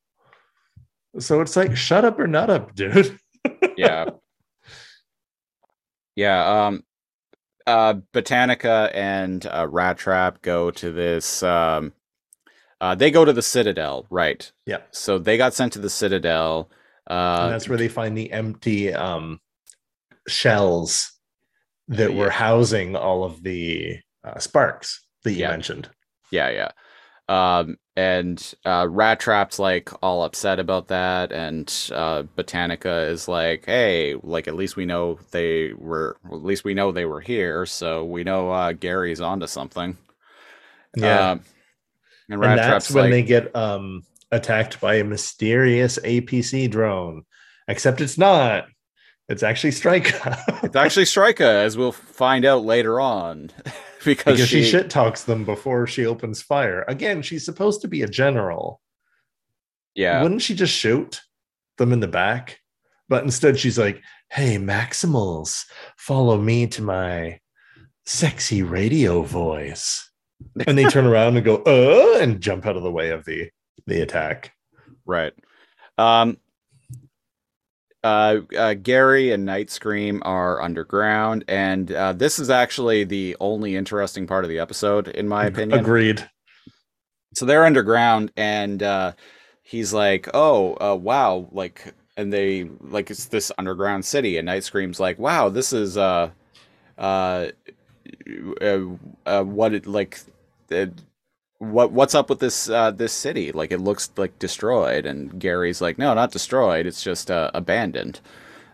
So 1.18 1.42
it's 1.42 1.56
like, 1.56 1.76
shut 1.76 2.06
up 2.06 2.20
or 2.20 2.28
not 2.28 2.50
up, 2.50 2.76
dude. 2.76 3.18
yeah. 3.78 4.06
Yeah. 6.16 6.68
Um, 6.68 6.84
uh, 7.66 7.96
Botanica 8.14 8.92
and 8.94 9.46
uh, 9.46 9.68
Rattrap 9.68 10.42
go 10.42 10.72
to 10.72 10.92
this. 10.92 11.42
Um, 11.44 11.94
uh, 12.82 12.96
they 12.96 13.12
go 13.12 13.26
to 13.26 13.34
the 13.34 13.42
Citadel, 13.42 14.06
right? 14.10 14.52
Yeah. 14.66 14.82
So 14.92 15.18
they 15.18 15.38
got 15.38 15.54
sent 15.54 15.74
to 15.74 15.80
the 15.80 15.90
Citadel. 15.90 16.70
Uh, 17.10 17.40
and 17.44 17.54
that's 17.54 17.68
where 17.68 17.78
they 17.78 17.88
find 17.88 18.18
the 18.18 18.32
empty 18.32 18.94
um, 18.94 19.40
shells 20.30 21.12
that 21.90 22.14
were 22.14 22.30
housing 22.32 22.96
all 22.96 23.24
of 23.24 23.44
the 23.44 24.00
uh, 24.24 24.40
sparks 24.40 25.06
that 25.24 25.34
you 25.34 25.44
Yeah. 25.44 25.48
mentioned. 25.48 25.90
Yeah, 26.32 26.50
yeah. 26.50 26.72
Um, 27.30 27.78
and 27.96 28.54
uh, 28.66 28.86
Rattrap's 28.86 29.60
like 29.60 29.92
all 30.04 30.24
upset 30.24 30.60
about 30.60 30.90
that, 30.90 31.32
and 31.32 31.68
uh, 31.94 32.24
Botanica 32.38 33.10
is 33.10 33.28
like, 33.28 33.66
"Hey, 33.66 34.16
like 34.24 34.48
at 34.48 34.56
least 34.56 34.76
we 34.78 34.86
know 34.86 35.20
they 35.32 35.74
were, 35.74 36.18
at 36.26 36.44
least 36.44 36.64
we 36.66 36.74
know 36.76 36.92
they 36.92 37.06
were 37.06 37.22
here, 37.22 37.66
so 37.68 38.06
we 38.06 38.24
know 38.24 38.52
uh, 38.52 38.74
Gary's 38.74 39.22
onto 39.22 39.48
something." 39.48 39.98
Yeah, 40.96 41.30
Um, 41.32 41.42
and 42.30 42.42
and 42.42 42.42
Rat 42.42 42.56
that's 42.56 42.64
Trap's 42.64 42.90
when 42.90 43.10
like, 43.10 43.10
they 43.10 43.24
get 43.24 43.56
um, 43.56 44.04
attacked 44.32 44.80
by 44.80 44.96
a 44.96 45.04
mysterious 45.04 46.00
APC 46.04 46.68
drone. 46.68 47.24
Except 47.68 48.02
it's 48.02 48.18
not. 48.18 48.66
It's 49.30 49.44
actually 49.44 49.72
Strika. 49.72 50.64
"It's 50.64 50.76
actually 50.76 51.06
Strika," 51.06 51.42
as 51.42 51.78
we'll 51.78 51.92
find 51.92 52.46
out 52.46 52.64
later 52.66 53.00
on, 53.00 53.52
because, 54.04 54.38
because 54.38 54.40
she, 54.48 54.64
she, 54.64 54.72
shit 54.72 54.90
talks 54.90 55.24
them 55.24 55.46
before 55.46 55.86
she 55.86 56.06
opens 56.06 56.42
fire. 56.42 56.84
Again, 56.88 57.22
she's 57.22 57.46
supposed 57.46 57.82
to 57.82 57.88
be 57.88 58.02
a 58.02 58.08
general. 58.08 58.82
yeah, 59.96 60.22
Wouldn't 60.24 60.42
she 60.42 60.56
just 60.56 60.74
shoot 60.74 61.22
them 61.78 61.94
in 61.94 62.00
the 62.00 62.08
back? 62.08 62.60
But 63.08 63.24
instead, 63.24 63.60
she's 63.60 63.78
like, 63.78 64.02
"Hey, 64.32 64.58
Maximals, 64.58 65.66
follow 65.96 66.38
me 66.40 66.66
to 66.68 66.82
my 66.82 67.40
sexy 68.06 68.64
radio 68.64 69.22
voice." 69.22 70.10
And 70.66 70.76
they 70.76 70.86
turn 70.86 71.06
around 71.12 71.36
and 71.36 71.46
go, 71.46 71.58
"Uh," 71.68 72.18
and 72.20 72.42
jump 72.42 72.66
out 72.66 72.78
of 72.78 72.84
the 72.84 72.92
way 72.92 73.10
of 73.12 73.26
the 73.26 73.52
the 73.86 74.02
attack. 74.02 74.54
Right. 75.06 75.34
Um 76.00 76.38
uh, 78.04 78.38
uh 78.58 78.74
Gary 78.76 79.32
and 79.32 79.48
Nightscream 79.48 80.20
are 80.24 80.62
underground, 80.62 81.46
and 81.48 81.92
uh, 81.92 82.14
this 82.14 82.40
is 82.40 82.50
actually 82.50 83.04
the 83.04 83.36
only 83.40 83.76
interesting 83.76 84.28
part 84.28 84.44
of 84.44 84.50
the 84.50 84.60
episode, 84.60 85.08
in 85.10 85.28
my 85.28 85.46
opinion. 85.48 85.80
Agreed. 85.80 86.30
So 87.34 87.46
they're 87.46 87.66
underground, 87.66 88.32
and 88.36 88.82
uh, 88.82 89.14
he's 89.62 89.94
like, 89.94 90.30
"Oh, 90.34 90.76
uh, 90.82 90.96
wow!" 90.96 91.48
Like, 91.52 91.94
and 92.18 92.34
they 92.34 92.70
like 92.82 93.12
it's 93.12 93.26
this 93.26 93.52
underground 93.58 94.06
city, 94.06 94.38
and 94.38 94.48
Nightscream's 94.48 95.00
like, 95.00 95.20
"Wow, 95.20 95.50
this 95.50 95.72
is 95.74 95.98
uh, 95.98 96.32
uh, 96.98 97.50
uh, 98.62 98.80
uh 99.26 99.44
what 99.44 99.74
it 99.74 99.86
like." 99.86 100.20
Uh, 100.72 100.88
what 101.60 101.92
what's 101.92 102.16
up 102.16 102.30
with 102.30 102.40
this 102.40 102.70
uh, 102.70 102.92
this 102.92 103.14
city? 103.14 103.52
Like 103.52 103.72
it 103.72 103.80
looks 103.80 104.10
like 104.18 104.40
destroyed, 104.40 105.06
and 105.06 105.40
Gary's 105.40 105.82
like, 105.82 105.98
no, 105.98 106.14
not 106.14 106.32
destroyed. 106.32 106.86
It's 106.86 107.04
just 107.04 107.30
uh, 107.30 107.52
abandoned. 107.54 108.22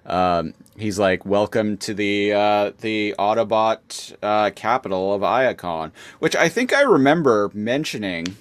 Um, 0.06 0.54
he's 0.78 1.00
like, 1.00 1.26
welcome 1.26 1.78
to 1.78 1.94
the 1.96 2.34
uh, 2.34 2.72
the 2.80 3.16
Autobot 3.18 4.16
uh, 4.22 4.52
capital 4.56 5.14
of 5.14 5.22
Iacon, 5.22 5.92
which 6.20 6.36
I 6.36 6.48
think 6.48 6.74
I 6.74 6.82
remember 6.82 7.50
mentioning 7.56 8.38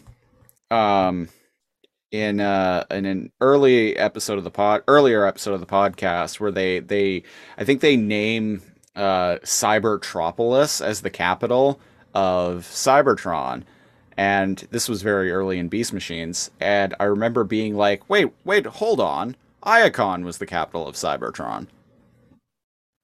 um, 0.70 1.30
in 2.10 2.40
uh, 2.40 2.84
in 2.90 3.06
an 3.06 3.32
early 3.40 3.96
episode 3.96 4.36
of 4.36 4.44
the 4.44 4.50
pod, 4.50 4.82
earlier 4.86 5.26
episode 5.26 5.54
of 5.54 5.60
the 5.60 5.66
podcast, 5.66 6.38
where 6.38 6.52
they 6.52 6.80
they 6.80 7.22
I 7.56 7.64
think 7.64 7.80
they 7.80 7.96
name 7.96 8.60
uh, 8.94 9.38
Cybertropolis 9.42 10.84
as 10.84 11.00
the 11.00 11.10
capital 11.10 11.80
of 12.12 12.64
Cybertron 12.70 13.64
and 14.16 14.58
this 14.70 14.88
was 14.88 15.02
very 15.02 15.30
early 15.32 15.58
in 15.58 15.68
Beast 15.68 15.92
Machines. 15.92 16.50
And 16.60 16.94
I 17.00 17.04
remember 17.04 17.44
being 17.44 17.76
like, 17.76 18.08
"Wait, 18.08 18.32
wait, 18.44 18.66
hold 18.66 19.00
on! 19.00 19.36
Iacon 19.64 20.24
was 20.24 20.38
the 20.38 20.46
capital 20.46 20.86
of 20.86 20.94
Cybertron." 20.94 21.66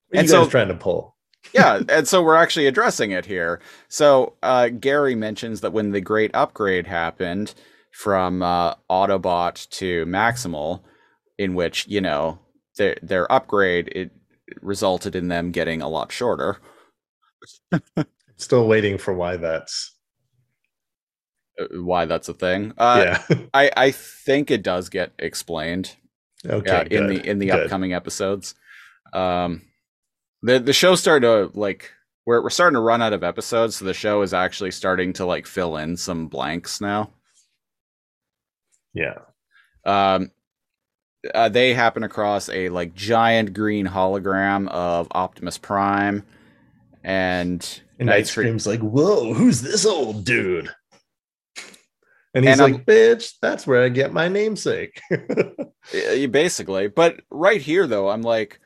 What 0.08 0.18
And 0.18 0.28
you 0.28 0.34
guys 0.34 0.44
so- 0.44 0.48
trying 0.48 0.68
to 0.68 0.74
pull? 0.74 1.16
yeah, 1.54 1.80
and 1.88 2.06
so 2.06 2.22
we're 2.22 2.36
actually 2.36 2.66
addressing 2.66 3.12
it 3.12 3.24
here. 3.24 3.60
So 3.88 4.34
uh, 4.42 4.68
Gary 4.68 5.14
mentions 5.14 5.62
that 5.62 5.72
when 5.72 5.90
the 5.92 6.00
great 6.02 6.30
upgrade 6.34 6.86
happened 6.86 7.54
from 7.92 8.42
uh, 8.42 8.74
Autobot 8.90 9.66
to 9.70 10.04
Maximal, 10.04 10.82
in 11.38 11.54
which 11.54 11.86
you 11.88 12.00
know 12.02 12.38
their 12.76 12.96
their 13.02 13.30
upgrade 13.32 13.88
it 13.94 14.10
resulted 14.60 15.14
in 15.16 15.28
them 15.28 15.50
getting 15.50 15.80
a 15.80 15.88
lot 15.88 16.12
shorter. 16.12 16.58
Still 18.36 18.66
waiting 18.68 18.98
for 18.98 19.14
why 19.14 19.36
that's. 19.36 19.96
Uh, 21.60 21.80
Why 21.80 22.06
that's 22.06 22.28
a 22.28 22.34
thing? 22.34 22.72
Uh, 22.78 23.18
yeah. 23.30 23.38
I 23.54 23.70
I 23.76 23.90
think 23.90 24.50
it 24.50 24.62
does 24.62 24.88
get 24.88 25.12
explained. 25.18 25.96
Okay. 26.46 26.88
yeah, 26.90 26.98
in 26.98 27.06
the 27.08 27.28
in 27.28 27.38
the 27.38 27.46
good. 27.46 27.64
upcoming 27.64 27.92
episodes. 27.92 28.54
Um, 29.12 29.62
the 30.42 30.58
the 30.58 30.72
show's 30.72 31.00
starting 31.00 31.28
to 31.28 31.58
like 31.58 31.92
we're 32.26 32.42
we're 32.42 32.50
starting 32.50 32.76
to 32.76 32.80
run 32.80 33.02
out 33.02 33.12
of 33.12 33.22
episodes, 33.22 33.76
so 33.76 33.84
the 33.84 33.94
show 33.94 34.22
is 34.22 34.32
actually 34.32 34.70
starting 34.70 35.12
to 35.14 35.26
like 35.26 35.46
fill 35.46 35.76
in 35.76 35.96
some 35.96 36.28
blanks 36.28 36.80
now. 36.80 37.10
Yeah. 38.94 39.18
Um, 39.84 40.30
uh, 41.34 41.48
they 41.48 41.74
happen 41.74 42.02
across 42.02 42.48
a 42.48 42.68
like 42.70 42.94
giant 42.94 43.52
green 43.52 43.86
hologram 43.86 44.68
of 44.68 45.08
Optimus 45.10 45.58
Prime, 45.58 46.24
and 47.04 47.80
And 47.98 48.06
Night 48.06 48.16
Night 48.16 48.26
Scream's 48.26 48.66
like, 48.66 48.80
"Whoa, 48.80 49.34
who's 49.34 49.60
this 49.62 49.84
old 49.84 50.24
dude?" 50.24 50.70
And 52.34 52.44
he's 52.44 52.52
And 52.52 52.60
I'm- 52.60 52.72
like, 52.74 52.86
"Bitch, 52.86 53.34
that's 53.42 53.66
where 53.66 53.82
I 53.82 53.88
get 53.88 54.12
my 54.12 54.28
namesake." 54.28 55.00
Basically 56.30 56.88
but 56.88 57.20
right 57.30 57.60
here 57.60 57.86
though 57.86 58.10
i'm 58.10 58.22
like 58.22 58.60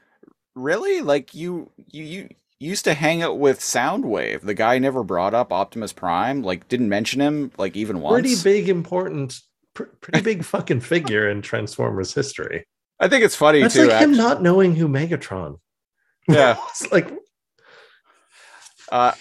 really 0.54 1.00
like 1.00 1.32
you 1.34 1.70
you 1.90 2.04
you 2.04 2.28
used 2.58 2.84
to 2.84 2.92
hang 2.94 3.22
out 3.22 3.38
with 3.38 3.60
soundwave 3.60 4.40
the 4.42 4.52
guy 4.54 4.78
never 4.78 5.02
brought 5.04 5.32
up 5.32 5.52
optimus 5.52 5.92
prime 5.92 6.42
like 6.42 6.68
didn't 6.68 6.88
mention 6.88 7.20
him 7.20 7.50
like 7.56 7.76
even 7.76 8.00
once 8.00 8.20
pretty 8.20 8.42
big, 8.42 8.68
important, 8.68 9.38
pr- 9.74 9.84
pretty 10.00 10.20
big 10.22 10.44
fucking 10.52 10.80
figure 10.80 11.28
in 11.30 11.40
Transformers 11.40 12.12
history. 12.12 12.66
i 13.00 13.06
think 13.08 13.24
it's 13.24 13.36
funny 13.36 13.62
That's 13.62 13.74
too 13.74 13.86
like 13.86 14.00
him 14.02 14.16
not 14.16 14.42
knowing 14.42 14.74
who 14.74 14.88
Megatron. 14.88 15.58
Yeah. 16.28 16.56
it's 16.70 16.90
like 16.92 17.10
uh 18.90 19.12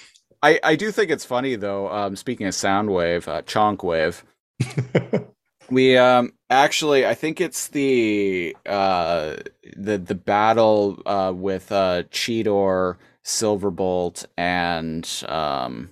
i 0.41 0.59
i 0.63 0.75
do 0.75 0.91
think 0.91 1.11
it's 1.11 1.25
funny 1.25 1.55
though 1.55 1.89
um 1.89 2.15
speaking 2.15 2.47
of 2.47 2.53
soundwave 2.53 3.27
uh 3.27 3.41
chonkwave 3.43 4.23
we 5.69 5.97
um 5.97 6.33
actually 6.49 7.05
i 7.05 7.13
think 7.13 7.39
it's 7.41 7.67
the 7.69 8.55
uh 8.65 9.35
the 9.75 9.97
the 9.97 10.15
battle 10.15 11.01
uh 11.05 11.31
with 11.35 11.71
uh 11.71 12.03
cheetor 12.11 12.97
silverbolt 13.23 14.25
and 14.37 15.23
um 15.27 15.89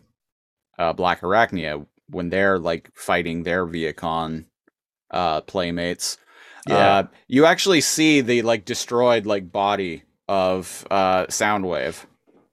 uh 0.78 0.93
Blackarachnia 0.93 1.86
when 2.09 2.30
they're 2.30 2.59
like 2.59 2.91
fighting 2.93 3.43
their 3.43 3.66
Vehicon 3.66 4.45
uh 5.12 5.41
playmates 5.41 6.18
Yeah. 6.68 6.76
uh 6.76 7.03
you 7.28 7.45
actually 7.45 7.82
see 7.82 8.22
the 8.22 8.41
like 8.41 8.66
destroyed 8.66 9.26
like 9.26 9.51
body 9.51 10.03
of 10.28 10.86
uh 10.91 11.26
soundwave 11.28 12.05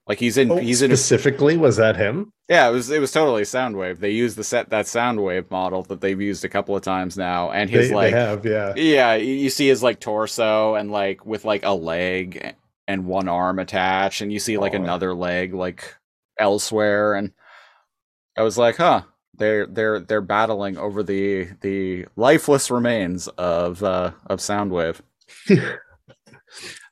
like 0.09 0.19
he's 0.19 0.37
in 0.37 0.51
Oh, 0.51 0.57
he's 0.57 0.81
in 0.81 0.89
specifically, 0.89 1.55
was 1.55 1.77
that 1.77 1.95
him? 1.95 2.33
yeah, 2.49 2.67
it 2.67 2.71
was 2.71 2.89
it 2.89 2.99
was 2.99 3.11
totally 3.11 3.43
Soundwave. 3.43 3.99
They 3.99 4.09
used 4.09 4.35
the 4.35 4.43
set 4.43 4.71
that 4.71 4.85
Soundwave 4.87 5.49
model 5.51 5.83
that 5.83 6.01
they've 6.01 6.19
used 6.19 6.43
a 6.43 6.49
couple 6.49 6.75
of 6.75 6.81
times 6.81 7.15
now, 7.15 7.51
and 7.51 7.69
his 7.69 7.89
they, 7.89 7.95
like 7.95 8.11
they 8.11 8.19
have, 8.19 8.45
yeah. 8.45 8.73
yeah, 8.75 9.13
you 9.15 9.49
see 9.51 9.67
his 9.67 9.83
like 9.83 9.99
torso 10.01 10.73
and 10.75 10.91
like 10.91 11.25
with 11.25 11.45
like 11.45 11.63
a 11.63 11.73
leg 11.73 12.55
and 12.87 13.05
one 13.05 13.27
arm 13.29 13.59
attached, 13.59 14.21
and 14.21 14.33
you 14.33 14.39
see 14.39 14.57
like 14.57 14.73
Aw. 14.73 14.77
another 14.77 15.13
leg 15.13 15.53
like 15.53 15.95
elsewhere, 16.39 17.13
and 17.13 17.31
I 18.35 18.41
was 18.41 18.57
like, 18.57 18.77
huh, 18.77 19.03
they're 19.35 19.67
they're 19.67 19.99
they're 19.99 20.21
battling 20.21 20.75
over 20.75 21.03
the 21.03 21.49
the 21.61 22.07
lifeless 22.15 22.71
remains 22.71 23.27
of 23.27 23.83
uh 23.83 24.11
of 24.25 24.39
Soundwave. 24.39 25.01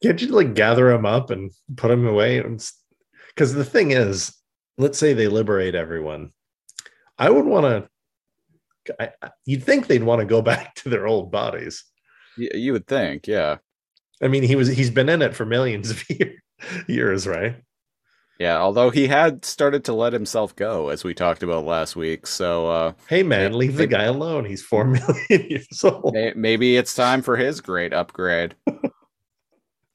Can't 0.04 0.22
you 0.22 0.28
like 0.28 0.54
gather 0.54 0.92
them 0.92 1.08
up 1.08 1.32
and 1.32 1.52
put 1.76 1.88
them 1.88 2.06
away? 2.06 2.44
Because 3.38 3.54
the 3.54 3.64
thing 3.64 3.92
is, 3.92 4.36
let's 4.80 4.98
say 4.98 5.14
they 5.14 5.28
liberate 5.28 5.76
everyone. 5.76 6.32
I 7.20 7.30
would 7.30 7.46
want 7.46 7.88
to. 8.98 9.14
You'd 9.46 9.64
think 9.64 9.86
they'd 9.86 10.02
want 10.04 10.22
to 10.22 10.26
go 10.26 10.42
back 10.52 10.74
to 10.78 10.90
their 10.90 11.06
old 11.06 11.32
bodies. 11.32 11.84
Y- 12.36 12.50
you 12.56 12.74
would 12.74 12.88
think, 12.88 13.28
yeah, 13.28 13.58
I 14.24 14.28
mean, 14.28 14.42
he 14.42 14.56
was 14.56 14.68
he's 14.70 14.90
been 14.90 15.08
in 15.08 15.22
it 15.22 15.36
for 15.36 15.46
millions 15.46 15.92
of 15.92 16.04
year, 16.10 16.34
years, 16.88 17.28
right? 17.28 17.58
yeah. 18.40 18.58
Although 18.58 18.90
he 18.90 19.06
had 19.08 19.46
started 19.46 19.84
to 19.86 19.94
let 19.94 20.14
himself 20.14 20.56
go, 20.56 20.90
as 20.90 21.04
we 21.04 21.14
talked 21.14 21.44
about 21.44 21.64
last 21.66 21.96
week. 21.96 22.26
So 22.26 22.70
uh, 22.72 22.94
Hey 23.08 23.22
man, 23.22 23.54
leave 23.54 23.76
the 23.78 23.86
guy 23.86 24.06
alone. 24.06 24.46
He's 24.46 24.64
four 24.64 24.86
million 24.86 25.16
years 25.30 25.84
old. 25.84 26.16
maybe 26.36 26.76
it's 26.76 26.96
time 26.96 27.22
for 27.22 27.38
his 27.38 27.62
great 27.62 27.94
upgrade. 27.94 28.56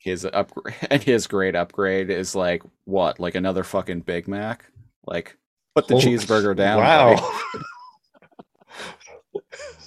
His 0.03 0.25
upgrade, 0.25 0.77
and 0.91 1.03
his 1.03 1.27
great 1.27 1.55
upgrade 1.55 2.11
is 2.11 2.35
like 2.35 2.63
what? 2.85 3.21
Like 3.21 3.35
another 3.35 3.65
fucking 3.65 4.01
Big 4.01 4.27
Mac? 4.29 4.67
Like 5.07 5.37
put 5.75 5.89
the 5.89 5.95
Holy- 5.95 6.17
cheeseburger 6.17 6.57
down. 6.57 6.79
Wow. 6.79 7.41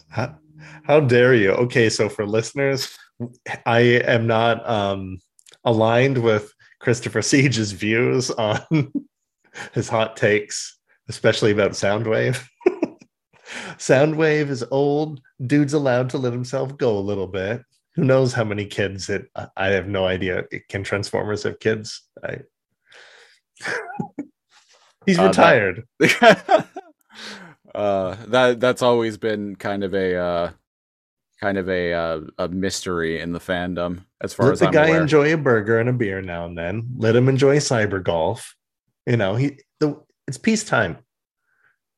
how, 0.09 0.38
how 0.84 0.99
dare 1.01 1.34
you? 1.34 1.51
Okay, 1.51 1.89
so 1.89 2.09
for 2.09 2.26
listeners, 2.26 2.97
I 3.66 3.80
am 3.80 4.28
not 4.28 4.68
um, 4.70 5.20
aligned 5.63 6.18
with 6.18 6.53
Christopher 6.80 7.22
Siege's 7.22 7.72
views 7.72 8.32
on 8.32 8.59
his 9.74 9.89
hot 9.89 10.16
takes, 10.18 10.78
especially 11.09 11.51
about 11.51 11.72
Soundwave. 11.72 12.41
Soundwave 13.78 14.49
is 14.49 14.63
old. 14.72 15.22
Dude's 15.45 15.74
allowed 15.74 16.09
to 16.11 16.18
let 16.18 16.34
himself 16.34 16.78
go 16.78 16.97
a 16.97 16.99
little 16.99 17.28
bit. 17.28 17.61
Who 17.96 18.04
knows 18.04 18.34
how 18.34 18.43
many 18.43 18.66
kids 18.66 19.10
it? 19.10 19.30
I 19.56 19.68
have 19.68 19.88
no 19.88 20.06
idea. 20.06 20.43
Can 20.70 20.84
Transformers 20.84 21.43
have 21.43 21.60
kids? 21.60 22.02
I, 22.24 22.39
he's 25.06 25.18
Uh, 25.18 25.24
that- 25.24 25.28
retired. 25.30 25.84
uh 27.76 28.16
that 28.28 28.60
that's 28.60 28.82
always 28.82 29.18
been 29.18 29.56
kind 29.56 29.84
of 29.84 29.93
a 29.93 30.16
uh 30.16 30.52
kind 31.41 31.58
of 31.58 31.68
a 31.70 31.91
uh, 31.93 32.22
a 32.38 32.48
mystery 32.48 33.20
in 33.20 33.34
the 33.34 33.39
fandom 33.39 34.06
as 34.22 34.34
far 34.34 34.46
let 34.48 34.54
as 34.54 34.60
the 34.60 34.68
I'm 34.68 34.72
guy 34.74 34.88
aware. 34.88 35.02
enjoy 35.02 35.34
a 35.34 35.38
burger 35.38 35.80
and 35.80 35.89
a 35.89 35.93
beer 35.93 36.22
now 36.22 36.46
and 36.46 36.58
then. 36.58 36.88
Let 36.98 37.16
him 37.16 37.28
enjoy 37.28 37.58
cyber 37.58 38.02
golf. 38.02 38.56
You 39.06 39.18
know, 39.18 39.36
he 39.36 39.60
the 39.82 40.02
it's 40.28 40.38
peacetime. 40.38 40.98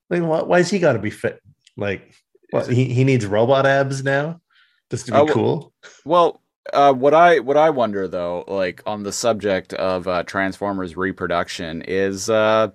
Like, 0.10 0.24
why, 0.24 0.42
why 0.42 0.60
is 0.60 0.70
he 0.72 0.80
got 0.80 0.94
to 0.94 1.00
be 1.00 1.12
fit? 1.12 1.40
Like, 1.78 2.12
what, 2.50 2.68
he 2.68 2.86
he 2.86 3.04
needs 3.04 3.26
robot 3.28 3.66
abs 3.68 4.04
now, 4.04 4.42
just 4.90 5.06
to 5.08 5.12
be 5.12 5.18
Oh, 5.18 5.26
cool. 5.26 5.74
Well, 6.06 6.42
uh, 6.74 6.94
what 6.94 7.14
I 7.14 7.40
what 7.40 7.58
I 7.58 7.70
wonder 7.70 8.08
though, 8.08 8.44
like 8.48 8.82
on 8.86 9.04
the 9.04 9.12
subject 9.12 9.74
of 9.74 10.08
uh, 10.08 10.24
Transformers 10.24 10.98
reproduction, 10.98 11.82
is 11.84 12.30
uh, 12.30 12.70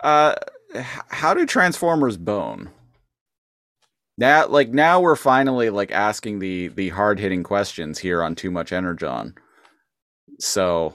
uh, 0.00 0.34
how 0.74 1.34
do 1.34 1.46
Transformers 1.46 2.16
bone? 2.16 2.70
Now, 4.18 4.46
like 4.46 4.68
now, 4.70 5.00
we're 5.00 5.16
finally 5.16 5.70
like 5.70 5.90
asking 5.92 6.38
the 6.40 6.68
the 6.68 6.90
hard 6.90 7.18
hitting 7.18 7.42
questions 7.42 7.98
here 7.98 8.22
on 8.22 8.34
Too 8.34 8.50
Much 8.50 8.72
Energon. 8.72 9.34
So, 10.38 10.94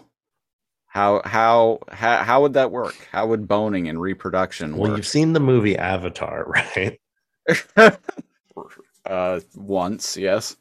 how 0.87 1.21
how 1.25 1.79
how 1.89 2.23
how 2.23 2.41
would 2.41 2.53
that 2.53 2.71
work? 2.71 3.07
How 3.11 3.27
would 3.27 3.47
boning 3.47 3.87
and 3.89 3.99
reproduction 4.01 4.77
Well, 4.77 4.89
work? 4.89 4.97
you've 4.97 5.07
seen 5.07 5.33
the 5.33 5.39
movie 5.39 5.77
Avatar, 5.77 6.45
right? 6.47 6.99
uh, 9.05 9.39
once, 9.55 10.17
yes. 10.17 10.55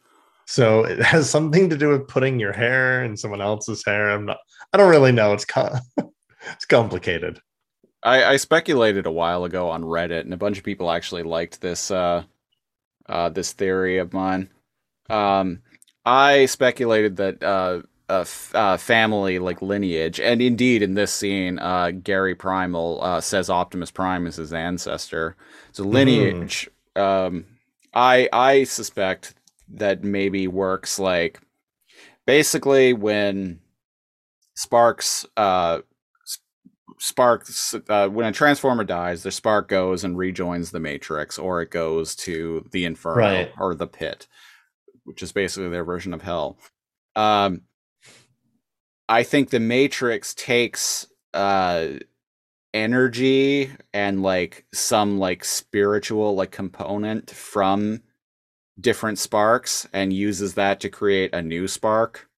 So 0.46 0.84
it 0.84 1.00
has 1.02 1.30
something 1.30 1.70
to 1.70 1.76
do 1.76 1.88
with 1.88 2.08
putting 2.08 2.38
your 2.38 2.52
hair 2.52 3.02
in 3.04 3.16
someone 3.16 3.40
else's 3.40 3.84
hair. 3.84 4.10
I'm 4.10 4.26
not. 4.26 4.38
I 4.72 4.76
don't 4.76 4.90
really 4.90 5.12
know. 5.12 5.32
It's 5.32 5.44
com- 5.44 5.78
it's 6.52 6.66
complicated. 6.66 7.40
I, 8.02 8.24
I 8.24 8.36
speculated 8.36 9.06
a 9.06 9.10
while 9.10 9.44
ago 9.44 9.70
on 9.70 9.82
Reddit, 9.82 10.20
and 10.20 10.34
a 10.34 10.38
bunch 10.38 10.58
of 10.58 10.64
people 10.64 10.90
actually 10.90 11.22
liked 11.22 11.60
this 11.60 11.90
uh, 11.90 12.24
uh, 13.08 13.30
this 13.30 13.52
theory 13.52 13.98
of 13.98 14.12
mine. 14.12 14.50
Um, 15.08 15.62
I 16.04 16.46
speculated 16.46 17.16
that 17.16 17.42
uh, 17.42 17.80
a 18.10 18.20
f- 18.20 18.54
uh, 18.54 18.76
family 18.76 19.38
like 19.38 19.62
lineage, 19.62 20.20
and 20.20 20.42
indeed 20.42 20.82
in 20.82 20.92
this 20.92 21.12
scene, 21.12 21.58
uh, 21.58 21.90
Gary 21.90 22.34
Primal 22.34 23.02
uh, 23.02 23.20
says 23.22 23.48
Optimus 23.48 23.90
Prime 23.90 24.26
is 24.26 24.36
his 24.36 24.52
ancestor. 24.52 25.36
So 25.72 25.84
lineage. 25.84 26.68
Um, 26.94 27.46
I 27.94 28.28
I 28.32 28.64
suspect 28.64 29.34
that 29.68 30.04
maybe 30.04 30.46
works 30.48 30.98
like 30.98 31.40
basically 32.26 32.92
when 32.92 33.60
Sparks 34.56 35.24
uh 35.36 35.80
sparks 36.98 37.74
uh, 37.88 38.08
when 38.08 38.24
a 38.26 38.32
transformer 38.32 38.84
dies 38.84 39.22
the 39.24 39.30
spark 39.32 39.68
goes 39.68 40.04
and 40.04 40.16
rejoins 40.16 40.70
the 40.70 40.78
matrix 40.80 41.38
or 41.38 41.60
it 41.60 41.70
goes 41.70 42.14
to 42.14 42.64
the 42.70 42.84
inferno 42.84 43.18
Right. 43.20 43.52
or 43.58 43.74
the 43.74 43.88
pit 43.88 44.28
which 45.02 45.20
is 45.22 45.32
basically 45.32 45.68
their 45.70 45.84
version 45.84 46.14
of 46.14 46.22
hell 46.22 46.56
um 47.16 47.62
i 49.08 49.24
think 49.24 49.50
the 49.50 49.58
matrix 49.60 50.34
takes 50.34 51.08
uh 51.34 51.88
energy 52.74 53.70
and 53.94 54.22
like 54.22 54.66
some 54.74 55.18
like 55.18 55.44
spiritual 55.44 56.34
like 56.34 56.50
component 56.50 57.30
from 57.30 58.02
different 58.80 59.18
sparks 59.18 59.86
and 59.92 60.12
uses 60.12 60.54
that 60.54 60.80
to 60.80 60.90
create 60.90 61.32
a 61.32 61.40
new 61.40 61.68
spark 61.68 62.28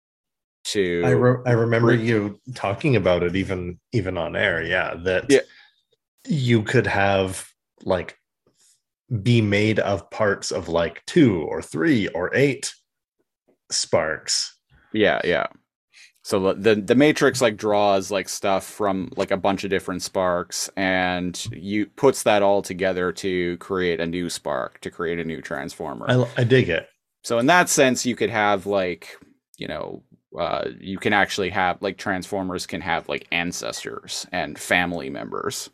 to 0.65 1.03
I 1.05 1.11
re- 1.11 1.43
I 1.47 1.53
remember 1.53 1.89
re- 1.89 2.05
you 2.05 2.39
talking 2.55 2.95
about 2.97 3.23
it 3.23 3.35
even 3.35 3.79
even 3.93 4.19
on 4.19 4.37
air. 4.37 4.63
Yeah, 4.63 4.95
that 5.05 5.25
Yeah. 5.31 5.41
you 6.27 6.63
could 6.63 6.87
have 6.87 7.49
like 7.85 8.19
be 9.23 9.41
made 9.41 9.79
of 9.79 10.11
parts 10.11 10.51
of 10.51 10.69
like 10.69 11.05
two 11.07 11.43
or 11.43 11.63
three 11.63 12.09
or 12.09 12.35
eight 12.35 12.75
sparks. 13.71 14.59
Yeah, 14.93 15.21
yeah. 15.25 15.47
So 16.27 16.55
the, 16.55 16.75
the 16.75 16.97
matrix 16.97 17.41
like 17.41 17.57
draws 17.57 18.11
like 18.11 18.29
stuff 18.29 18.65
from 18.65 19.13
like 19.17 19.31
a 19.31 19.37
bunch 19.37 19.63
of 19.63 19.71
different 19.71 20.03
sparks 20.03 20.69
and 20.77 21.41
you 21.53 21.87
puts 21.87 22.25
that 22.25 22.43
all 22.43 22.63
together 22.63 23.13
to 23.13 23.57
create 23.59 24.01
a 24.01 24.07
new 24.07 24.29
spark, 24.29 24.81
to 24.81 24.91
create 24.91 25.21
a 25.21 25.25
new 25.25 25.41
transformer. 25.41 26.07
I, 26.09 26.29
I 26.39 26.43
dig 26.43 26.69
it. 26.69 26.89
so 27.23 27.39
in 27.39 27.47
that 27.47 27.69
sense 27.69 28.05
you 28.05 28.17
could 28.17 28.31
have 28.31 28.67
like, 28.67 29.17
you 29.57 29.69
know, 29.69 30.03
uh 30.37 30.71
you 30.81 30.99
can 30.99 31.13
actually 31.13 31.51
have 31.51 31.81
like 31.81 31.97
transformers 31.97 32.67
can 32.67 32.81
have 32.81 33.09
like 33.09 33.29
ancestors 33.31 34.27
and 34.33 34.59
family 34.59 35.09
members. 35.09 35.71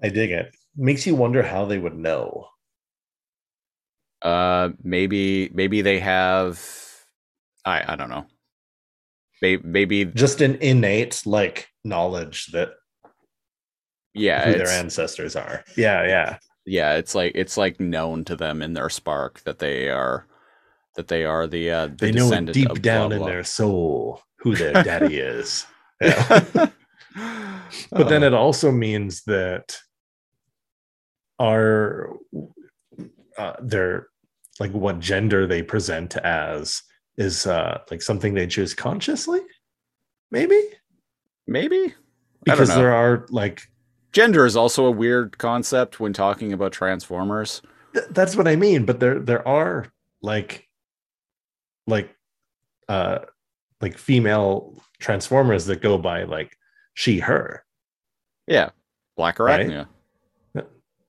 I 0.00 0.10
dig 0.10 0.30
it. 0.30 0.54
Makes 0.76 1.04
you 1.04 1.16
wonder 1.16 1.42
how 1.42 1.64
they 1.64 1.78
would 1.78 1.98
know. 1.98 2.46
Uh 4.22 4.68
maybe 4.84 5.50
maybe 5.52 5.82
they 5.82 5.98
have 5.98 6.64
I 7.64 7.94
I 7.94 7.96
don't 7.96 8.10
know. 8.10 8.26
Maybe, 9.42 9.62
maybe 9.64 10.04
Just 10.04 10.40
an 10.40 10.56
innate 10.56 11.22
like 11.26 11.68
knowledge 11.84 12.46
that 12.48 12.72
yeah, 14.12 14.44
who 14.46 14.58
their 14.58 14.68
ancestors 14.68 15.36
are. 15.36 15.64
Yeah, 15.76 16.04
yeah. 16.06 16.38
yeah 16.66 16.94
it's 16.96 17.14
like 17.14 17.32
it's 17.34 17.56
like 17.56 17.78
known 17.80 18.24
to 18.24 18.36
them 18.36 18.60
in 18.62 18.72
their 18.72 18.90
spark 18.90 19.40
that 19.44 19.58
they 19.60 19.88
are 19.88 20.26
that 20.96 21.06
they 21.08 21.24
are 21.24 21.46
the 21.46 21.70
uh 21.70 21.86
the 21.86 21.94
They 21.96 22.12
know 22.12 22.32
it 22.32 22.52
deep 22.52 22.82
down 22.82 23.08
blah, 23.10 23.16
in 23.16 23.18
blah. 23.22 23.28
their 23.28 23.44
soul 23.44 24.20
who 24.40 24.56
their 24.56 24.72
daddy 24.82 25.16
is. 25.18 25.66
Yeah. 26.02 26.68
but 27.92 28.08
then 28.08 28.22
Oh. 28.22 28.26
it 28.28 28.34
also 28.34 28.70
means 28.70 29.22
that 29.26 29.76
our 31.40 32.16
uh, 33.36 33.54
their 33.60 34.08
like 34.60 34.72
what 34.72 35.00
gender 35.00 35.46
they 35.46 35.62
present 35.62 36.16
as 36.16 36.82
is 37.20 37.46
uh 37.46 37.80
like 37.90 38.02
something 38.02 38.34
they 38.34 38.46
choose 38.46 38.74
consciously? 38.74 39.40
Maybe? 40.30 40.60
Maybe? 41.46 41.94
Because 42.44 42.68
there 42.68 42.92
are 42.94 43.26
like 43.30 43.62
gender 44.12 44.46
is 44.46 44.56
also 44.56 44.86
a 44.86 44.90
weird 44.90 45.38
concept 45.38 46.00
when 46.00 46.12
talking 46.12 46.52
about 46.52 46.72
transformers. 46.72 47.62
Th- 47.92 48.06
that's 48.10 48.36
what 48.36 48.46
i 48.46 48.54
mean 48.54 48.84
but 48.84 49.00
there 49.00 49.18
there 49.18 49.46
are 49.46 49.86
like 50.22 50.68
like 51.88 52.14
uh 52.88 53.18
like 53.80 53.98
female 53.98 54.80
transformers 55.00 55.66
that 55.66 55.80
go 55.82 55.98
by 55.98 56.22
like 56.24 56.56
she 56.94 57.18
her. 57.18 57.64
Yeah. 58.46 58.70
Black 59.16 59.38
Right. 59.38 59.66
arachnia 59.66 59.88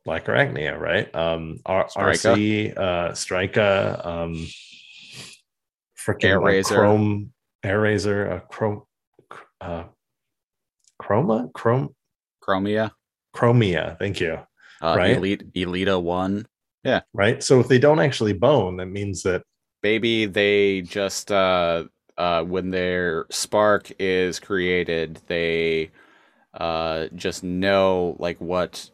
Blackarachnia, 0.08 0.80
right? 0.80 1.14
Um, 1.16 1.60
R-. 1.66 1.88
RC, 1.96 2.76
uh, 2.76 3.12
Strika, 3.12 4.04
um, 4.04 4.48
freaking 6.06 6.42
Airazor. 6.42 6.76
Chrome, 6.76 7.34
Airazor, 7.64 8.32
uh, 8.32 8.40
Chrome, 8.52 8.84
uh, 9.60 9.84
Chroma, 11.02 11.52
Chrome, 11.54 11.96
chromia 12.44 12.92
Chromia. 13.36 13.98
Thank 14.00 14.20
you. 14.20 14.40
Uh, 14.82 14.96
Right. 14.98 15.18
Elite 15.18 15.54
Elita 15.54 16.02
one. 16.02 16.48
Yeah. 16.84 17.02
Right? 17.14 17.42
So 17.44 17.60
if 17.60 17.68
they 17.68 17.80
don't 17.80 18.00
actually 18.00 18.34
bone, 18.34 18.78
that 18.78 18.88
means 18.88 19.24
that 19.24 19.44
Maybe 19.84 20.26
they 20.28 20.82
just 20.82 21.32
uh 21.32 21.86
uh 22.18 22.44
when 22.44 22.70
their 22.70 23.26
spark 23.32 23.92
is 24.00 24.40
created, 24.40 25.20
they 25.28 25.90
uh 26.54 27.08
just 27.16 27.44
know 27.44 28.16
like 28.20 28.40
what 28.40 28.90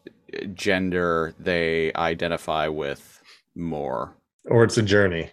gender 0.53 1.33
they 1.39 1.91
identify 1.93 2.67
with 2.67 3.21
more. 3.55 4.15
or 4.45 4.63
it's 4.63 4.77
a 4.77 4.81
journey. 4.83 5.31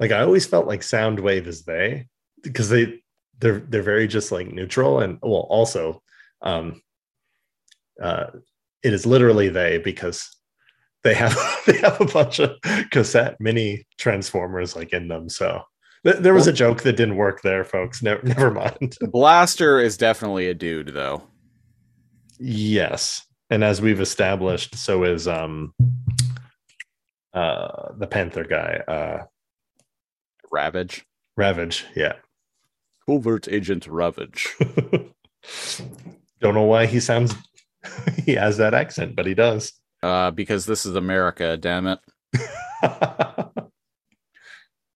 Like 0.00 0.10
I 0.10 0.22
always 0.22 0.46
felt 0.46 0.66
like 0.66 0.80
Soundwave 0.80 1.46
is 1.46 1.62
they 1.64 2.08
because 2.42 2.68
they 2.70 3.00
they're 3.38 3.60
they're 3.60 3.82
very 3.82 4.08
just 4.08 4.32
like 4.32 4.50
neutral 4.50 5.00
and 5.00 5.18
well 5.22 5.46
also 5.50 6.02
um 6.42 6.80
uh 8.02 8.26
it 8.82 8.92
is 8.94 9.04
literally 9.06 9.48
they 9.50 9.78
because 9.78 10.34
they 11.04 11.14
have 11.14 11.36
they 11.66 11.76
have 11.78 12.00
a 12.00 12.06
bunch 12.06 12.38
of 12.40 12.56
cassette 12.90 13.36
mini 13.40 13.86
transformers 13.98 14.74
like 14.74 14.92
in 14.92 15.08
them. 15.08 15.28
So 15.28 15.62
th- 16.04 16.16
there 16.18 16.34
was 16.34 16.46
a 16.46 16.52
joke 16.52 16.82
that 16.82 16.96
didn't 16.96 17.16
work 17.16 17.42
there 17.42 17.64
folks. 17.64 18.02
Never 18.02 18.22
never 18.26 18.50
mind. 18.50 18.96
Blaster 19.02 19.78
is 19.80 19.96
definitely 19.98 20.48
a 20.48 20.54
dude 20.54 20.88
though. 20.94 21.22
yes. 22.38 23.22
And 23.50 23.64
as 23.64 23.82
we've 23.82 24.00
established 24.00 24.76
so 24.76 25.04
is 25.04 25.28
um 25.28 25.74
uh 27.34 27.92
the 27.98 28.06
panther 28.06 28.44
guy 28.44 28.80
uh 28.88 29.24
Ravage. 30.50 31.04
ravage 31.36 31.84
yeah 31.94 32.14
Covert 33.06 33.48
Agent 33.48 33.86
Ravage. 33.86 34.48
Don't 36.40 36.54
know 36.54 36.64
why 36.64 36.86
he 36.86 37.00
sounds 37.00 37.34
he 38.24 38.32
has 38.34 38.56
that 38.58 38.74
accent, 38.74 39.16
but 39.16 39.26
he 39.26 39.34
does. 39.34 39.72
Uh 40.02 40.30
because 40.30 40.66
this 40.66 40.86
is 40.86 40.94
America, 40.96 41.56
damn 41.56 41.86
it. 41.86 41.98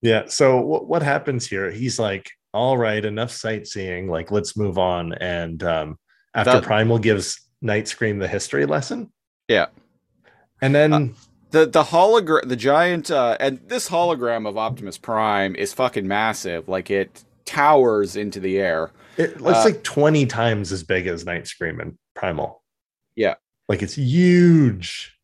yeah. 0.02 0.24
So 0.26 0.60
what 0.60 0.86
what 0.86 1.02
happens 1.02 1.46
here? 1.46 1.70
He's 1.70 1.98
like, 1.98 2.30
all 2.52 2.76
right, 2.78 3.04
enough 3.04 3.30
sightseeing. 3.30 4.08
Like, 4.08 4.30
let's 4.30 4.56
move 4.56 4.78
on. 4.78 5.12
And 5.14 5.62
um, 5.62 5.98
after 6.34 6.52
That- 6.52 6.62
Primal 6.64 6.98
gives 6.98 7.40
Nightscream 7.64 8.20
the 8.20 8.28
history 8.28 8.66
lesson, 8.66 9.12
Yeah. 9.48 9.66
and 10.60 10.74
then 10.74 10.92
Uh, 10.92 11.06
the 11.54 11.66
the 11.66 11.84
hologram 11.84 12.46
the 12.48 12.56
giant 12.56 13.10
uh 13.10 13.36
and 13.40 13.60
this 13.68 13.88
hologram 13.88 14.46
of 14.48 14.58
optimus 14.58 14.98
prime 14.98 15.54
is 15.56 15.72
fucking 15.72 16.06
massive 16.08 16.68
like 16.68 16.90
it 16.90 17.22
towers 17.44 18.16
into 18.16 18.40
the 18.40 18.58
air 18.58 18.90
it 19.16 19.40
looks 19.40 19.58
uh, 19.60 19.64
like 19.64 19.82
twenty 19.84 20.26
times 20.26 20.72
as 20.72 20.82
big 20.82 21.06
as 21.06 21.24
Nightscream 21.24 21.80
and 21.80 21.96
Primal. 22.16 22.62
Yeah. 23.16 23.34
like 23.68 23.82
it's 23.82 23.94
huge. 23.96 25.16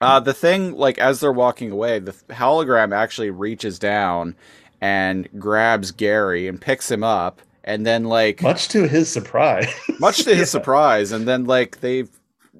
uh 0.00 0.20
the 0.20 0.32
thing 0.34 0.72
like 0.72 0.98
as 0.98 1.20
they're 1.20 1.32
walking 1.32 1.70
away 1.70 1.98
the 1.98 2.12
hologram 2.30 2.94
actually 2.96 3.30
reaches 3.30 3.78
down 3.78 4.34
and 4.80 5.28
grabs 5.38 5.90
gary 5.90 6.48
and 6.48 6.60
picks 6.60 6.90
him 6.90 7.02
up 7.04 7.40
and 7.64 7.84
then 7.84 8.04
like 8.04 8.40
Much 8.42 8.68
to 8.68 8.86
his 8.88 9.10
surprise. 9.10 9.68
much 10.00 10.18
to 10.24 10.30
his 10.30 10.38
Yeah. 10.38 10.44
surprise 10.44 11.12
and 11.12 11.26
then 11.28 11.44
like 11.44 11.80
they 11.80 12.04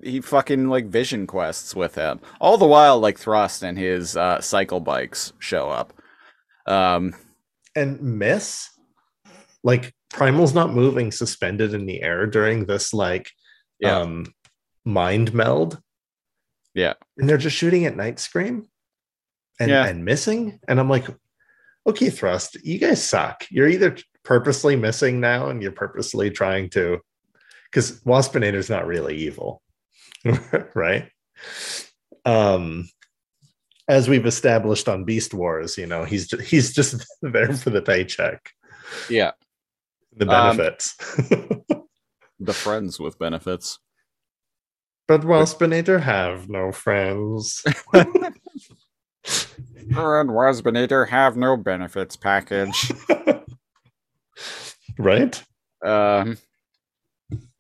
he 0.02 0.20
fucking 0.20 0.68
like 0.68 0.86
vision 0.86 1.26
quests 1.26 1.74
with 1.74 1.94
him. 1.94 2.20
All 2.40 2.58
the 2.58 2.66
while 2.66 2.98
like 2.98 3.18
thrust 3.18 3.62
and 3.62 3.78
his 3.78 4.16
uh 4.16 4.40
cycle 4.40 4.80
bikes 4.80 5.32
show 5.38 5.70
up. 5.70 5.92
Um 6.66 7.14
and 7.74 8.00
miss? 8.00 8.70
Like 9.62 9.94
primal's 10.10 10.54
not 10.54 10.72
moving 10.72 11.10
suspended 11.12 11.74
in 11.74 11.86
the 11.86 12.02
air 12.02 12.26
during 12.26 12.66
this 12.66 12.92
like 12.94 13.30
Yeah. 13.80 13.98
um 13.98 14.26
mind 14.84 15.32
meld? 15.34 15.80
Yeah. 16.74 16.94
and 17.18 17.28
they're 17.28 17.38
just 17.38 17.56
shooting 17.56 17.86
at 17.86 17.94
Nightscream? 17.96 18.66
And 19.58 19.70
Yeah. 19.70 19.86
and 19.86 20.04
missing? 20.04 20.60
And 20.68 20.78
i'm 20.80 20.88
like 20.90 21.06
okay 21.86 22.10
thrust 22.10 22.56
you 22.64 22.78
guys 22.78 23.02
suck. 23.02 23.44
You're 23.50 23.68
either 23.68 23.96
purposely 24.24 24.74
missing 24.76 25.20
now 25.20 25.48
and 25.48 25.62
you're 25.62 25.70
purposely 25.72 26.30
trying 26.30 26.68
to 26.70 26.98
because 27.70 28.00
waspinator's 28.02 28.68
not 28.70 28.86
really 28.86 29.16
evil 29.16 29.62
right 30.74 31.10
um 32.24 32.88
as 33.88 34.08
we've 34.08 34.26
established 34.26 34.88
on 34.88 35.04
beast 35.04 35.32
wars 35.34 35.76
you 35.78 35.86
know 35.86 36.04
he's 36.04 36.26
just, 36.26 36.42
he's 36.42 36.72
just 36.74 37.04
there 37.22 37.52
for 37.54 37.70
the 37.70 37.82
paycheck 37.82 38.50
yeah 39.08 39.32
the 40.16 40.26
Um, 40.28 40.56
benefits. 40.56 40.94
the 42.40 42.52
friends 42.52 42.98
with 42.98 43.18
benefits 43.18 43.78
but 45.08 45.20
Waspinator 45.20 46.00
have 46.02 46.48
no 46.48 46.72
friends. 46.72 47.62
Her 49.92 50.20
and 50.20 50.30
Waspinator 50.30 51.08
have 51.08 51.36
no 51.36 51.56
benefits 51.56 52.16
package. 52.16 52.90
right? 54.98 55.40
um, 55.84 56.38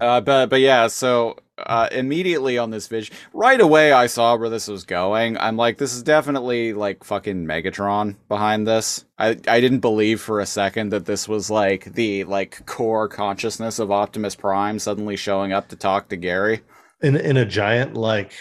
uh, 0.00 0.20
but 0.20 0.50
but 0.50 0.60
yeah, 0.60 0.88
so 0.88 1.36
uh, 1.58 1.88
immediately 1.90 2.58
on 2.58 2.70
this 2.70 2.86
vision, 2.86 3.14
right 3.32 3.60
away 3.60 3.92
I 3.92 4.06
saw 4.06 4.36
where 4.36 4.50
this 4.50 4.68
was 4.68 4.84
going. 4.84 5.38
I'm 5.38 5.56
like, 5.56 5.78
this 5.78 5.94
is 5.94 6.02
definitely 6.02 6.72
like 6.74 7.02
fucking 7.02 7.46
Megatron 7.46 8.16
behind 8.28 8.66
this. 8.66 9.04
I 9.18 9.38
I 9.48 9.60
didn't 9.60 9.80
believe 9.80 10.20
for 10.20 10.40
a 10.40 10.46
second 10.46 10.90
that 10.90 11.06
this 11.06 11.26
was 11.26 11.50
like 11.50 11.84
the 11.94 12.24
like 12.24 12.66
core 12.66 13.08
consciousness 13.08 13.78
of 13.78 13.90
Optimus 13.90 14.34
Prime 14.34 14.78
suddenly 14.78 15.16
showing 15.16 15.52
up 15.52 15.68
to 15.68 15.76
talk 15.76 16.08
to 16.08 16.16
Gary. 16.16 16.60
In 17.00 17.16
in 17.16 17.36
a 17.36 17.46
giant 17.46 17.94
like 17.94 18.32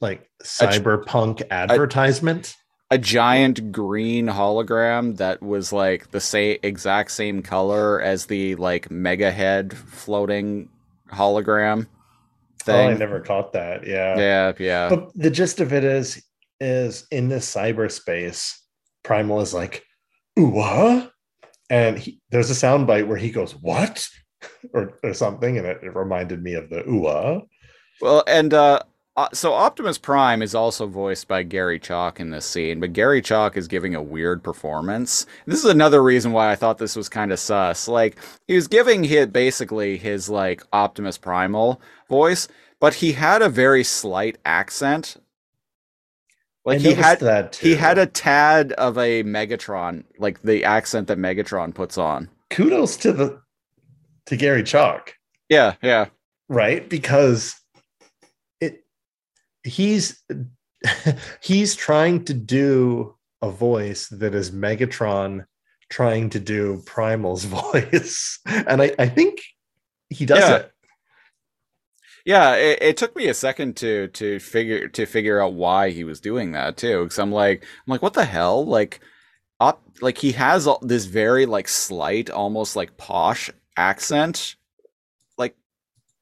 like 0.00 0.28
cyberpunk 0.42 1.42
advertisement. 1.50 2.56
a 2.90 2.98
giant 2.98 3.72
green 3.72 4.26
hologram 4.26 5.16
that 5.16 5.42
was 5.42 5.72
like 5.72 6.10
the 6.10 6.20
same 6.20 6.58
exact 6.62 7.10
same 7.12 7.42
color 7.42 8.00
as 8.00 8.26
the 8.26 8.54
like 8.56 8.90
mega 8.90 9.30
head 9.30 9.76
floating 9.76 10.68
hologram 11.12 11.86
Oh, 12.66 12.88
I 12.88 12.94
never 12.94 13.20
caught 13.20 13.52
that. 13.52 13.86
Yeah. 13.86 14.18
yeah, 14.18 14.52
yeah. 14.58 14.88
But 14.88 15.10
the 15.14 15.30
gist 15.30 15.60
of 15.60 15.72
it 15.72 15.84
is 15.84 16.22
is 16.60 17.06
in 17.10 17.28
this 17.28 17.52
cyberspace, 17.52 18.54
Primal 19.02 19.40
is 19.40 19.52
like, 19.52 19.84
ooh? 20.38 21.08
And 21.70 21.98
he, 21.98 22.20
there's 22.30 22.50
a 22.50 22.54
sound 22.54 22.86
bite 22.86 23.08
where 23.08 23.16
he 23.16 23.30
goes, 23.30 23.52
What? 23.52 24.06
or 24.72 24.98
or 25.02 25.14
something, 25.14 25.58
and 25.58 25.66
it, 25.66 25.78
it 25.82 25.94
reminded 25.94 26.42
me 26.42 26.54
of 26.54 26.70
the 26.70 26.88
ooh. 26.88 27.42
Well, 28.00 28.24
and 28.26 28.52
uh, 28.54 28.80
uh, 29.16 29.28
so 29.32 29.52
Optimus 29.52 29.96
Prime 29.96 30.42
is 30.42 30.54
also 30.56 30.86
voiced 30.86 31.28
by 31.28 31.44
Gary 31.44 31.78
Chalk 31.78 32.18
in 32.18 32.30
this 32.30 32.44
scene, 32.44 32.80
but 32.80 32.92
Gary 32.92 33.22
Chalk 33.22 33.56
is 33.56 33.68
giving 33.68 33.94
a 33.94 34.02
weird 34.02 34.42
performance. 34.42 35.24
This 35.46 35.62
is 35.62 35.70
another 35.70 36.02
reason 36.02 36.32
why 36.32 36.50
I 36.50 36.56
thought 36.56 36.78
this 36.78 36.96
was 36.96 37.08
kind 37.08 37.30
of 37.30 37.38
sus. 37.38 37.86
Like 37.86 38.16
he 38.48 38.56
was 38.56 38.66
giving 38.66 39.04
his 39.04 39.28
basically 39.28 39.96
his 39.98 40.28
like 40.28 40.62
Optimus 40.72 41.16
Primal 41.16 41.80
voice, 42.08 42.48
but 42.80 42.94
he 42.94 43.12
had 43.12 43.40
a 43.40 43.48
very 43.48 43.84
slight 43.84 44.36
accent. 44.44 45.16
Like 46.64 46.80
he 46.80 46.94
had 46.94 47.20
that 47.20 47.56
he 47.56 47.76
had 47.76 47.98
a 47.98 48.06
tad 48.06 48.72
of 48.72 48.98
a 48.98 49.22
Megatron, 49.22 50.04
like 50.18 50.42
the 50.42 50.64
accent 50.64 51.06
that 51.08 51.18
Megatron 51.18 51.72
puts 51.72 51.98
on. 51.98 52.30
kudos 52.50 52.96
to 52.98 53.12
the 53.12 53.40
to 54.26 54.36
Gary 54.36 54.64
Chalk. 54.64 55.14
Yeah, 55.48 55.74
yeah. 55.82 56.06
right 56.48 56.88
because 56.88 57.54
he's 59.64 60.22
he's 61.42 61.74
trying 61.74 62.24
to 62.24 62.34
do 62.34 63.16
a 63.42 63.50
voice 63.50 64.08
that 64.08 64.34
is 64.34 64.50
megatron 64.50 65.44
trying 65.90 66.30
to 66.30 66.40
do 66.40 66.82
primal's 66.86 67.44
voice 67.58 68.38
and 68.46 68.80
i 68.82 68.94
i 68.98 69.08
think 69.08 69.40
he 70.10 70.26
does 70.26 70.38
Yeah. 70.38 70.56
it 70.56 70.70
Yeah, 72.26 72.54
it, 72.56 72.78
it 72.82 72.96
took 72.96 73.14
me 73.16 73.28
a 73.28 73.34
second 73.34 73.76
to 73.78 74.08
to 74.08 74.38
figure 74.40 74.88
to 74.88 75.04
figure 75.06 75.40
out 75.42 75.52
why 75.54 75.90
he 75.90 76.04
was 76.04 76.20
doing 76.20 76.52
that 76.52 76.76
too. 76.78 77.02
Because 77.04 77.18
I'm 77.18 77.32
like, 77.32 77.62
I'm 77.62 77.90
like, 77.90 78.00
what 78.02 78.14
the 78.14 78.24
hell? 78.24 78.64
Like, 78.64 79.00
up, 79.60 79.82
like 80.00 80.18
he 80.18 80.32
has 80.32 80.66
all, 80.66 80.78
this 80.82 81.04
very 81.04 81.44
like 81.46 81.68
slight, 81.68 82.30
almost 82.30 82.76
like 82.76 82.96
posh 82.96 83.50
accent, 83.76 84.56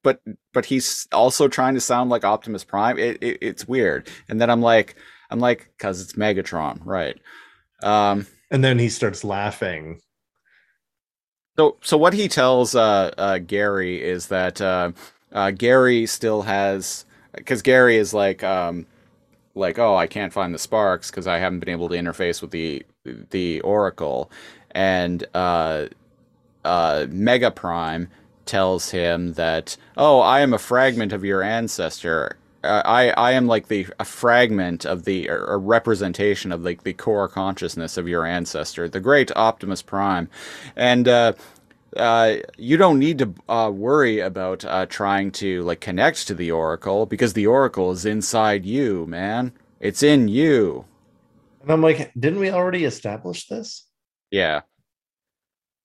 but 0.02 0.20
but 0.52 0.66
he's 0.66 1.08
also 1.12 1.48
trying 1.48 1.74
to 1.74 1.80
sound 1.80 2.10
like 2.10 2.24
Optimus 2.24 2.64
Prime. 2.64 2.98
It, 2.98 3.18
it 3.22 3.38
it's 3.42 3.68
weird. 3.68 4.08
And 4.28 4.40
then 4.40 4.50
I'm 4.50 4.62
like, 4.62 4.96
I'm 5.30 5.40
like, 5.40 5.70
cause 5.78 6.00
it's 6.00 6.14
Megatron, 6.14 6.80
right? 6.84 7.18
Um, 7.82 8.26
and 8.50 8.64
then 8.64 8.78
he 8.78 8.88
starts 8.88 9.24
laughing 9.24 10.00
So, 11.58 11.76
so 11.82 11.96
what 11.96 12.14
he 12.14 12.28
tells 12.28 12.74
uh, 12.74 13.12
uh, 13.18 13.38
Gary 13.38 14.02
is 14.02 14.28
that 14.28 14.60
uh, 14.60 14.92
uh, 15.32 15.50
Gary 15.50 16.06
still 16.06 16.42
has, 16.42 17.04
because 17.34 17.62
Gary 17.62 17.96
is 17.96 18.14
like, 18.14 18.42
um, 18.42 18.86
like, 19.54 19.78
oh, 19.78 19.96
I 19.96 20.06
can't 20.06 20.32
find 20.32 20.54
the 20.54 20.58
sparks 20.58 21.10
because 21.10 21.26
I 21.26 21.38
haven't 21.38 21.60
been 21.60 21.68
able 21.70 21.88
to 21.90 21.96
interface 21.96 22.42
with 22.42 22.52
the 22.52 22.84
the 23.04 23.60
Oracle, 23.62 24.30
and 24.72 25.24
uh, 25.34 25.86
uh, 26.64 27.06
Mega 27.10 27.50
Prime 27.50 28.08
tells 28.46 28.90
him 28.90 29.34
that, 29.34 29.76
oh, 29.96 30.20
I 30.20 30.40
am 30.40 30.52
a 30.52 30.58
fragment 30.58 31.12
of 31.12 31.24
your 31.24 31.42
ancestor, 31.42 32.36
uh, 32.64 32.82
I 32.84 33.10
I 33.10 33.32
am 33.32 33.46
like 33.46 33.68
the 33.68 33.86
a 33.98 34.04
fragment 34.04 34.84
of 34.84 35.04
the 35.04 35.28
a 35.28 35.56
representation 35.56 36.52
of 36.52 36.62
like 36.62 36.84
the 36.84 36.92
core 36.92 37.28
consciousness 37.28 37.96
of 37.96 38.08
your 38.08 38.24
ancestor, 38.24 38.88
the 38.88 39.00
great 39.00 39.30
Optimus 39.36 39.82
Prime, 39.82 40.28
and. 40.76 41.08
Uh, 41.08 41.32
uh, 41.94 42.36
you 42.56 42.78
don't 42.78 42.98
need 42.98 43.18
to 43.18 43.34
uh, 43.50 43.70
worry 43.70 44.18
about 44.20 44.64
uh, 44.64 44.86
trying 44.86 45.30
to 45.30 45.62
like 45.64 45.80
connect 45.80 46.26
to 46.26 46.34
the 46.34 46.50
oracle 46.50 47.04
because 47.04 47.34
the 47.34 47.46
oracle 47.46 47.90
is 47.90 48.06
inside 48.06 48.64
you, 48.64 49.04
man. 49.06 49.52
It's 49.78 50.02
in 50.02 50.26
you. 50.26 50.86
And 51.60 51.70
I'm 51.70 51.82
like, 51.82 52.10
didn't 52.18 52.38
we 52.38 52.50
already 52.50 52.84
establish 52.84 53.46
this? 53.46 53.86
Yeah. 54.30 54.62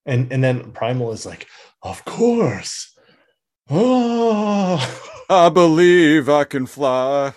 And 0.06 0.32
and 0.32 0.42
then 0.42 0.72
Primal 0.72 1.12
is 1.12 1.26
like, 1.26 1.48
of 1.90 2.06
course. 2.06 2.98
Oh. 3.70 5.04
I 5.30 5.50
believe 5.50 6.30
I 6.30 6.46
can 6.46 6.66
fly. 6.66 7.34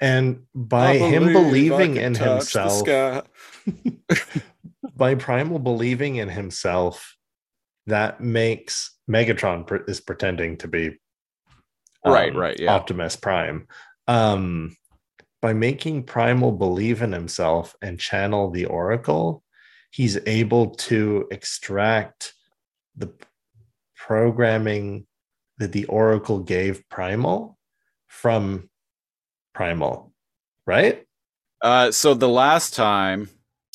And 0.00 0.44
by 0.54 0.90
I 0.90 0.98
him 0.98 1.32
believe 1.32 1.72
believing 1.72 1.96
in 1.96 2.14
himself, 2.14 2.86
by 4.96 5.16
Primal 5.16 5.58
believing 5.58 6.16
in 6.16 6.28
himself, 6.28 7.16
that 7.86 8.20
makes 8.20 8.96
Megatron 9.10 9.66
pr- 9.66 9.88
is 9.88 10.00
pretending 10.00 10.56
to 10.58 10.68
be 10.68 10.98
Right, 12.04 12.30
um, 12.30 12.36
right, 12.36 12.58
yeah. 12.58 12.72
Optimus 12.72 13.16
Prime. 13.16 13.66
Um, 14.06 14.76
by 15.40 15.52
making 15.52 16.04
Primal 16.04 16.52
believe 16.52 17.02
in 17.02 17.12
himself 17.12 17.74
and 17.82 17.98
channel 17.98 18.50
the 18.50 18.66
Oracle, 18.66 19.42
he's 19.90 20.18
able 20.26 20.70
to 20.70 21.26
extract 21.30 22.34
the 22.98 23.12
programming 23.96 25.06
that 25.58 25.72
the 25.72 25.86
Oracle 25.86 26.40
gave 26.40 26.88
Primal 26.88 27.58
from 28.08 28.68
Primal, 29.54 30.12
right? 30.66 31.04
Uh, 31.60 31.90
so 31.90 32.14
the 32.14 32.28
last 32.28 32.74
time 32.74 33.28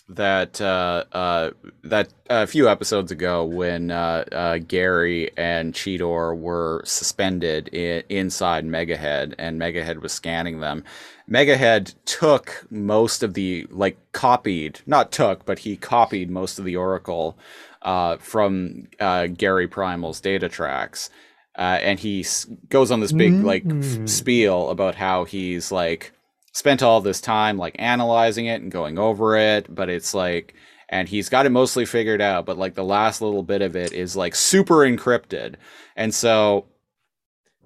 that 0.09 0.61
uh, 0.61 1.03
uh, 1.11 1.51
that 1.84 2.09
a 2.30 2.47
few 2.47 2.69
episodes 2.69 3.11
ago, 3.11 3.43
when 3.43 3.91
uh, 3.91 4.24
uh, 4.32 4.57
Gary 4.59 5.32
and 5.38 5.74
Cheetor 5.74 6.38
were 6.38 6.82
suspended 6.86 7.69
i- 7.74 8.03
inside 8.09 8.65
Megahead, 8.65 9.34
and 9.38 9.59
Megahead 9.59 10.01
was 10.01 10.13
scanning 10.13 10.59
them, 10.59 10.84
Megahead 11.30 11.95
took 12.05 12.65
most 12.69 13.24
of 13.24 13.34
the 13.34 13.65
like 13.69 13.97
copied, 14.11 14.82
not 14.86 15.11
took, 15.11 15.45
but 15.45 15.59
he 15.59 15.76
copied 15.78 16.30
most 16.30 16.59
of 16.59 16.65
the 16.65 16.76
Oracle 16.76 17.38
uh, 17.84 18.17
from 18.17 18.88
uh, 18.99 19.27
Gary 19.27 19.67
Primal's 19.67 20.19
data 20.21 20.49
tracks. 20.49 21.09
Uh, 21.55 21.77
and 21.81 21.99
he 21.99 22.21
s- 22.21 22.45
goes 22.69 22.89
on 22.89 22.99
this 22.99 23.11
big 23.11 23.34
like 23.43 23.63
f- 23.65 23.71
Mm. 23.71 24.09
spiel 24.09 24.69
about 24.71 24.95
how 24.95 25.23
he's 25.23 25.71
like 25.71 26.11
spent 26.51 26.81
all 26.81 26.99
this 27.01 27.21
time 27.21 27.57
like 27.59 27.75
analyzing 27.77 28.47
it 28.47 28.61
and 28.61 28.71
going 28.71 28.97
over 28.97 29.36
it, 29.38 29.67
but 29.73 29.88
it's 29.89 30.13
like, 30.15 30.55
and 30.89 31.07
he's 31.09 31.29
got 31.29 31.45
it 31.45 31.49
mostly 31.51 31.86
figured 31.86 32.21
out, 32.21 32.45
but 32.47 32.57
like 32.57 32.73
the 32.75 32.84
last 32.84 33.21
little 33.21 33.43
bit 33.43 33.61
of 33.61 33.75
it 33.75 33.91
is 33.93 34.15
like 34.15 34.34
super 34.36 34.77
encrypted. 34.77 35.55
And 35.95 36.13
so, 36.13 36.65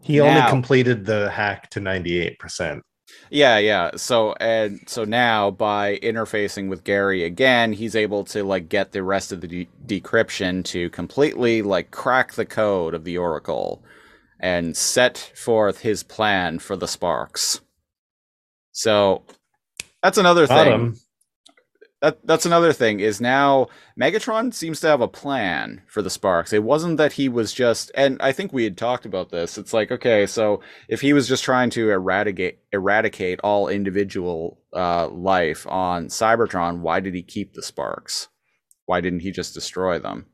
He 0.01 0.19
only 0.19 0.41
completed 0.49 1.05
the 1.05 1.29
hack 1.29 1.69
to 1.71 1.79
98%. 1.79 2.81
Yeah, 3.29 3.57
yeah. 3.57 3.91
So, 3.95 4.33
and 4.39 4.81
so 4.87 5.03
now 5.03 5.51
by 5.51 5.97
interfacing 5.97 6.69
with 6.69 6.83
Gary 6.83 7.23
again, 7.23 7.73
he's 7.73 7.95
able 7.95 8.23
to 8.25 8.43
like 8.43 8.69
get 8.69 8.91
the 8.91 9.03
rest 9.03 9.31
of 9.31 9.41
the 9.41 9.47
de- 9.47 9.69
decryption 9.85 10.63
to 10.65 10.89
completely 10.91 11.61
like 11.61 11.91
crack 11.91 12.33
the 12.33 12.45
code 12.45 12.93
of 12.93 13.03
the 13.03 13.17
Oracle 13.17 13.83
and 14.39 14.77
set 14.77 15.17
forth 15.35 15.79
his 15.79 16.03
plan 16.03 16.59
for 16.59 16.75
the 16.75 16.87
sparks. 16.87 17.61
So, 18.71 19.23
that's 20.03 20.17
another 20.17 20.47
Got 20.47 20.65
thing. 20.65 20.73
him. 20.73 20.99
That 22.01 22.25
that's 22.25 22.45
another 22.45 22.73
thing 22.73 22.99
is 22.99 23.19
now 23.19 23.67
Megatron 23.99 24.53
seems 24.53 24.79
to 24.81 24.87
have 24.87 25.01
a 25.01 25.07
plan 25.07 25.81
for 25.87 26.01
the 26.01 26.09
Sparks. 26.09 26.53
It 26.53 26.63
wasn't 26.63 26.97
that 26.97 27.13
he 27.13 27.27
was 27.27 27.53
just 27.53 27.91
and 27.95 28.21
I 28.21 28.31
think 28.31 28.53
we 28.53 28.63
had 28.63 28.77
talked 28.77 29.05
about 29.05 29.29
this. 29.29 29.57
It's 29.57 29.73
like 29.73 29.91
okay, 29.91 30.27
so 30.27 30.61
if 30.87 31.01
he 31.01 31.13
was 31.13 31.27
just 31.27 31.43
trying 31.43 31.71
to 31.71 31.89
eradicate 31.89 32.59
eradicate 32.71 33.39
all 33.43 33.67
individual 33.67 34.61
uh, 34.73 35.07
life 35.07 35.65
on 35.67 36.07
Cybertron, 36.07 36.79
why 36.79 36.99
did 36.99 37.15
he 37.15 37.23
keep 37.23 37.53
the 37.53 37.63
Sparks? 37.63 38.27
Why 38.85 39.01
didn't 39.01 39.21
he 39.21 39.31
just 39.31 39.55
destroy 39.55 39.97
them? 39.97 40.27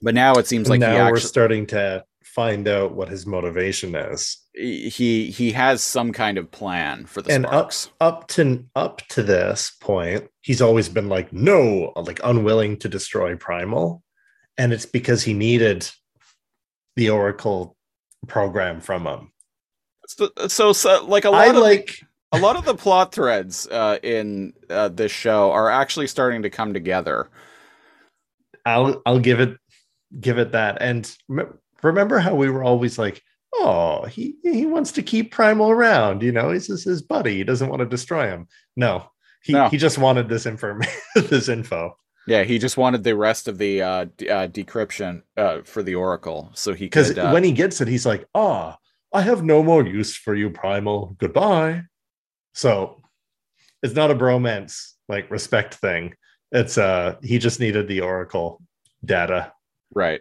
But 0.00 0.14
now 0.14 0.34
it 0.34 0.46
seems 0.46 0.68
like 0.68 0.80
now 0.80 1.06
he 1.06 1.10
we're 1.10 1.18
starting 1.18 1.66
to 1.68 2.04
find 2.24 2.68
out 2.68 2.94
what 2.94 3.08
his 3.08 3.26
motivation 3.26 3.94
is. 3.94 4.38
He 4.58 5.30
he 5.30 5.52
has 5.52 5.82
some 5.82 6.12
kind 6.12 6.36
of 6.36 6.50
plan 6.50 7.06
for 7.06 7.22
the 7.22 7.32
and 7.32 7.46
up, 7.46 7.72
Sparks. 7.72 7.90
up 8.00 8.26
to 8.28 8.64
up 8.74 9.02
to 9.08 9.22
this 9.22 9.72
point, 9.80 10.28
he's 10.42 10.60
always 10.60 10.88
been 10.88 11.08
like, 11.08 11.32
no, 11.32 11.92
like 11.96 12.20
unwilling 12.24 12.76
to 12.78 12.88
destroy 12.88 13.36
Primal. 13.36 14.02
And 14.56 14.72
it's 14.72 14.86
because 14.86 15.22
he 15.22 15.34
needed 15.34 15.88
the 16.96 17.10
Oracle 17.10 17.76
program 18.26 18.80
from 18.80 19.06
him. 19.06 19.32
So, 20.08 20.30
so, 20.48 20.72
so 20.72 21.04
like 21.06 21.24
a 21.24 21.30
lot 21.30 21.42
I 21.42 21.46
of 21.46 21.54
the- 21.54 21.60
like 21.60 22.00
a 22.32 22.38
lot 22.40 22.56
of 22.56 22.64
the 22.64 22.74
plot 22.74 23.12
threads 23.14 23.68
uh, 23.68 23.98
in 24.02 24.52
uh, 24.68 24.88
this 24.88 25.12
show 25.12 25.52
are 25.52 25.70
actually 25.70 26.08
starting 26.08 26.42
to 26.42 26.50
come 26.50 26.74
together. 26.74 27.30
I'll 28.66 29.00
I'll 29.06 29.20
give 29.20 29.38
it 29.40 29.56
give 30.20 30.38
it 30.38 30.52
that. 30.52 30.78
And 30.82 31.10
rem- 31.28 31.58
remember 31.82 32.18
how 32.18 32.34
we 32.34 32.50
were 32.50 32.64
always 32.64 32.98
like, 32.98 33.22
oh, 33.54 34.04
he 34.06 34.36
he 34.42 34.66
wants 34.66 34.92
to 34.92 35.02
keep 35.02 35.30
Primal 35.32 35.70
around, 35.70 36.22
you 36.22 36.32
know, 36.32 36.50
he's 36.50 36.66
just 36.66 36.84
his 36.84 37.02
buddy. 37.02 37.36
He 37.36 37.44
doesn't 37.44 37.68
want 37.68 37.80
to 37.80 37.86
destroy 37.86 38.28
him. 38.28 38.46
No, 38.76 39.10
he 39.42 39.52
No. 39.52 39.68
he 39.68 39.76
just 39.78 39.98
wanted 39.98 40.28
this 40.28 40.46
information, 40.46 40.92
this 41.14 41.48
info. 41.48 41.96
Yeah, 42.26 42.42
he 42.44 42.58
just 42.58 42.76
wanted 42.76 43.04
the 43.04 43.16
rest 43.16 43.48
of 43.48 43.56
the 43.56 43.80
uh, 43.80 44.06
d- 44.18 44.28
uh, 44.28 44.48
decryption 44.48 45.22
uh, 45.38 45.62
for 45.64 45.82
the 45.82 45.94
Oracle, 45.94 46.50
so 46.54 46.74
he 46.74 46.84
Because. 46.84 47.16
Uh, 47.16 47.30
when 47.30 47.42
he 47.42 47.52
gets 47.52 47.80
it, 47.80 47.88
he's 47.88 48.04
like, 48.04 48.26
ah, 48.34 48.76
I 49.14 49.22
have 49.22 49.42
no 49.42 49.62
more 49.62 49.86
use 49.86 50.14
for 50.14 50.34
you, 50.34 50.50
Primal. 50.50 51.16
Goodbye. 51.18 51.84
So 52.52 53.00
it's 53.82 53.94
not 53.94 54.10
a 54.10 54.14
bromance 54.14 54.92
like 55.08 55.30
respect 55.30 55.74
thing. 55.76 56.14
It's 56.52 56.76
uh 56.76 57.16
he 57.22 57.38
just 57.38 57.60
needed 57.60 57.88
the 57.88 58.00
Oracle 58.02 58.60
data. 59.04 59.52
right. 59.94 60.20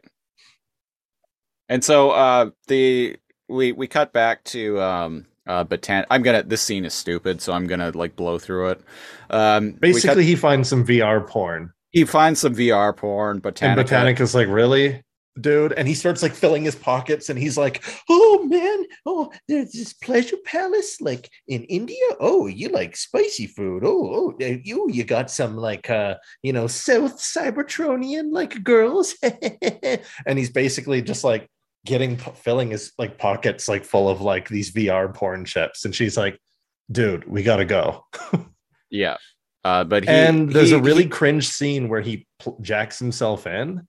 And 1.69 1.83
so 1.83 2.11
uh, 2.11 2.51
the 2.67 3.17
we 3.47 3.71
we 3.71 3.87
cut 3.87 4.13
back 4.13 4.43
to 4.45 4.81
um, 4.81 5.25
uh, 5.47 5.63
Botan. 5.65 6.05
I'm 6.09 6.21
gonna. 6.21 6.43
This 6.43 6.61
scene 6.61 6.85
is 6.85 6.93
stupid, 6.93 7.41
so 7.41 7.53
I'm 7.53 7.67
gonna 7.67 7.91
like 7.91 8.15
blow 8.15 8.37
through 8.37 8.69
it. 8.69 8.81
Um, 9.29 9.65
we 9.65 9.71
cut- 9.71 9.81
Basically, 9.81 10.25
he 10.25 10.35
finds 10.35 10.69
some 10.69 10.85
VR 10.85 11.25
porn. 11.27 11.73
he 11.91 12.05
finds 12.05 12.39
some 12.41 12.55
VR 12.55 12.95
porn. 12.95 13.41
Botanica. 13.41 13.79
And 13.79 13.79
Botanica's 13.79 14.35
like, 14.35 14.47
really? 14.47 15.01
Dude, 15.39 15.73
and 15.73 15.87
he 15.87 15.93
starts 15.93 16.23
like 16.23 16.33
filling 16.33 16.63
his 16.63 16.73
pockets, 16.73 17.29
and 17.29 17.37
he's 17.37 17.59
like, 17.59 17.83
"Oh 18.09 18.43
man, 18.49 18.85
oh, 19.05 19.31
there's 19.47 19.71
this 19.71 19.93
pleasure 19.93 20.37
palace 20.45 20.99
like 20.99 21.29
in 21.47 21.63
India. 21.65 21.95
Oh, 22.19 22.47
you 22.47 22.69
like 22.69 22.97
spicy 22.97 23.45
food? 23.45 23.83
Oh, 23.85 24.33
oh, 24.41 24.43
uh, 24.43 24.57
you 24.63 24.87
you 24.89 25.03
got 25.03 25.29
some 25.29 25.55
like 25.55 25.91
uh, 25.91 26.15
you 26.41 26.53
know, 26.53 26.65
South 26.65 27.19
Cybertronian 27.19 28.31
like 28.31 28.63
girls." 28.63 29.13
and 30.25 30.39
he's 30.39 30.49
basically 30.49 31.03
just 31.03 31.23
like 31.23 31.47
getting 31.87 32.17
filling 32.17 32.69
his 32.69 32.91
like 32.99 33.17
pockets 33.17 33.67
like 33.67 33.83
full 33.83 34.07
of 34.09 34.21
like 34.21 34.47
these 34.49 34.71
VR 34.71 35.11
porn 35.11 35.45
chips, 35.45 35.85
and 35.85 35.95
she's 35.95 36.15
like, 36.17 36.39
"Dude, 36.91 37.27
we 37.27 37.41
gotta 37.41 37.65
go." 37.65 38.05
Yeah. 38.89 39.17
Uh, 39.65 39.83
but 39.83 40.03
he 40.03 40.09
and 40.09 40.49
there's 40.49 40.69
he- 40.69 40.75
a 40.75 40.79
really 40.79 41.03
he- 41.03 41.09
cringe 41.09 41.49
scene 41.49 41.89
where 41.89 41.99
he 41.99 42.25
pl- 42.39 42.57
jacks 42.61 42.97
himself 42.99 43.45
in 43.45 43.85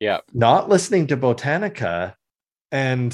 yeah. 0.00 0.20
not 0.32 0.70
listening 0.70 1.06
to 1.08 1.18
Botanica, 1.18 2.14
and 2.72 3.12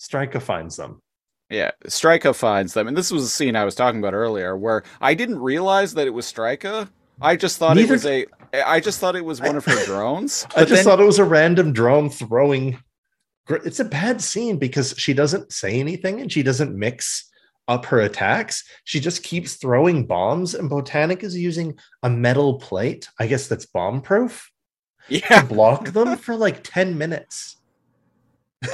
Strika 0.00 0.42
finds 0.42 0.76
them. 0.76 1.00
Yeah, 1.48 1.70
Strika 1.86 2.34
finds 2.34 2.74
them, 2.74 2.88
and 2.88 2.96
this 2.96 3.10
was 3.10 3.24
a 3.24 3.28
scene 3.28 3.56
I 3.56 3.64
was 3.64 3.74
talking 3.74 4.00
about 4.00 4.12
earlier, 4.14 4.56
where 4.56 4.82
I 5.00 5.14
didn't 5.14 5.38
realize 5.38 5.94
that 5.94 6.06
it 6.06 6.10
was 6.14 6.30
Strika. 6.30 6.88
I 7.20 7.36
just 7.36 7.58
thought 7.58 7.76
Neither 7.76 7.94
it 7.94 7.96
was 7.96 8.06
a. 8.06 8.26
I 8.66 8.80
just 8.80 8.98
thought 9.00 9.16
it 9.16 9.24
was 9.24 9.40
one 9.40 9.56
of 9.56 9.64
her 9.64 9.84
drones. 9.86 10.46
I 10.56 10.60
just 10.64 10.72
then- 10.72 10.84
thought 10.84 11.00
it 11.00 11.06
was 11.06 11.18
a 11.18 11.24
random 11.24 11.72
drone 11.72 12.10
throwing. 12.10 12.78
It's 13.48 13.80
a 13.80 13.84
bad 13.84 14.22
scene 14.22 14.58
because 14.58 14.94
she 14.96 15.14
doesn't 15.14 15.52
say 15.52 15.80
anything 15.80 16.20
and 16.20 16.30
she 16.30 16.42
doesn't 16.42 16.76
mix 16.78 17.28
up 17.68 17.86
her 17.86 18.00
attacks. 18.00 18.64
She 18.84 19.00
just 19.00 19.22
keeps 19.22 19.54
throwing 19.54 20.06
bombs, 20.06 20.54
and 20.54 20.68
Botanic 20.68 21.22
is 21.22 21.36
using 21.36 21.78
a 22.02 22.10
metal 22.10 22.58
plate. 22.58 23.08
I 23.18 23.26
guess 23.26 23.48
that's 23.48 23.66
bomb 23.66 24.02
proof. 24.02 24.50
yeah. 25.08 25.44
Block 25.44 25.90
them 25.90 26.16
for 26.24 26.36
like 26.36 26.62
10 26.62 26.98
minutes. 26.98 27.56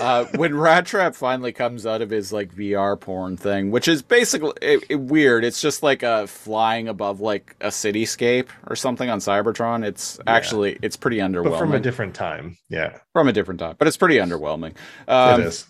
Uh, 0.00 0.26
when 0.36 0.52
Rattrap 0.52 1.14
finally 1.14 1.52
comes 1.52 1.86
out 1.86 2.02
of 2.02 2.10
his 2.10 2.32
like 2.32 2.54
VR 2.54 2.98
porn 3.00 3.36
thing, 3.36 3.70
which 3.70 3.88
is 3.88 4.02
basically 4.02 4.52
it, 4.60 4.84
it- 4.88 4.96
weird. 5.00 5.44
It's 5.44 5.60
just 5.62 5.82
like 5.82 6.02
uh, 6.02 6.26
flying 6.26 6.88
above 6.88 7.20
like 7.20 7.56
a 7.60 7.68
cityscape 7.68 8.48
or 8.66 8.76
something 8.76 9.08
on 9.08 9.18
Cybertron. 9.18 9.84
It's 9.86 10.18
Yeah. 10.26 10.32
actually 10.34 10.78
it's 10.82 10.96
pretty 10.96 11.18
underwhelming 11.18 11.50
But 11.50 11.58
from 11.58 11.72
a 11.74 11.80
different 11.80 12.14
time. 12.14 12.58
Yeah, 12.68 12.98
from 13.14 13.28
a 13.28 13.32
different 13.32 13.60
time, 13.60 13.76
but 13.78 13.88
it's 13.88 13.96
pretty 13.96 14.16
underwhelming. 14.16 14.74
Um, 15.08 15.40
it 15.40 15.46
is. 15.46 15.66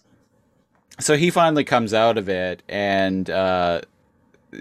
so 0.99 1.17
he 1.17 1.31
finally 1.31 1.65
comes 1.65 1.95
out 1.95 2.19
of 2.19 2.29
it 2.29 2.63
and 2.69 3.31
uh, 3.31 3.83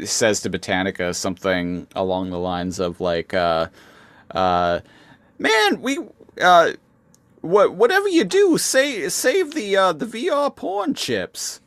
says 0.03 0.41
to 0.41 0.49
Botanica 0.49 1.15
something 1.15 1.87
along 1.95 2.29
the 2.29 2.37
lines 2.39 2.79
of 2.79 3.01
like, 3.01 3.33
uh, 3.33 3.67
uh, 4.31 4.81
"Man, 5.39 5.81
we 5.81 5.97
uh, 6.41 6.73
what 7.47 7.75
whatever 7.75 8.07
you 8.07 8.23
do, 8.23 8.57
say 8.57 9.07
save 9.09 9.53
the 9.53 9.75
uh, 9.77 9.93
the 9.93 10.05
VR 10.05 10.55
porn 10.55 10.93
chips." 10.93 11.61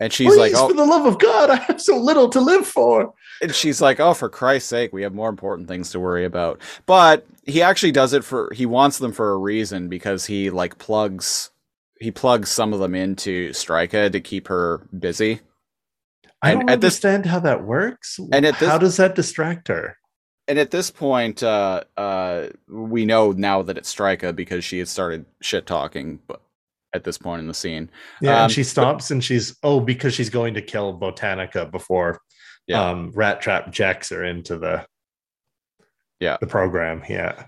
And 0.00 0.12
she's 0.12 0.28
Please, 0.34 0.38
like, 0.38 0.52
"Oh, 0.56 0.68
for 0.68 0.74
the 0.74 0.84
love 0.84 1.06
of 1.06 1.18
God, 1.18 1.50
I 1.50 1.56
have 1.56 1.80
so 1.80 1.96
little 1.96 2.28
to 2.30 2.40
live 2.40 2.66
for. 2.66 3.14
and 3.42 3.54
she's 3.54 3.80
like, 3.80 4.00
"Oh, 4.00 4.14
for 4.14 4.28
Christ's 4.28 4.68
sake, 4.68 4.92
we 4.92 5.02
have 5.02 5.14
more 5.14 5.28
important 5.28 5.68
things 5.68 5.90
to 5.92 6.00
worry 6.00 6.24
about." 6.24 6.60
But 6.86 7.26
he 7.44 7.62
actually 7.62 7.92
does 7.92 8.12
it 8.12 8.24
for 8.24 8.50
he 8.54 8.66
wants 8.66 8.98
them 8.98 9.12
for 9.12 9.32
a 9.32 9.38
reason 9.38 9.88
because 9.88 10.26
he 10.26 10.50
like 10.50 10.78
plugs 10.78 11.50
he 12.00 12.10
plugs 12.10 12.50
some 12.50 12.72
of 12.72 12.80
them 12.80 12.94
into 12.94 13.50
Strika 13.50 14.10
to 14.10 14.20
keep 14.20 14.48
her 14.48 14.86
busy. 14.98 15.40
I 16.42 16.50
And 16.50 16.60
don't 16.60 16.70
at 16.70 16.80
this- 16.80 16.94
understand 17.04 17.26
how 17.26 17.38
that 17.40 17.64
works. 17.64 18.18
And 18.32 18.44
at 18.44 18.58
this- 18.58 18.68
how 18.68 18.78
does 18.78 18.96
that 18.98 19.14
distract 19.14 19.68
her? 19.68 19.96
And 20.46 20.58
at 20.58 20.70
this 20.70 20.90
point, 20.90 21.42
uh, 21.42 21.84
uh, 21.96 22.48
we 22.68 23.06
know 23.06 23.32
now 23.32 23.62
that 23.62 23.78
it's 23.78 23.94
Strika 23.94 24.34
because 24.36 24.64
she 24.64 24.78
had 24.78 24.88
started 24.88 25.24
shit 25.40 25.66
talking. 25.66 26.18
But 26.26 26.42
at 26.92 27.02
this 27.04 27.16
point 27.18 27.40
in 27.40 27.48
the 27.48 27.54
scene, 27.54 27.90
Yeah, 28.20 28.36
Um, 28.36 28.42
and 28.44 28.52
she 28.52 28.62
stops 28.62 29.10
and 29.10 29.24
she's 29.24 29.56
oh 29.62 29.80
because 29.80 30.14
she's 30.14 30.30
going 30.30 30.54
to 30.54 30.62
kill 30.62 30.98
Botanica 30.98 31.70
before 31.70 32.20
Yeah. 32.66 32.88
um, 32.88 33.12
Rattrap 33.12 33.70
jacks 33.72 34.10
her 34.10 34.22
into 34.24 34.58
the 34.58 34.86
Yeah. 36.20 36.36
the 36.40 36.46
program. 36.46 37.02
Yeah, 37.08 37.46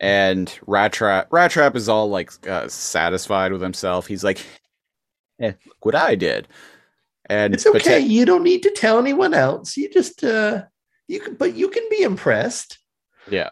and 0.00 0.48
Rattrap 0.66 1.26
Rat 1.30 1.50
Trap 1.52 1.76
is 1.76 1.88
all 1.88 2.08
like 2.10 2.30
uh, 2.48 2.68
satisfied 2.68 3.52
with 3.52 3.62
himself. 3.62 4.06
He's 4.06 4.24
like, 4.24 4.44
eh, 5.40 5.52
"Look 5.66 5.84
what 5.86 5.94
I 5.94 6.14
did." 6.14 6.48
And 7.30 7.54
it's 7.54 7.64
okay. 7.64 7.78
Bota- 7.78 8.00
you 8.02 8.26
don't 8.26 8.42
need 8.42 8.62
to 8.64 8.70
tell 8.70 8.98
anyone 8.98 9.32
else. 9.34 9.76
You 9.78 9.88
just 9.88 10.22
uh, 10.24 10.64
you 11.08 11.20
can, 11.20 11.34
but 11.34 11.54
you 11.54 11.68
can 11.68 11.84
be 11.90 12.02
impressed. 12.02 12.78
Yeah. 13.30 13.50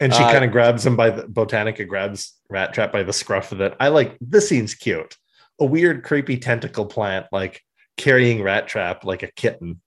And 0.00 0.12
she 0.12 0.22
Uh, 0.22 0.32
kind 0.32 0.44
of 0.44 0.50
grabs 0.50 0.84
him 0.84 0.96
by 0.96 1.10
the 1.10 1.22
Botanica 1.22 1.86
grabs 1.86 2.32
Rattrap 2.52 2.92
by 2.92 3.02
the 3.02 3.12
scruff 3.12 3.52
of 3.52 3.60
it. 3.60 3.74
I 3.80 3.88
like 3.88 4.16
this 4.20 4.48
scene's 4.48 4.74
cute. 4.74 5.16
A 5.60 5.64
weird, 5.64 6.02
creepy 6.02 6.36
tentacle 6.36 6.86
plant 6.86 7.26
like 7.32 7.62
carrying 7.96 8.38
Rattrap 8.38 9.04
like 9.04 9.22
a 9.22 9.28
kitten 9.28 9.80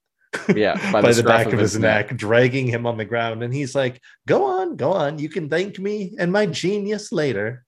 yeah, 0.56 0.76
by, 0.92 1.02
by, 1.02 1.08
the, 1.10 1.16
scruff 1.16 1.46
back 1.46 1.54
of 1.54 1.60
his 1.60 1.78
neck, 1.78 2.16
dragging 2.16 2.68
him 2.68 2.86
on 2.86 2.98
the 2.98 3.06
ground. 3.06 3.44
And 3.44 3.54
he's 3.54 3.76
like, 3.76 4.02
Go 4.28 4.44
on, 4.44 4.76
go 4.76 4.92
on. 4.92 5.20
You 5.20 5.30
can 5.30 5.50
thank 5.50 5.80
me 5.80 6.16
and 6.20 6.32
my 6.32 6.46
genius 6.46 7.12
later. 7.12 7.66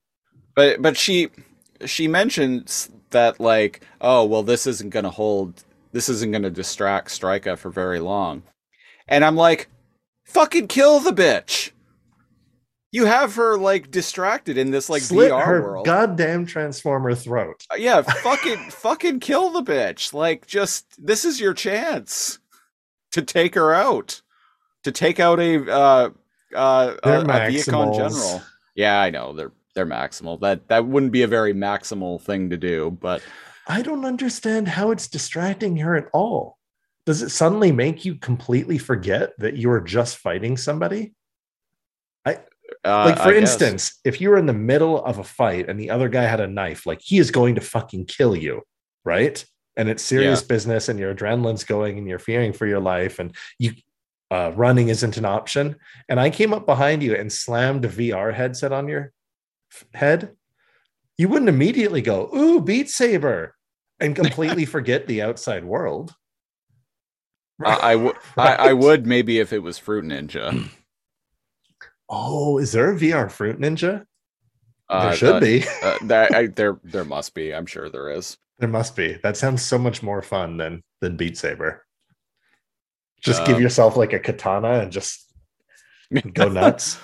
But 0.54 0.82
but 0.82 0.96
she 0.96 1.30
she 1.84 2.08
mentions 2.08 2.90
that 3.10 3.40
like, 3.40 3.82
oh 4.00 4.24
well, 4.24 4.42
this 4.42 4.66
isn't 4.66 4.90
gonna 4.90 5.10
hold. 5.10 5.64
This 5.92 6.08
isn't 6.08 6.32
gonna 6.32 6.50
distract 6.50 7.08
Strika 7.08 7.56
for 7.56 7.70
very 7.70 8.00
long. 8.00 8.42
And 9.10 9.24
I'm 9.24 9.36
like, 9.36 9.68
fucking 10.24 10.68
kill 10.68 11.00
the 11.00 11.10
bitch. 11.10 11.72
You 12.92 13.06
have 13.06 13.34
her 13.36 13.56
like 13.56 13.90
distracted 13.90 14.58
in 14.58 14.70
this 14.70 14.88
like 14.88 15.02
Slit 15.02 15.30
VR 15.30 15.44
her 15.44 15.62
world. 15.62 15.86
goddamn 15.86 16.46
transformer 16.46 17.14
throat. 17.14 17.64
Uh, 17.70 17.76
yeah, 17.76 18.02
fucking 18.02 18.58
fucking 18.70 19.20
kill 19.20 19.50
the 19.50 19.62
bitch. 19.62 20.12
Like 20.12 20.46
just 20.46 21.04
this 21.04 21.24
is 21.24 21.40
your 21.40 21.54
chance 21.54 22.38
to 23.12 23.22
take 23.22 23.54
her 23.54 23.72
out. 23.72 24.22
To 24.84 24.92
take 24.92 25.20
out 25.20 25.38
a 25.38 25.70
uh 25.70 26.10
uh 26.54 26.96
a, 27.04 27.20
a 27.20 27.24
Maximals. 27.24 27.96
general. 27.96 28.42
Yeah, 28.74 29.00
I 29.00 29.10
know. 29.10 29.34
They're 29.34 29.52
they're 29.74 29.86
maximal. 29.86 30.40
That 30.40 30.66
that 30.68 30.86
wouldn't 30.86 31.12
be 31.12 31.22
a 31.22 31.28
very 31.28 31.54
maximal 31.54 32.20
thing 32.20 32.50
to 32.50 32.56
do, 32.56 32.96
but 33.00 33.22
I 33.68 33.82
don't 33.82 34.04
understand 34.04 34.66
how 34.66 34.90
it's 34.90 35.06
distracting 35.06 35.76
her 35.76 35.94
at 35.94 36.08
all. 36.12 36.58
Does 37.06 37.22
it 37.22 37.30
suddenly 37.30 37.72
make 37.72 38.04
you 38.04 38.16
completely 38.16 38.78
forget 38.78 39.32
that 39.38 39.56
you 39.56 39.68
were 39.68 39.80
just 39.80 40.18
fighting 40.18 40.56
somebody? 40.56 41.14
uh, 42.84 43.04
like, 43.04 43.16
for 43.16 43.22
I 43.22 43.40
guess. 43.40 43.52
instance, 43.52 44.00
if 44.04 44.20
you 44.20 44.30
were 44.30 44.38
in 44.38 44.46
the 44.46 44.52
middle 44.52 45.04
of 45.04 45.18
a 45.18 45.24
fight 45.24 45.68
and 45.68 45.78
the 45.78 45.90
other 45.90 46.08
guy 46.08 46.22
had 46.22 46.40
a 46.40 46.46
knife, 46.46 46.86
like 46.86 47.00
he 47.02 47.18
is 47.18 47.30
going 47.30 47.56
to 47.56 47.60
fucking 47.60 48.06
kill 48.06 48.36
you, 48.36 48.62
right? 49.04 49.44
And 49.76 49.88
it's 49.88 50.02
serious 50.02 50.42
business, 50.42 50.88
and 50.88 50.98
your 50.98 51.14
adrenaline's 51.14 51.64
going, 51.64 51.96
and 51.96 52.06
you're 52.06 52.18
fearing 52.18 52.52
for 52.52 52.66
your 52.66 52.80
life, 52.80 53.18
and 53.18 53.34
you 53.58 53.72
uh, 54.30 54.52
running 54.54 54.88
isn't 54.88 55.16
an 55.16 55.24
option. 55.24 55.76
And 56.08 56.20
I 56.20 56.30
came 56.30 56.52
up 56.52 56.66
behind 56.66 57.02
you 57.02 57.14
and 57.14 57.32
slammed 57.32 57.84
a 57.84 57.88
VR 57.88 58.34
headset 58.34 58.72
on 58.72 58.88
your 58.88 59.12
f- 59.72 59.84
head. 59.94 60.36
You 61.18 61.28
wouldn't 61.28 61.48
immediately 61.48 62.02
go, 62.02 62.30
"Ooh, 62.34 62.60
Beat 62.60 62.90
Saber," 62.90 63.54
and 64.00 64.14
completely 64.14 64.64
forget 64.66 65.06
the 65.06 65.22
outside 65.22 65.64
world. 65.64 66.14
I, 67.64 67.92
I 67.92 67.96
would 67.96 68.16
I, 68.36 68.54
I 68.54 68.72
would 68.72 69.06
maybe 69.06 69.38
if 69.38 69.52
it 69.52 69.60
was 69.60 69.78
Fruit 69.78 70.04
Ninja. 70.04 70.68
Oh, 72.12 72.58
is 72.58 72.72
there 72.72 72.90
a 72.92 72.96
VR 72.96 73.30
Fruit 73.30 73.60
Ninja? 73.60 74.04
Uh, 74.88 75.04
there 75.04 75.16
should 75.16 75.34
that- 75.36 75.40
be. 75.42 75.64
Uh, 75.82 75.96
that, 76.08 76.34
I, 76.34 76.46
there 76.48 76.80
there 76.82 77.04
must 77.04 77.34
be. 77.34 77.54
I'm 77.54 77.66
sure 77.66 77.88
there 77.88 78.10
is. 78.10 78.36
There 78.58 78.68
must 78.68 78.96
be. 78.96 79.14
That 79.22 79.36
sounds 79.36 79.62
so 79.62 79.78
much 79.78 80.02
more 80.02 80.20
fun 80.20 80.56
than 80.56 80.82
than 81.00 81.16
Beat 81.16 81.38
Saber. 81.38 81.86
Just 83.20 83.42
Uh, 83.42 83.46
give 83.46 83.60
yourself 83.60 83.96
like 83.96 84.12
a 84.12 84.18
katana 84.18 84.80
and 84.80 84.90
just 84.90 85.32
go 86.34 86.48
nuts. 86.52 86.96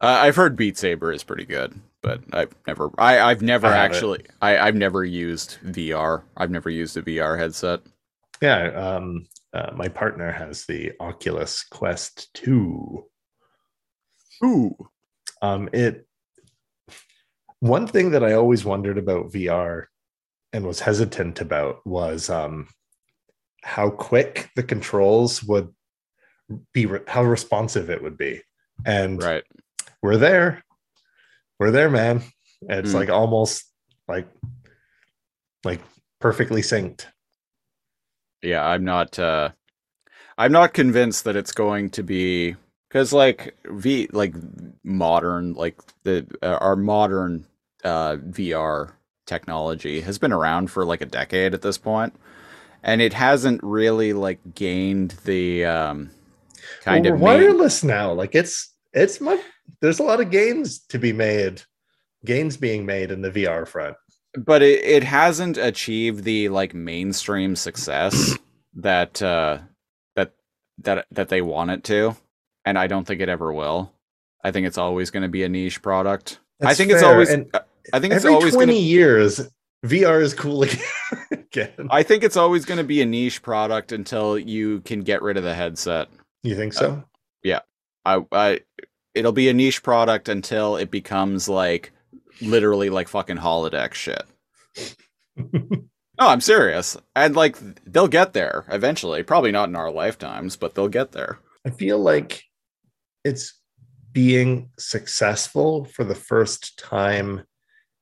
Uh, 0.00 0.06
I've 0.06 0.36
heard 0.36 0.56
Beat 0.56 0.78
Saber 0.78 1.12
is 1.12 1.22
pretty 1.22 1.44
good, 1.44 1.78
but 2.02 2.22
I've 2.32 2.54
never, 2.66 2.90
I, 2.98 3.20
I've 3.20 3.42
never 3.42 3.66
I 3.66 3.76
actually, 3.76 4.24
I, 4.40 4.58
I've 4.58 4.74
never 4.74 5.04
used 5.04 5.58
VR. 5.64 6.22
I've 6.36 6.50
never 6.50 6.70
used 6.70 6.96
a 6.96 7.02
VR 7.02 7.38
headset. 7.38 7.80
yeah. 8.40 8.68
Um, 8.68 9.26
uh, 9.56 9.72
my 9.74 9.88
partner 9.88 10.30
has 10.30 10.66
the 10.66 10.92
Oculus 11.00 11.64
Quest 11.64 12.28
2. 12.34 13.04
Ooh, 14.44 14.76
Um, 15.40 15.68
it 15.72 16.06
one 17.60 17.86
thing 17.86 18.10
that 18.10 18.22
I 18.22 18.34
always 18.34 18.66
wondered 18.66 18.98
about 18.98 19.32
VR 19.32 19.86
and 20.52 20.66
was 20.66 20.80
hesitant 20.80 21.40
about 21.40 21.86
was 21.86 22.28
um, 22.28 22.68
how 23.62 23.88
quick 23.88 24.50
the 24.56 24.62
controls 24.62 25.42
would 25.42 25.68
be, 26.74 26.84
re- 26.84 27.00
how 27.08 27.24
responsive 27.24 27.88
it 27.88 28.02
would 28.02 28.18
be. 28.18 28.42
And 28.84 29.22
right. 29.22 29.42
we're 30.02 30.18
there. 30.18 30.62
We're 31.58 31.70
there, 31.70 31.88
man. 31.90 32.22
It's 32.68 32.90
Hmm. 32.92 32.96
like 32.98 33.08
almost 33.08 33.64
like 34.06 34.28
like 35.64 35.80
perfectly 36.20 36.60
synced. 36.62 37.06
Yeah, 38.46 38.64
I'm 38.64 38.84
not, 38.84 39.18
uh, 39.18 39.50
I'm 40.38 40.52
not 40.52 40.72
convinced 40.72 41.24
that 41.24 41.36
it's 41.36 41.52
going 41.52 41.90
to 41.90 42.02
be 42.02 42.54
because 42.88 43.12
like 43.12 43.56
V, 43.66 44.08
like 44.12 44.34
modern, 44.84 45.54
like 45.54 45.78
the 46.04 46.26
uh, 46.42 46.58
our 46.60 46.76
modern 46.76 47.46
uh, 47.84 48.16
VR 48.16 48.92
technology 49.26 50.00
has 50.00 50.18
been 50.18 50.32
around 50.32 50.70
for 50.70 50.84
like 50.84 51.00
a 51.00 51.06
decade 51.06 51.54
at 51.54 51.62
this 51.62 51.78
point, 51.78 52.14
and 52.82 53.00
it 53.02 53.12
hasn't 53.12 53.60
really 53.62 54.12
like 54.12 54.38
gained 54.54 55.12
the 55.24 55.64
um, 55.64 56.10
kind 56.82 57.04
Well, 57.04 57.14
of 57.14 57.20
main- 57.20 57.24
wireless 57.24 57.82
now. 57.82 58.12
Like 58.12 58.34
it's 58.34 58.72
it's 58.92 59.20
much 59.20 59.40
there's 59.80 59.98
a 59.98 60.04
lot 60.04 60.20
of 60.20 60.30
gains 60.30 60.78
to 60.90 60.98
be 60.98 61.12
made, 61.12 61.62
gains 62.24 62.56
being 62.56 62.86
made 62.86 63.10
in 63.10 63.22
the 63.22 63.30
VR 63.30 63.66
front. 63.66 63.96
But 64.36 64.62
it, 64.62 64.84
it 64.84 65.04
hasn't 65.04 65.56
achieved 65.56 66.24
the 66.24 66.48
like 66.48 66.74
mainstream 66.74 67.56
success 67.56 68.36
that 68.74 69.22
uh 69.22 69.58
that 70.16 70.32
that 70.78 71.06
that 71.10 71.28
they 71.28 71.42
want 71.42 71.70
it 71.70 71.84
to 71.84 72.14
and 72.64 72.78
i 72.78 72.86
don't 72.86 73.06
think 73.06 73.20
it 73.20 73.28
ever 73.28 73.52
will 73.52 73.92
i 74.44 74.50
think 74.50 74.66
it's 74.66 74.78
always 74.78 75.10
going 75.10 75.22
to 75.22 75.28
be 75.28 75.42
a 75.44 75.48
niche 75.48 75.80
product 75.82 76.40
i 76.60 76.66
That's 76.66 76.78
think 76.78 76.90
it's 76.90 77.02
always 77.02 77.30
and 77.30 77.50
i 77.92 77.98
think 78.00 78.12
it's 78.14 78.24
Every 78.24 78.34
always 78.34 78.54
20 78.54 78.66
going 78.72 78.76
to 78.76 78.82
years, 78.82 79.48
VR 79.84 80.20
is 80.20 80.34
cool 80.34 80.62
again. 81.30 81.88
i 81.90 82.02
think 82.02 82.24
it's 82.24 82.36
always 82.36 82.64
going 82.64 82.78
to 82.78 82.84
be 82.84 83.00
a 83.02 83.06
niche 83.06 83.42
product 83.42 83.92
until 83.92 84.38
you 84.38 84.80
can 84.80 85.00
get 85.02 85.22
rid 85.22 85.36
of 85.36 85.44
the 85.44 85.54
headset 85.54 86.08
You 86.42 86.56
think 86.56 86.72
so? 86.72 87.04
Yeah. 87.42 87.60
I 88.04 88.24
i 88.32 88.60
it'll 89.14 89.32
be 89.32 89.48
a 89.48 89.54
niche 89.54 89.82
product 89.82 90.28
until 90.28 90.76
it 90.76 90.90
becomes 90.90 91.48
like 91.48 91.92
literally 92.40 92.90
like 92.90 93.08
fucking 93.08 93.38
holodeck 93.38 93.94
shit 93.94 94.24
No, 96.18 96.28
I'm 96.28 96.40
serious. 96.40 96.96
And 97.14 97.36
like 97.36 97.58
they'll 97.84 98.08
get 98.08 98.32
there 98.32 98.64
eventually. 98.70 99.22
Probably 99.22 99.52
not 99.52 99.68
in 99.68 99.76
our 99.76 99.90
lifetimes, 99.90 100.56
but 100.56 100.74
they'll 100.74 100.88
get 100.88 101.12
there. 101.12 101.38
I 101.66 101.70
feel 101.70 101.98
like 101.98 102.42
it's 103.24 103.60
being 104.12 104.70
successful 104.78 105.84
for 105.84 106.04
the 106.04 106.14
first 106.14 106.78
time 106.78 107.44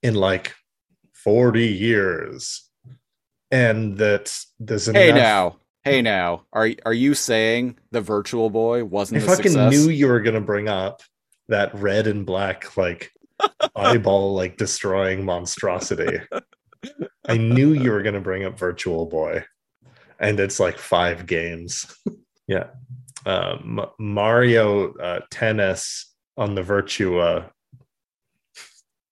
in 0.03 0.15
like 0.15 0.55
40 1.13 1.67
years. 1.67 2.69
And 3.51 3.99
that 3.99 4.37
there's 4.61 4.89
enough. 4.89 5.03
Hey 5.03 5.13
now. 5.13 5.57
Hey 5.83 6.03
now. 6.03 6.45
Are 6.53 6.71
are 6.87 6.95
you 6.95 7.15
saying 7.15 7.79
the 7.91 8.01
virtual 8.01 8.49
boy 8.49 8.85
wasn't 8.85 9.23
a 9.23 9.27
fucking 9.27 9.53
success? 9.53 9.73
knew 9.73 9.91
you 9.91 10.07
were 10.07 10.21
gonna 10.21 10.41
bring 10.41 10.69
up 10.69 11.03
that 11.49 11.75
red 11.75 12.07
and 12.07 12.25
black 12.25 12.77
like 12.77 13.13
eyeball 13.77 14.35
like 14.35 14.57
destroying 14.57 15.25
monstrosity. 15.25 16.21
I 17.27 17.37
knew 17.37 17.73
you 17.73 17.91
were 17.91 18.03
going 18.03 18.15
to 18.15 18.21
bring 18.21 18.45
up 18.45 18.59
Virtual 18.59 19.07
Boy, 19.07 19.45
and 20.19 20.39
it's 20.39 20.61
like 20.61 20.79
five 20.79 21.27
games. 21.27 21.87
yeah, 22.47 22.69
um, 23.27 23.87
Mario 23.99 24.93
uh, 24.95 25.21
Tennis 25.31 26.15
on 26.37 26.55
the 26.55 26.63
Virtua 26.63 27.51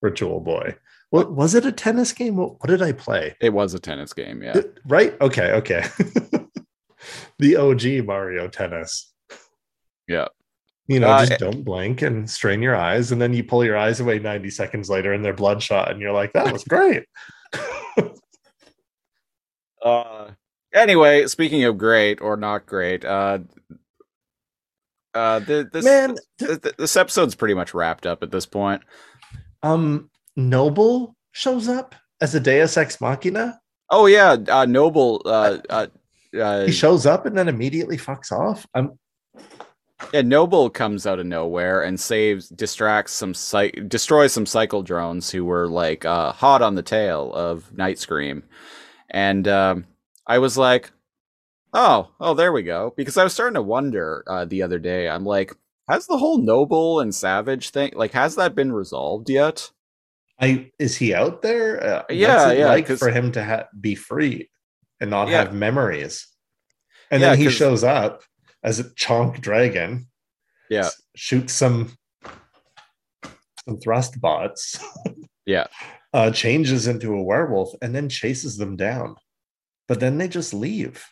Virtual 0.03 0.41
Boy. 0.41 0.77
What 1.11 1.33
was 1.33 1.55
it? 1.55 1.67
A 1.67 1.73
tennis 1.73 2.13
game? 2.13 2.37
What, 2.37 2.53
what 2.61 2.69
did 2.69 2.81
I 2.81 2.93
play? 2.93 3.37
It 3.39 3.53
was 3.53 3.75
a 3.75 3.79
tennis 3.79 4.15
game, 4.15 4.43
yeah. 4.43 4.59
Right? 4.87 5.15
Okay, 5.21 5.53
okay. 5.53 5.85
the 7.39 7.57
OG 7.57 8.07
Mario 8.07 8.49
Tennis. 8.49 9.13
Yeah. 10.09 10.29
You 10.89 11.01
know, 11.01 11.09
Uh, 11.09 11.25
just 11.27 11.39
don't 11.41 11.63
blink 11.65 12.03
and 12.03 12.29
strain 12.29 12.61
your 12.63 12.75
eyes, 12.77 13.13
and 13.13 13.21
then 13.23 13.33
you 13.33 13.45
pull 13.45 13.65
your 13.65 13.77
eyes 13.77 14.01
away 14.01 14.19
90 14.19 14.51
seconds 14.51 14.91
later 14.91 15.13
and 15.13 15.25
they're 15.25 15.33
bloodshot, 15.33 15.91
and 15.91 16.01
you're 16.01 16.13
like, 16.13 16.33
that 16.33 16.53
was 16.53 16.65
great. 16.65 17.05
Uh, 19.85 20.31
anyway, 20.73 21.27
speaking 21.27 21.65
of 21.65 21.77
great 21.77 22.21
or 22.21 22.37
not 22.37 22.67
great, 22.67 23.05
uh, 23.05 23.39
uh, 25.15 25.41
the, 25.41 25.69
this 25.73 25.85
Man, 25.85 26.17
th- 26.39 26.63
th- 26.63 26.77
this 26.79 26.97
episode's 26.97 27.35
pretty 27.35 27.55
much 27.55 27.75
wrapped 27.75 28.07
up 28.07 28.23
at 28.23 28.31
this 28.31 28.47
point. 28.47 28.83
um, 29.63 30.09
Noble 30.37 31.17
shows 31.33 31.69
up 31.69 31.95
as 32.21 32.35
a 32.35 32.41
Deus 32.41 32.77
Ex 32.77 33.01
Machina. 33.01 33.59
Oh 33.91 34.07
yeah, 34.07 34.37
uh, 34.49 34.65
Noble. 34.65 35.21
Uh, 35.25 35.59
uh, 35.69 35.87
uh, 36.41 36.65
He 36.65 36.73
shows 36.73 37.05
up 37.05 37.27
and 37.27 37.37
then 37.37 37.49
immediately 37.49 37.99
fucks 37.99 38.33
off. 38.33 38.65
I'm 38.75 38.99
yeah, 40.13 40.23
Noble 40.23 40.71
comes 40.71 41.07
out 41.07 41.19
of 41.19 41.27
nowhere 41.27 41.83
and 41.83 41.99
saves, 41.99 42.49
distracts 42.49 43.13
some, 43.13 43.35
cy- 43.35 43.71
destroys 43.89 44.33
some 44.33 44.47
cycle 44.47 44.83
drones 44.83 45.31
who 45.31 45.45
were 45.45 45.69
like 45.69 46.05
uh, 46.05 46.33
hot 46.33 46.63
on 46.63 46.75
the 46.75 46.83
tail 46.83 47.33
of 47.35 47.71
Nightscream, 47.75 48.43
and 49.11 49.47
um, 49.49 49.85
I 50.27 50.39
was 50.39 50.57
like, 50.59 50.91
oh, 51.73 52.11
oh, 52.21 52.35
there 52.35 52.53
we 52.53 52.63
go. 52.63 52.93
Because 52.97 53.17
I 53.17 53.25
was 53.25 53.33
starting 53.33 53.55
to 53.55 53.63
wonder 53.63 54.25
uh, 54.27 54.45
the 54.45 54.63
other 54.63 54.79
day. 54.79 55.09
I'm 55.09 55.25
like, 55.25 55.55
has 55.89 56.07
the 56.07 56.19
whole 56.19 56.39
Noble 56.39 57.01
and 57.01 57.15
Savage 57.15 57.71
thing, 57.71 57.93
like, 57.95 58.13
has 58.13 58.37
that 58.37 58.55
been 58.55 58.73
resolved 58.73 59.29
yet? 59.31 59.71
I 60.41 60.71
is 60.79 60.97
he 60.97 61.15
out 61.15 61.43
there? 61.43 61.83
Uh, 61.85 62.03
Yeah, 62.11 62.53
yeah, 62.53 62.67
Like 62.69 62.87
for 62.89 63.11
him 63.11 63.33
to 63.33 63.45
ha- 63.45 63.69
be 63.79 63.95
free 63.95 64.51
and 65.01 65.11
not 65.11 65.29
Yeah. 65.29 65.39
have 65.45 65.55
memories, 65.55 66.27
and 67.11 67.21
Yeah, 67.21 67.31
then 67.31 67.39
he 67.39 67.51
shows 67.51 67.85
up 67.85 68.23
as 68.63 68.79
a 68.79 68.85
chonk 68.85 69.41
dragon. 69.41 70.09
Yeah. 70.71 70.89
shoots 71.15 71.53
some 71.53 71.97
some 73.67 73.79
thrust 73.81 74.21
bots. 74.21 74.79
Yeah. 75.45 75.67
uh, 76.15 76.31
changes 76.31 76.87
into 76.87 77.15
a 77.15 77.23
werewolf 77.23 77.75
and 77.83 77.93
then 77.93 78.09
chases 78.09 78.57
them 78.57 78.77
down. 78.77 79.17
But 79.89 79.99
then 79.99 80.17
they 80.17 80.29
just 80.29 80.55
leave. 80.55 81.05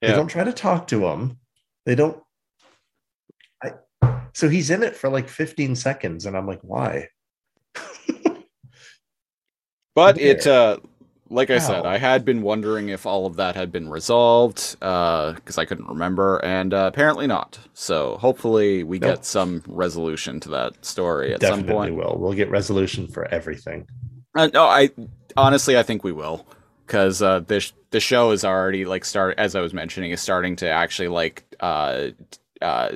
They 0.00 0.08
don't 0.08 0.28
try 0.28 0.44
to 0.44 0.54
talk 0.54 0.86
to 0.86 1.06
him. 1.06 1.38
They 1.84 1.96
don't. 1.96 2.22
I, 3.62 3.72
so 4.32 4.48
he's 4.48 4.70
in 4.70 4.82
it 4.82 4.96
for 4.96 5.10
like 5.10 5.28
15 5.28 5.76
seconds, 5.76 6.24
and 6.24 6.34
I'm 6.34 6.46
like, 6.46 6.60
why? 6.62 7.08
But 9.94 10.20
it, 10.20 10.46
uh, 10.46 10.78
like 11.28 11.50
I 11.50 11.58
said, 11.58 11.86
I 11.86 11.98
had 11.98 12.24
been 12.24 12.42
wondering 12.42 12.88
if 12.88 13.06
all 13.06 13.26
of 13.26 13.36
that 13.36 13.54
had 13.56 13.72
been 13.72 13.88
resolved 13.88 14.76
because 14.78 15.58
I 15.58 15.64
couldn't 15.64 15.88
remember, 15.88 16.38
and 16.44 16.72
uh, 16.72 16.90
apparently 16.92 17.26
not. 17.26 17.58
So 17.74 18.16
hopefully 18.18 18.84
we 18.84 18.98
Nope. 18.98 19.16
get 19.16 19.24
some 19.24 19.62
resolution 19.66 20.40
to 20.40 20.48
that 20.50 20.84
story 20.84 21.32
at 21.34 21.40
Definitely 21.40 21.68
some 21.68 21.76
point. 21.76 21.94
will. 21.96 22.16
We'll 22.18 22.32
get 22.32 22.50
resolution 22.50 23.08
for 23.08 23.26
everything. 23.32 23.86
Uh, 24.36 24.48
no, 24.52 24.64
I 24.64 24.90
honestly 25.36 25.76
I 25.78 25.82
think 25.82 26.04
we 26.04 26.12
will 26.12 26.46
because 26.86 27.22
uh, 27.22 27.40
this 27.40 27.72
the 27.90 28.00
show 28.00 28.30
is 28.30 28.44
already 28.44 28.84
like 28.84 29.04
start 29.04 29.38
as 29.38 29.54
I 29.54 29.60
was 29.60 29.72
mentioning 29.74 30.10
is 30.10 30.20
starting 30.20 30.56
to 30.56 30.68
actually 30.68 31.08
like 31.08 31.44
uh, 31.60 32.08
uh, 32.62 32.92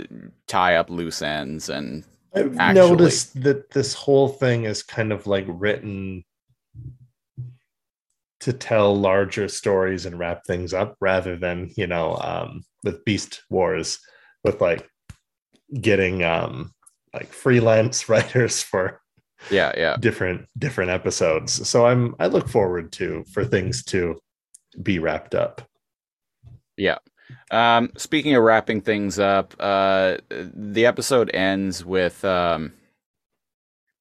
tie 0.47 0.76
up 0.76 0.91
loose 0.91 1.22
ends 1.22 1.68
and 1.68 2.05
I've 2.35 2.57
Actually. 2.59 2.91
noticed 2.91 3.43
that 3.43 3.70
this 3.70 3.93
whole 3.95 4.28
thing 4.28 4.64
is 4.64 4.83
kind 4.85 5.12
of 5.12 5.26
like 5.26 5.47
written 5.49 6.22
to 8.41 8.53
tell 8.53 8.99
larger 8.99 9.49
stories 9.49 10.07
and 10.07 10.18
wrap 10.18 10.45
things 10.47 10.72
up 10.72 10.97
rather 11.01 11.36
than, 11.36 11.70
you 11.76 11.86
know, 11.86 12.16
um, 12.16 12.62
with 12.84 13.05
Beast 13.05 13.43
Wars, 13.51 13.99
with 14.45 14.61
like 14.61 14.88
getting 15.80 16.24
um, 16.24 16.72
like 17.12 17.32
freelance 17.32 18.09
writers 18.09 18.62
for 18.62 19.01
yeah, 19.51 19.72
yeah. 19.76 19.97
different 19.99 20.47
different 20.59 20.91
episodes. 20.91 21.68
So 21.68 21.86
I'm 21.86 22.14
I 22.18 22.26
look 22.26 22.49
forward 22.49 22.93
to 22.93 23.24
for 23.32 23.45
things 23.45 23.84
to 23.86 24.18
be 24.82 24.99
wrapped 24.99 25.34
up. 25.34 25.62
Yeah 26.76 26.99
um, 27.51 27.91
speaking 27.97 28.34
of 28.34 28.43
wrapping 28.43 28.80
things 28.80 29.18
up, 29.18 29.55
uh, 29.59 30.18
the 30.30 30.86
episode 30.86 31.30
ends 31.34 31.84
with 31.84 32.24
um, 32.24 32.72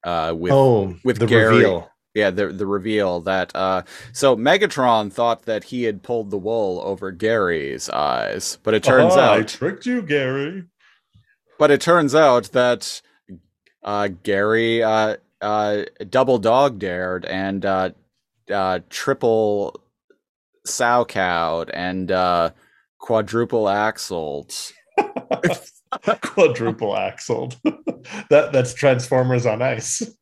uh, 0.04 0.34
with 0.36 0.52
oh, 0.52 0.96
with 1.04 1.18
the 1.18 1.26
Gary- 1.26 1.56
reveal. 1.56 1.89
Yeah 2.14 2.30
the 2.30 2.48
the 2.48 2.66
reveal 2.66 3.20
that 3.20 3.54
uh, 3.54 3.82
so 4.12 4.36
Megatron 4.36 5.12
thought 5.12 5.42
that 5.42 5.64
he 5.64 5.84
had 5.84 6.02
pulled 6.02 6.30
the 6.30 6.38
wool 6.38 6.80
over 6.84 7.12
Gary's 7.12 7.88
eyes, 7.88 8.58
but 8.62 8.74
it 8.74 8.82
turns 8.82 9.14
out 9.14 9.38
I 9.38 9.42
tricked 9.42 9.86
you, 9.86 10.02
Gary. 10.02 10.64
but 11.58 11.70
it 11.70 11.80
turns 11.80 12.14
out 12.14 12.50
that 12.52 13.00
uh, 13.84 14.08
Gary 14.24 14.82
uh, 14.82 15.16
uh, 15.40 15.84
double 16.08 16.38
dog 16.38 16.78
dared 16.78 17.24
and 17.24 17.64
uh, 17.64 17.90
uh, 18.52 18.80
triple 18.90 19.80
salchowed 20.66 21.70
and 21.70 22.10
uh, 22.10 22.50
quadruple 22.98 23.68
axled. 23.68 24.52
Quadruple 26.20 26.96
axled. 26.96 27.56
that 28.30 28.50
that's 28.52 28.74
Transformers 28.74 29.46
on 29.46 29.62
ice. 29.62 30.02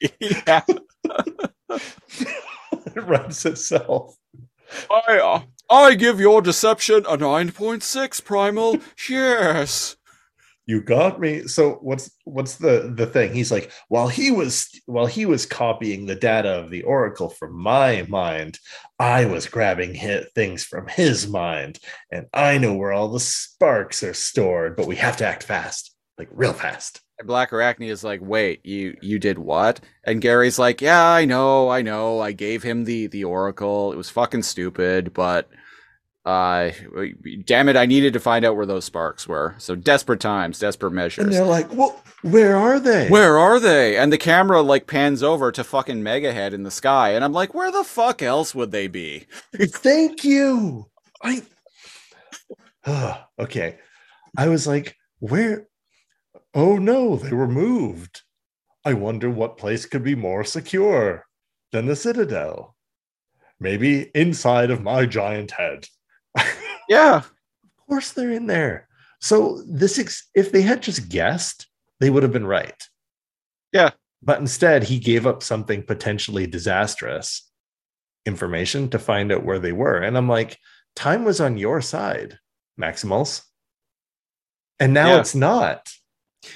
yeah, 0.00 0.62
it 1.70 3.04
runs 3.04 3.44
itself. 3.44 4.16
I 4.90 5.18
uh, 5.18 5.42
I 5.70 5.94
give 5.94 6.20
your 6.20 6.42
deception 6.42 7.04
a 7.08 7.16
nine 7.16 7.52
point 7.52 7.82
six 7.82 8.20
primal. 8.20 8.78
yes. 9.08 9.96
You 10.66 10.82
got 10.82 11.18
me. 11.18 11.46
So 11.46 11.78
what's 11.80 12.10
what's 12.24 12.56
the 12.56 12.92
the 12.94 13.06
thing? 13.06 13.32
He's 13.32 13.50
like, 13.50 13.72
while 13.88 14.08
he 14.08 14.30
was 14.30 14.68
while 14.84 15.06
he 15.06 15.24
was 15.24 15.46
copying 15.46 16.04
the 16.04 16.14
data 16.14 16.50
of 16.50 16.70
the 16.70 16.82
oracle 16.82 17.30
from 17.30 17.58
my 17.58 18.04
mind, 18.06 18.58
I 18.98 19.24
was 19.24 19.46
grabbing 19.46 19.94
hit 19.94 20.30
things 20.34 20.64
from 20.64 20.86
his 20.86 21.26
mind, 21.26 21.78
and 22.12 22.26
I 22.34 22.58
know 22.58 22.74
where 22.74 22.92
all 22.92 23.08
the 23.08 23.20
sparks 23.20 24.02
are 24.02 24.12
stored. 24.12 24.76
But 24.76 24.86
we 24.86 24.96
have 24.96 25.16
to 25.18 25.26
act 25.26 25.42
fast, 25.42 25.94
like 26.18 26.28
real 26.30 26.52
fast. 26.52 27.00
And 27.18 27.28
Blackarachnia 27.28 27.90
is 27.90 28.04
like, 28.04 28.20
wait, 28.22 28.64
you 28.64 28.96
you 29.02 29.18
did 29.18 29.38
what? 29.38 29.80
And 30.04 30.20
Gary's 30.20 30.58
like, 30.58 30.80
yeah, 30.80 31.06
I 31.06 31.24
know, 31.24 31.68
I 31.68 31.82
know. 31.82 32.20
I 32.20 32.32
gave 32.32 32.62
him 32.62 32.84
the 32.84 33.06
the 33.08 33.24
oracle. 33.24 33.92
It 33.92 33.96
was 33.96 34.10
fucking 34.10 34.44
stupid, 34.44 35.12
but 35.12 35.48
uh, 36.24 36.72
damn 37.46 37.70
it, 37.70 37.76
I 37.76 37.86
needed 37.86 38.12
to 38.12 38.20
find 38.20 38.44
out 38.44 38.54
where 38.54 38.66
those 38.66 38.84
sparks 38.84 39.26
were. 39.26 39.54
So 39.58 39.74
desperate 39.74 40.20
times, 40.20 40.58
desperate 40.58 40.90
measures. 40.92 41.24
And 41.24 41.32
they're 41.32 41.44
like, 41.44 41.72
well, 41.72 42.02
where 42.20 42.54
are 42.54 42.78
they? 42.78 43.08
Where 43.08 43.38
are 43.38 43.58
they? 43.58 43.96
And 43.96 44.12
the 44.12 44.18
camera 44.18 44.60
like 44.60 44.86
pans 44.86 45.22
over 45.22 45.50
to 45.52 45.64
fucking 45.64 46.02
Megahead 46.02 46.52
in 46.52 46.64
the 46.64 46.70
sky, 46.70 47.10
and 47.10 47.24
I'm 47.24 47.32
like, 47.32 47.54
where 47.54 47.72
the 47.72 47.84
fuck 47.84 48.22
else 48.22 48.54
would 48.54 48.72
they 48.72 48.88
be? 48.88 49.26
Thank 49.56 50.22
you. 50.22 50.86
I 51.22 51.42
okay. 53.38 53.78
I 54.36 54.48
was 54.48 54.66
like, 54.66 54.96
where? 55.20 55.66
Oh 56.58 56.76
no, 56.76 57.14
they 57.14 57.32
were 57.32 57.46
moved. 57.46 58.22
I 58.84 58.92
wonder 58.94 59.30
what 59.30 59.58
place 59.58 59.86
could 59.86 60.02
be 60.02 60.16
more 60.16 60.42
secure 60.42 61.24
than 61.70 61.86
the 61.86 61.94
Citadel. 61.94 62.74
Maybe 63.60 64.10
inside 64.14 64.70
of 64.72 64.82
my 64.82 65.06
giant 65.06 65.52
head. 65.52 65.86
Yeah, 66.88 67.16
Of 67.18 67.86
course 67.86 68.12
they're 68.12 68.32
in 68.32 68.46
there. 68.46 68.88
So 69.20 69.62
this 69.68 69.98
ex- 69.98 70.28
if 70.34 70.50
they 70.52 70.62
had 70.62 70.82
just 70.82 71.10
guessed, 71.10 71.66
they 72.00 72.08
would 72.08 72.22
have 72.22 72.32
been 72.32 72.46
right. 72.46 72.82
Yeah. 73.72 73.90
But 74.22 74.40
instead, 74.40 74.84
he 74.84 74.98
gave 74.98 75.26
up 75.26 75.42
something 75.42 75.82
potentially 75.82 76.46
disastrous 76.46 77.46
information 78.24 78.88
to 78.90 78.98
find 78.98 79.30
out 79.30 79.44
where 79.44 79.58
they 79.58 79.72
were. 79.72 79.98
And 79.98 80.16
I'm 80.16 80.28
like, 80.28 80.58
time 80.96 81.24
was 81.24 81.40
on 81.42 81.58
your 81.58 81.82
side, 81.82 82.38
Maximals. 82.80 83.42
And 84.80 84.94
now 84.94 85.08
Yeah. 85.14 85.20
it's 85.20 85.34
not. 85.34 85.90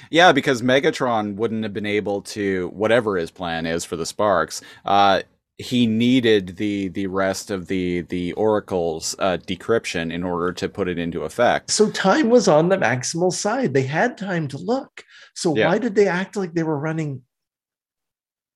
Yeah, 0.09 0.31
because 0.31 0.61
Megatron 0.61 1.35
wouldn't 1.35 1.63
have 1.63 1.73
been 1.73 1.85
able 1.85 2.21
to 2.21 2.69
whatever 2.73 3.17
his 3.17 3.31
plan 3.31 3.65
is 3.65 3.83
for 3.83 3.95
the 3.95 4.05
sparks. 4.05 4.61
Uh, 4.85 5.23
he 5.57 5.85
needed 5.85 6.55
the 6.57 6.87
the 6.89 7.07
rest 7.07 7.51
of 7.51 7.67
the 7.67 8.01
the 8.01 8.33
oracle's 8.33 9.15
uh, 9.19 9.37
decryption 9.45 10.11
in 10.11 10.23
order 10.23 10.51
to 10.53 10.67
put 10.67 10.87
it 10.87 10.97
into 10.97 11.23
effect. 11.23 11.69
So 11.69 11.91
time 11.91 12.29
was 12.29 12.47
on 12.47 12.69
the 12.69 12.77
Maximal 12.77 13.31
side. 13.31 13.73
They 13.73 13.83
had 13.83 14.17
time 14.17 14.47
to 14.49 14.57
look. 14.57 15.03
So 15.35 15.55
Yeah. 15.55 15.67
why 15.67 15.77
did 15.77 15.95
they 15.95 16.07
act 16.07 16.35
like 16.35 16.53
they 16.53 16.63
were 16.63 16.79
running? 16.79 17.21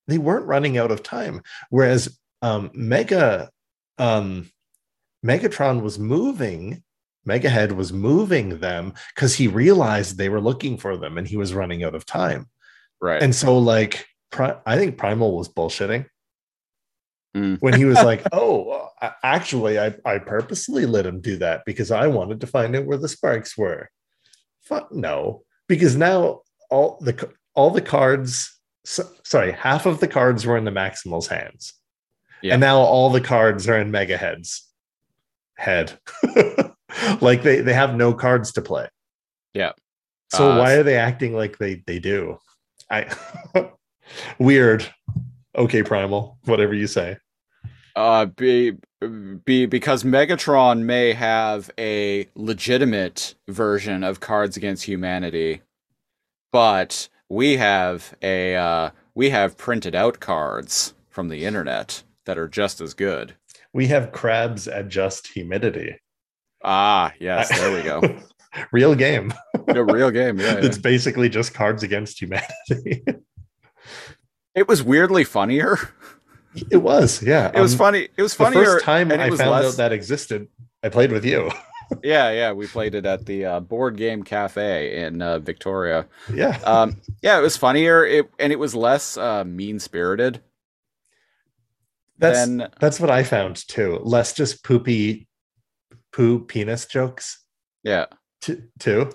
They 0.07 0.17
weren't 0.17 0.45
running 0.47 0.78
out 0.78 0.91
of 0.91 1.03
time. 1.03 1.41
Whereas 1.69 2.17
um, 2.41 2.71
Mega, 2.73 3.49
um, 3.97 4.49
Megatron 5.25 5.82
was 5.82 5.99
moving. 5.99 6.84
Megahead 7.28 7.73
was 7.73 7.91
moving 7.91 8.59
them 8.59 8.93
because 9.13 9.36
he 9.36 9.47
realized 9.47 10.17
they 10.17 10.30
were 10.30 10.41
looking 10.41 10.78
for 10.78 10.95
them, 10.97 11.17
and 11.17 11.28
he 11.28 11.38
was 11.38 11.53
running 11.53 11.84
out 11.84 11.95
of 11.95 12.05
time. 12.05 12.47
Right. 13.01 13.21
And 13.21 13.36
so, 13.36 13.57
like, 13.57 14.07
Pri- 14.32 14.57
I 14.65 14.78
think 14.78 14.97
Primal 14.97 15.38
was 15.38 15.49
bullshitting 15.49 16.05
Mm. 17.36 17.57
when 17.59 17.73
he 17.73 17.86
was 17.86 17.97
like, 17.97 18.23
"Oh, 18.32 18.89
uh, 19.01 19.11
actually, 19.23 19.78
I 19.80 19.93
I 20.05 20.17
purposely 20.17 20.86
let 20.86 21.05
him 21.05 21.19
do 21.21 21.38
that 21.38 21.63
because 21.65 21.91
I 21.91 22.07
wanted 22.07 22.41
to 22.41 22.47
find 22.47 22.75
out 22.75 22.86
where 22.86 22.97
the 22.97 23.07
sparks 23.09 23.57
were." 23.57 23.89
Fuck 24.63 24.91
no, 24.91 25.43
because 25.67 25.95
now 25.95 26.41
all 26.69 26.97
the 27.01 27.30
all 27.53 27.69
the 27.71 27.82
cards, 27.82 28.57
so, 28.86 29.03
sorry, 29.23 29.51
half 29.51 29.86
of 29.86 29.99
the 29.99 30.07
cards 30.07 30.45
were 30.45 30.57
in 30.57 30.63
the 30.65 30.71
Maximal's 30.71 31.28
hands, 31.28 31.73
Yeah. 32.41 32.53
and 32.53 32.61
now 32.61 32.78
all 32.80 33.09
the 33.09 33.21
cards 33.21 33.67
are 33.67 33.78
in 33.80 33.91
Mega 33.91 34.17
Head's 34.17 34.63
head. 35.57 35.99
like 37.21 37.43
they 37.43 37.61
they 37.61 37.73
have 37.73 37.95
no 37.95 38.13
cards 38.13 38.51
to 38.53 38.61
play. 38.61 38.87
Yeah. 39.53 39.73
So 40.29 40.51
Uh, 40.51 40.59
why 40.59 40.73
are 40.73 40.83
they 40.83 40.97
acting 40.97 41.33
like 41.33 41.57
they 41.57 41.83
they 41.87 41.99
do? 41.99 42.37
I 42.89 43.13
weird. 44.39 44.87
Okay, 45.57 45.81
Primal, 45.81 46.37
whatever 46.45 46.73
you 46.73 46.87
say. 46.87 47.17
Uh, 47.95 48.25
be, 48.25 48.73
be 49.43 49.65
because 49.65 50.03
Megatron 50.03 50.83
may 50.83 51.13
have 51.13 51.71
a 51.79 52.27
legitimate 52.35 53.33
version 53.47 54.03
of 54.03 54.19
Cards 54.19 54.55
Against 54.55 54.83
Humanity, 54.83 55.61
but 56.51 57.09
we 57.27 57.57
have 57.57 58.15
a 58.21 58.55
uh, 58.55 58.91
we 59.15 59.31
have 59.31 59.57
printed 59.57 59.95
out 59.95 60.19
cards 60.19 60.93
from 61.09 61.29
the 61.29 61.43
internet 61.43 62.03
that 62.25 62.37
are 62.37 62.47
just 62.47 62.79
as 62.81 62.93
good. 62.93 63.33
We 63.73 63.87
have 63.87 64.11
crabs 64.11 64.67
adjust 64.67 65.27
humidity. 65.29 65.97
Ah, 66.70 67.13
yes, 67.20 67.47
there 67.57 67.72
we 67.74 67.82
go. 67.82 68.01
Real 68.74 68.93
game. 68.93 69.34
A 69.68 69.84
real 69.84 70.11
game, 70.11 70.38
yeah. 70.39 70.53
yeah. 70.59 70.65
It's 70.65 70.78
basically 70.78 71.30
just 71.30 71.53
cards 71.53 71.82
against 71.84 72.20
humanity. 72.22 73.03
It 74.53 74.68
was 74.68 74.84
weirdly 74.84 75.24
funnier. 75.24 75.78
it 76.72 76.78
was, 76.78 77.22
yeah. 77.24 77.51
It 77.53 77.59
was 77.61 77.74
Um, 77.74 77.78
funny. 77.78 78.09
It 78.18 78.22
was 78.22 78.36
The 78.36 78.51
first 78.51 78.84
time 78.84 79.11
it 79.11 79.20
I 79.20 79.30
was 79.30 79.39
found 79.39 79.51
less- 79.51 79.65
out 79.74 79.78
that 79.78 79.91
existed, 79.93 80.47
I 80.84 80.89
played 80.89 81.11
with 81.11 81.24
you. 81.26 81.49
Yeah, 82.03 82.32
yeah, 82.32 82.51
we 82.51 82.68
played 82.68 82.95
it 82.95 83.05
at 83.05 83.26
the 83.26 83.45
uh, 83.45 83.59
board 83.61 83.95
game 83.95 84.24
cafe 84.24 85.03
in 85.05 85.22
uh, 85.22 85.39
Victoria. 85.39 86.05
yeah. 86.34 86.59
um 86.65 86.97
yeah 87.24 87.39
it 87.39 87.41
was 87.41 87.55
funnier 87.55 88.05
it 88.05 88.30
and 88.39 88.51
it 88.51 88.59
was 88.59 88.76
less 88.76 89.15
uh 89.15 89.45
mean 89.45 89.80
spirited 89.80 90.41
That's 92.18 92.39
than 92.45 92.68
that's 92.82 92.99
what 92.99 93.09
I 93.09 93.24
found 93.24 93.55
too. 93.70 93.99
Less 94.03 94.34
just 94.34 94.63
poopy 94.65 95.28
poo 96.18 96.39
penis 96.39 96.86
jokes 96.88 97.43
yeah 97.84 98.05
t- 98.41 98.63
too. 98.80 99.11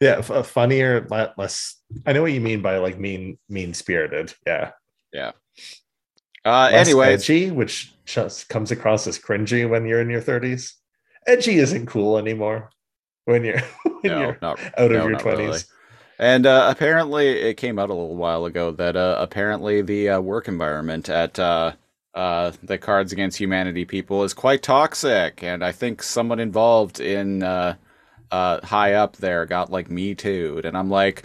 Yeah, 0.00 0.18
f- 0.18 0.30
uh, 0.30 0.42
funnier, 0.42 1.06
less. 1.10 1.76
I 2.06 2.12
know 2.12 2.22
what 2.22 2.32
you 2.32 2.40
mean 2.40 2.62
by 2.62 2.78
like 2.78 2.98
mean 2.98 3.36
mean 3.48 3.74
spirited. 3.74 4.32
Yeah. 4.46 4.70
Yeah. 5.12 5.32
Uh 6.44 6.70
Less 6.72 6.86
anyways 6.86 7.22
edgy, 7.28 7.50
which 7.50 7.92
just 8.04 8.48
comes 8.48 8.70
across 8.70 9.06
as 9.06 9.18
cringy 9.18 9.68
when 9.68 9.86
you're 9.86 10.00
in 10.00 10.08
your 10.10 10.22
30s. 10.22 10.72
Edgy 11.26 11.56
isn't 11.58 11.86
cool 11.86 12.16
anymore 12.16 12.70
when 13.24 13.44
you're 13.44 13.58
when 13.82 13.94
no, 14.04 14.20
you're 14.20 14.38
not, 14.40 14.58
out 14.78 14.92
of 14.92 14.92
no, 14.92 15.08
your 15.08 15.18
20s. 15.18 15.36
really. 15.38 15.58
and 16.18 16.46
uh 16.46 16.68
apparently 16.70 17.28
it 17.28 17.54
came 17.56 17.78
out 17.78 17.90
a 17.90 17.94
little 17.94 18.16
while 18.16 18.44
ago 18.46 18.70
that 18.70 18.96
uh 18.96 19.16
apparently 19.20 19.82
the 19.82 20.08
uh, 20.08 20.20
work 20.20 20.48
environment 20.48 21.08
at 21.08 21.38
uh 22.18 22.52
the 22.62 22.76
cards 22.78 23.12
against 23.12 23.38
humanity 23.38 23.84
people 23.84 24.24
is 24.24 24.34
quite 24.34 24.62
toxic 24.62 25.42
and 25.42 25.64
i 25.64 25.72
think 25.72 26.02
someone 26.02 26.40
involved 26.40 27.00
in 27.00 27.42
uh 27.42 27.74
uh 28.30 28.60
high 28.66 28.94
up 28.94 29.16
there 29.16 29.46
got 29.46 29.70
like 29.70 29.90
me 29.90 30.14
too 30.14 30.60
and 30.64 30.76
i'm 30.76 30.90
like 30.90 31.22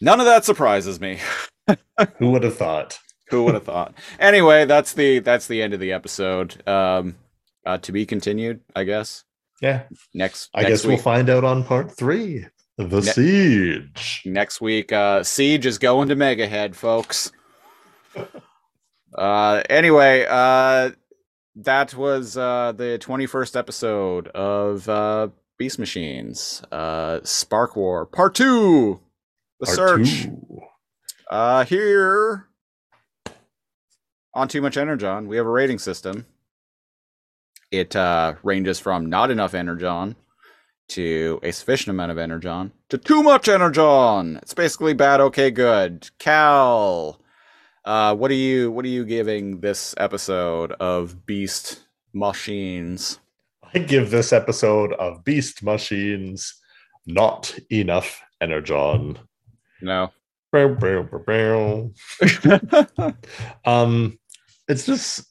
none 0.00 0.20
of 0.20 0.26
that 0.26 0.44
surprises 0.44 1.00
me 1.00 1.18
Who 2.18 2.30
would 2.30 2.42
have 2.42 2.56
thought? 2.56 2.98
Who 3.30 3.44
would 3.44 3.54
have 3.54 3.64
thought? 3.64 3.94
Anyway, 4.18 4.64
that's 4.66 4.92
the 4.92 5.18
that's 5.18 5.46
the 5.46 5.62
end 5.62 5.74
of 5.74 5.80
the 5.80 5.92
episode. 5.92 6.66
Um, 6.68 7.16
uh, 7.64 7.78
to 7.78 7.92
be 7.92 8.06
continued, 8.06 8.60
I 8.74 8.84
guess. 8.84 9.24
Yeah. 9.60 9.82
Next, 10.14 10.50
I 10.54 10.62
next 10.62 10.70
guess 10.70 10.84
week, 10.84 10.96
we'll 10.96 11.02
find 11.02 11.28
out 11.28 11.44
on 11.44 11.64
part 11.64 11.90
three. 11.90 12.46
The 12.78 13.00
siege. 13.00 14.22
next 14.26 14.60
week, 14.60 14.92
uh, 14.92 15.22
Siege 15.22 15.64
is 15.64 15.78
going 15.78 16.10
to 16.10 16.14
Mega 16.14 16.46
Head, 16.46 16.76
folks. 16.76 17.32
Uh, 19.16 19.62
anyway, 19.70 20.26
uh, 20.28 20.90
that 21.56 21.94
was 21.94 22.36
uh 22.36 22.72
the 22.76 22.98
twenty 22.98 23.26
first 23.26 23.56
episode 23.56 24.28
of 24.28 24.88
uh 24.88 25.28
Beast 25.58 25.78
Machines, 25.78 26.62
uh, 26.70 27.20
Spark 27.24 27.76
War 27.76 28.04
Part 28.04 28.34
Two, 28.34 29.00
the 29.58 29.66
Part 29.66 29.76
search. 29.76 30.24
two. 30.24 30.60
Uh, 31.30 31.64
here 31.64 32.46
on 34.34 34.48
Too 34.48 34.60
Much 34.60 34.76
Energon, 34.76 35.28
we 35.28 35.36
have 35.38 35.46
a 35.46 35.50
rating 35.50 35.78
system. 35.78 36.26
It 37.72 37.96
uh, 37.96 38.34
ranges 38.42 38.78
from 38.78 39.06
not 39.06 39.30
enough 39.30 39.54
Energon 39.54 40.14
to 40.90 41.40
a 41.42 41.52
sufficient 41.52 41.88
amount 41.88 42.12
of 42.12 42.18
Energon 42.18 42.70
to 42.90 42.98
too 42.98 43.22
much 43.22 43.48
Energon. 43.48 44.36
It's 44.36 44.54
basically 44.54 44.94
bad, 44.94 45.20
okay, 45.20 45.50
good. 45.50 46.08
Cal, 46.20 47.18
uh, 47.86 48.14
what 48.14 48.30
are 48.30 48.34
you 48.34 48.70
what 48.72 48.84
are 48.84 48.88
you 48.88 49.04
giving 49.04 49.60
this 49.60 49.94
episode 49.96 50.72
of 50.72 51.24
Beast 51.24 51.84
Machines? 52.12 53.20
I 53.74 53.78
give 53.78 54.10
this 54.10 54.32
episode 54.32 54.92
of 54.94 55.24
Beast 55.24 55.62
Machines 55.62 56.60
not 57.06 57.56
enough 57.70 58.20
energon. 58.40 59.18
No. 59.80 60.10
Um, 63.64 64.18
it's 64.68 64.86
just 64.86 65.24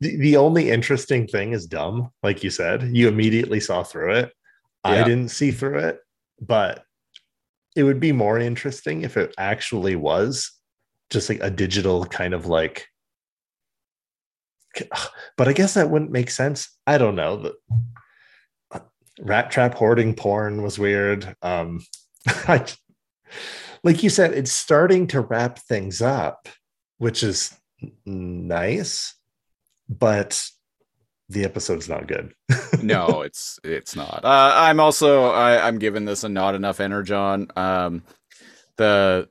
the, 0.00 0.16
the 0.16 0.36
only 0.36 0.70
interesting 0.70 1.26
thing 1.26 1.52
is 1.52 1.66
dumb, 1.66 2.10
like 2.22 2.42
you 2.42 2.50
said. 2.50 2.82
You 2.92 3.08
immediately 3.08 3.60
saw 3.60 3.82
through 3.84 4.14
it. 4.14 4.32
I 4.84 5.04
didn't 5.04 5.28
see 5.28 5.50
through 5.50 5.78
it, 5.80 6.00
but 6.40 6.84
it 7.78 7.84
would 7.84 8.00
be 8.00 8.12
more 8.12 8.38
interesting 8.38 9.02
if 9.02 9.16
it 9.16 9.32
actually 9.38 9.94
was 9.94 10.50
just 11.10 11.28
like 11.28 11.38
a 11.40 11.50
digital 11.50 12.04
kind 12.04 12.34
of 12.34 12.46
like 12.46 12.88
but 15.36 15.48
I 15.48 15.52
guess 15.52 15.74
that 15.74 15.90
wouldn't 15.90 16.10
make 16.10 16.30
sense. 16.30 16.76
I 16.86 16.98
don't 16.98 17.16
know. 17.16 17.36
The 17.36 17.54
Rattrap 19.20 19.74
hoarding 19.74 20.14
porn 20.14 20.62
was 20.62 20.78
weird. 20.78 21.34
Um, 21.42 21.84
I, 22.26 22.64
like 23.82 24.02
you 24.02 24.10
said, 24.10 24.32
it's 24.32 24.52
starting 24.52 25.06
to 25.08 25.20
wrap 25.20 25.58
things 25.58 26.00
up, 26.00 26.48
which 26.98 27.22
is 27.22 27.52
nice, 28.06 29.14
but 29.88 30.40
the 31.28 31.44
episode's 31.44 31.88
not 31.88 32.06
good. 32.06 32.32
no, 32.82 33.22
it's 33.22 33.58
it's 33.64 33.94
not. 33.96 34.24
Uh, 34.24 34.52
I'm 34.56 34.80
also 34.80 35.26
I, 35.30 35.66
I'm 35.66 35.78
giving 35.78 36.04
this 36.04 36.24
a 36.24 36.28
not 36.28 36.54
enough 36.54 36.80
energon. 36.80 37.48
Um, 37.56 38.02
the 38.76 39.28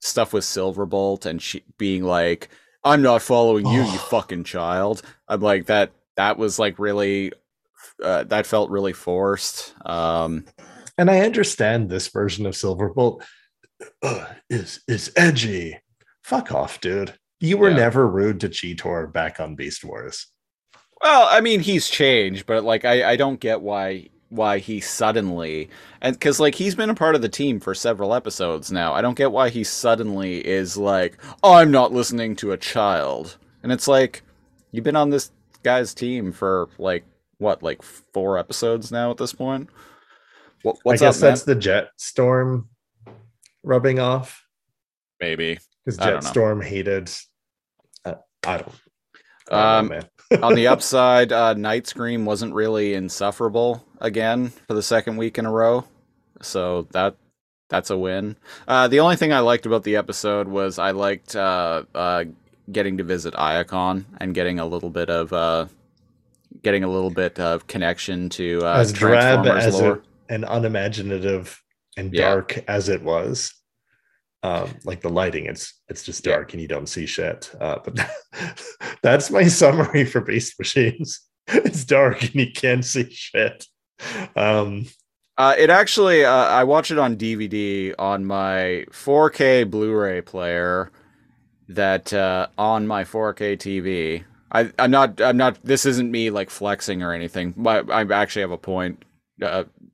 stuff 0.00 0.32
with 0.32 0.44
Silverbolt 0.44 1.26
and 1.26 1.40
she 1.42 1.64
being 1.78 2.04
like, 2.04 2.48
"I'm 2.84 3.02
not 3.02 3.22
following 3.22 3.66
you, 3.66 3.82
you 3.82 3.98
fucking 4.10 4.44
child." 4.44 5.02
I'm 5.28 5.40
like 5.40 5.66
that. 5.66 5.92
That 6.16 6.38
was 6.38 6.58
like 6.58 6.78
really. 6.78 7.32
Uh, 8.02 8.24
that 8.24 8.46
felt 8.46 8.68
really 8.70 8.92
forced. 8.92 9.74
Um, 9.86 10.44
and 10.98 11.10
I 11.10 11.20
understand 11.20 11.88
this 11.88 12.08
version 12.08 12.44
of 12.44 12.54
Silverbolt 12.54 13.22
uh, 14.02 14.26
is 14.50 14.80
is 14.86 15.12
edgy. 15.16 15.78
Fuck 16.22 16.52
off, 16.52 16.80
dude. 16.80 17.14
You 17.40 17.56
were 17.58 17.70
Yeah. 17.70 17.76
never 17.76 18.06
rude 18.06 18.40
to 18.40 18.48
Cheetor 18.48 19.12
back 19.12 19.40
on 19.40 19.54
Beast 19.54 19.84
Wars. 19.84 20.26
Well, 21.06 21.28
I 21.30 21.40
mean, 21.40 21.60
he's 21.60 21.88
changed, 21.88 22.46
but 22.46 22.64
like, 22.64 22.84
I 22.84 23.12
I 23.12 23.16
don't 23.16 23.40
get 23.40 23.60
why 23.60 24.08
why 24.28 24.58
he 24.58 24.80
suddenly 24.80 25.70
and 26.00 26.18
because 26.18 26.40
like 26.40 26.56
he's 26.56 26.74
been 26.74 26.90
a 26.90 26.94
part 26.94 27.14
of 27.14 27.22
the 27.22 27.28
team 27.28 27.60
for 27.60 27.74
several 27.74 28.12
episodes 28.12 28.72
now. 28.72 28.92
I 28.92 29.00
don't 29.02 29.16
get 29.16 29.30
why 29.30 29.48
he 29.48 29.62
suddenly 29.62 30.44
is 30.44 30.76
like, 30.76 31.16
I'm 31.44 31.70
not 31.70 31.92
listening 31.92 32.34
to 32.36 32.52
a 32.52 32.56
child, 32.56 33.36
and 33.62 33.70
it's 33.70 33.86
like 33.86 34.22
you've 34.72 34.84
been 34.84 34.96
on 34.96 35.10
this 35.10 35.30
guy's 35.62 35.94
team 35.94 36.32
for 36.32 36.68
like 36.78 37.04
what, 37.38 37.62
like 37.62 37.82
four 37.82 38.36
episodes 38.38 38.90
now 38.90 39.10
at 39.10 39.16
this 39.16 39.32
point. 39.32 39.68
What, 40.62 40.76
what's 40.82 41.00
I 41.00 41.06
guess 41.06 41.18
up, 41.18 41.22
man? 41.22 41.30
that's 41.30 41.42
the 41.44 41.54
Jet 41.54 41.90
Storm 41.96 42.68
rubbing 43.62 44.00
off 44.00 44.42
Maybe 45.20 45.58
because. 45.84 45.98
Jetstorm 45.98 46.62
hated. 46.62 47.10
Uh, 48.04 48.14
I 48.44 48.58
don't. 48.58 48.72
Um, 49.50 49.92
on 50.42 50.54
the 50.54 50.66
upside, 50.66 51.32
uh, 51.32 51.54
Nightscream 51.54 52.24
wasn't 52.24 52.54
really 52.54 52.94
insufferable 52.94 53.84
again 54.00 54.48
for 54.68 54.74
the 54.74 54.82
second 54.82 55.16
week 55.16 55.38
in 55.38 55.46
a 55.46 55.50
row. 55.50 55.84
So 56.42 56.88
that 56.92 57.16
that's 57.68 57.90
a 57.90 57.98
win. 57.98 58.36
Uh, 58.68 58.88
the 58.88 59.00
only 59.00 59.16
thing 59.16 59.32
I 59.32 59.40
liked 59.40 59.66
about 59.66 59.84
the 59.84 59.96
episode 59.96 60.48
was 60.48 60.78
I 60.78 60.92
liked 60.92 61.34
uh, 61.34 61.84
uh, 61.94 62.24
getting 62.70 62.98
to 62.98 63.04
visit 63.04 63.34
Iacon 63.34 64.04
and 64.20 64.34
getting 64.34 64.60
a 64.60 64.66
little 64.66 64.90
bit 64.90 65.10
of 65.10 65.32
uh, 65.32 65.66
getting 66.62 66.84
a 66.84 66.88
little 66.88 67.10
bit 67.10 67.38
of 67.38 67.66
connection 67.66 68.28
to 68.30 68.60
uh, 68.64 68.78
as 68.78 68.92
drab 68.92 69.46
as 69.46 69.80
it, 69.80 70.00
and 70.28 70.44
unimaginative 70.44 71.62
and 71.96 72.12
Yeah. 72.12 72.30
dark 72.30 72.64
as 72.68 72.88
it 72.88 73.02
was. 73.02 73.52
Um, 74.46 74.68
like 74.84 75.00
the 75.00 75.08
lighting, 75.10 75.46
it's 75.46 75.74
it's 75.88 76.02
just 76.04 76.24
Yeah. 76.26 76.34
dark 76.36 76.52
and 76.52 76.62
you 76.62 76.68
don't 76.68 76.88
see 76.88 77.06
shit. 77.06 77.50
Uh, 77.60 77.78
but 77.84 77.94
that's 79.02 79.30
my 79.30 79.44
summary 79.62 80.04
for 80.04 80.20
Beast 80.20 80.58
Machines. 80.58 81.20
It's 81.48 81.84
dark 81.84 82.22
and 82.22 82.34
you 82.34 82.50
can't 82.52 82.84
see 82.84 83.08
shit. 83.10 83.66
Um, 84.34 84.86
Uh, 85.38 85.54
it 85.58 85.70
actually, 85.70 86.24
uh, 86.24 86.30
I 86.60 86.64
watch 86.64 86.90
it 86.90 86.98
on 86.98 87.16
DVD 87.16 87.94
on 87.98 88.24
my 88.24 88.84
4K 88.90 89.64
Blu-ray 89.70 90.22
player. 90.22 90.90
That 91.68 92.12
uh, 92.12 92.46
on 92.58 92.86
my 92.86 93.04
4K 93.04 93.56
TV. 93.58 94.24
I, 94.52 94.72
I'm 94.78 94.90
not. 94.92 95.20
I'm 95.20 95.36
not. 95.36 95.58
This 95.64 95.84
isn't 95.84 96.10
me 96.10 96.30
like 96.30 96.48
flexing 96.50 97.02
or 97.02 97.12
anything. 97.12 97.54
But 97.56 97.90
I 97.90 98.02
actually 98.02 98.42
have 98.42 98.52
a 98.52 98.58
point. 98.58 99.04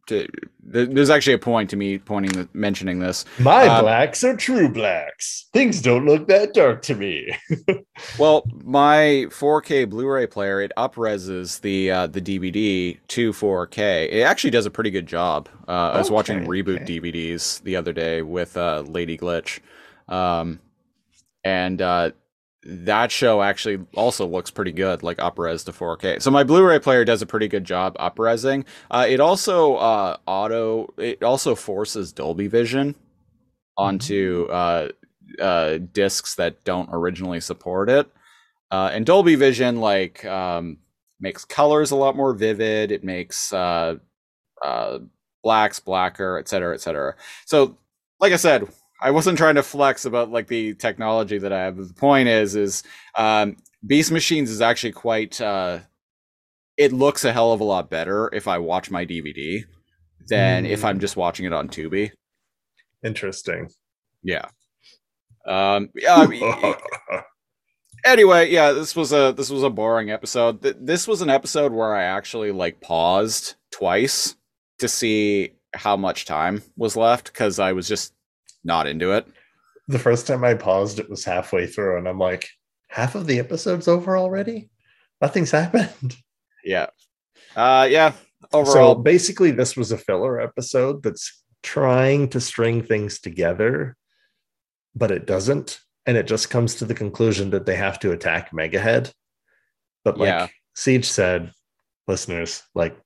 To, 0.09 0.27
there's 0.65 1.11
actually 1.11 1.35
a 1.35 1.39
point 1.39 1.70
to 1.70 1.77
me 1.77 1.97
pointing, 1.99 2.49
mentioning 2.55 2.99
this. 2.99 3.24
my 3.39 3.69
Um, 3.69 3.85
blacks 3.85 4.24
are 4.24 4.37
true 4.37 4.69
blacks. 4.69 5.47
Things 5.53 5.81
don't 5.81 6.07
look 6.07 6.27
that 6.27 6.55
dark 6.55 6.83
to 6.83 6.95
me. 6.95 7.37
Well, 8.19 8.45
my 8.65 9.27
4K 9.31 9.89
Blu-ray 9.89 10.27
player 10.27 10.61
it 10.61 10.73
upreses 10.77 11.61
the 11.61 11.91
uh, 11.91 12.07
the 12.09 12.20
DVD 12.20 12.99
to 13.09 13.33
4K. 13.33 14.11
It 14.11 14.23
actually 14.23 14.51
does 14.51 14.66
a 14.66 14.70
pretty 14.70 14.91
good 14.91 15.07
job. 15.07 15.49
Uh, 15.69 15.93
I 15.95 15.99
was 15.99 16.11
watching 16.11 16.45
ReBoot 16.47 16.83
okay. 16.83 17.01
DVDs 17.01 17.62
the 17.62 17.77
other 17.77 17.93
day 17.93 18.23
with 18.23 18.57
uh, 18.57 18.83
Lady 18.87 19.16
Glitch, 19.16 19.61
um, 20.09 20.59
and 21.45 21.81
uh, 21.81 22.11
that 22.64 23.10
show 23.10 23.43
actually 23.43 23.84
also 23.94 24.26
looks 24.26 24.51
pretty 24.51 24.72
good, 24.72 25.02
like 25.02 25.18
upres 25.18 25.64
to 25.64 25.72
4K. 25.72 26.22
So 26.22 26.30
my 26.30 26.44
Blu-ray 26.44 26.78
player 26.78 27.05
does 27.05 27.22
a 27.22 27.26
pretty 27.26 27.48
good 27.48 27.64
job 27.64 27.97
upresing. 27.98 28.64
Uh, 28.90 29.06
it 29.09 29.20
also 29.20 29.76
uh, 29.76 30.16
auto. 30.26 30.93
It 30.97 31.22
also 31.22 31.55
forces 31.55 32.12
Dolby 32.12 32.47
Vision 32.47 32.94
onto 33.76 34.47
uh, 34.51 34.89
uh, 35.40 35.78
discs 35.93 36.36
that 36.36 36.62
don't 36.64 36.89
originally 36.93 37.40
support 37.40 37.90
it. 37.90 38.09
Uh, 38.70 38.90
and 38.93 39.05
Dolby 39.05 39.34
Vision 39.34 39.80
like 39.80 40.24
um, 40.24 40.78
makes 41.20 41.44
colors 41.44 41.90
a 41.90 41.97
lot 41.97 42.16
more 42.16 42.32
vivid. 42.32 42.93
It 42.93 43.02
makes 43.02 43.52
uh, 43.52 43.97
uh, 44.64 44.98
blacks 45.43 45.80
blacker, 45.80 46.39
et 46.39 46.48
cetera, 46.48 46.74
et 46.74 46.80
cetera. 46.80 47.14
So, 47.44 47.76
like 48.20 48.32
I 48.32 48.36
said, 48.36 48.68
I 49.03 49.11
wasn't 49.11 49.37
trying 49.39 49.57
to 49.57 49.62
flex 49.62 50.05
about 50.05 50.31
like 50.31 50.47
the 50.47 50.74
technology 50.74 51.39
that 51.39 51.53
I 51.53 51.61
have. 51.65 51.77
The 51.77 51.93
point 51.95 52.29
is, 52.29 52.55
is 52.55 52.83
um, 53.16 53.57
Beast 53.87 54.12
Machines 54.12 54.51
is 54.51 54.61
actually 54.61 54.93
quite. 54.93 55.41
Uh, 55.41 55.81
it 56.77 56.93
looks 56.93 57.24
a 57.24 57.33
hell 57.33 57.53
of 57.53 57.61
a 57.61 57.65
lot 57.65 57.91
better 57.91 58.31
if 58.33 58.49
I 58.49 58.59
watch 58.59 58.91
my 58.91 59.05
DVD 59.05 59.65
than 60.29 60.65
if 60.66 60.81
Mm. 60.83 60.85
I'm 60.85 61.01
just 61.01 61.16
watching 61.16 61.47
it 61.47 61.53
on 61.53 61.69
Tubi. 61.69 62.11
Interesting. 63.05 63.69
Yeah. 64.23 64.47
Um. 65.47 65.91
Yeah. 65.95 66.15
I 66.16 66.27
mean, 66.27 66.74
anyway, 68.05 68.51
yeah. 68.51 68.73
This 68.73 68.95
was 68.97 69.12
a 69.12 69.33
this 69.37 69.51
was 69.51 69.62
a 69.62 69.70
boring 69.70 70.11
episode. 70.11 70.62
Th- 70.62 70.77
This 70.81 71.07
was 71.09 71.23
an 71.23 71.31
episode 71.31 71.73
where 71.73 71.95
I 71.95 72.05
actually 72.05 72.53
like 72.53 72.81
paused 72.81 73.55
twice 73.70 74.37
to 74.79 74.89
see 74.89 75.55
how 75.74 75.97
much 75.97 76.24
time 76.27 76.62
was 76.77 76.97
left 76.97 77.27
because 77.33 77.59
I 77.59 77.73
was 77.73 77.89
just 77.89 78.12
not 78.64 78.86
into 78.86 79.12
it. 79.12 79.26
the 79.89 79.98
first 79.98 80.26
time 80.26 80.44
I 80.44 80.55
paused, 80.55 80.98
it 80.98 81.10
was 81.10 81.24
halfway 81.24 81.66
through, 81.66 81.98
and 81.98 82.09
I'm 82.09 82.18
like, 82.18 82.48
half 82.89 83.14
of 83.14 83.26
the 83.26 83.39
episode's 83.39 83.89
over 83.89 84.16
already? 84.16 84.70
Nothing's 85.20 85.51
happened. 85.51 86.16
Yeah. 86.64 86.86
Uh. 87.56 87.89
Yeah. 87.90 88.12
So 88.52 88.94
basically, 88.94 89.51
this 89.51 89.76
was 89.76 89.90
a 89.90 89.98
filler 89.98 90.40
episode 90.40 91.02
that's 91.02 91.43
trying 91.64 92.28
to 92.28 92.40
string 92.40 92.84
things 92.84 93.18
together, 93.18 93.97
but 94.94 95.10
it 95.10 95.26
doesn't. 95.26 95.80
And 96.06 96.16
it 96.16 96.28
just 96.28 96.51
comes 96.51 96.76
to 96.76 96.84
the 96.84 96.94
conclusion 96.94 97.51
that 97.51 97.66
they 97.66 97.74
have 97.74 97.98
to 98.01 98.12
attack 98.12 98.52
Megahead. 98.52 99.10
But 100.05 100.18
like 100.18 100.28
Yeah. 100.28 100.47
Siege 100.76 101.09
said, 101.10 101.51
listeners, 102.06 102.62
like, 102.76 102.97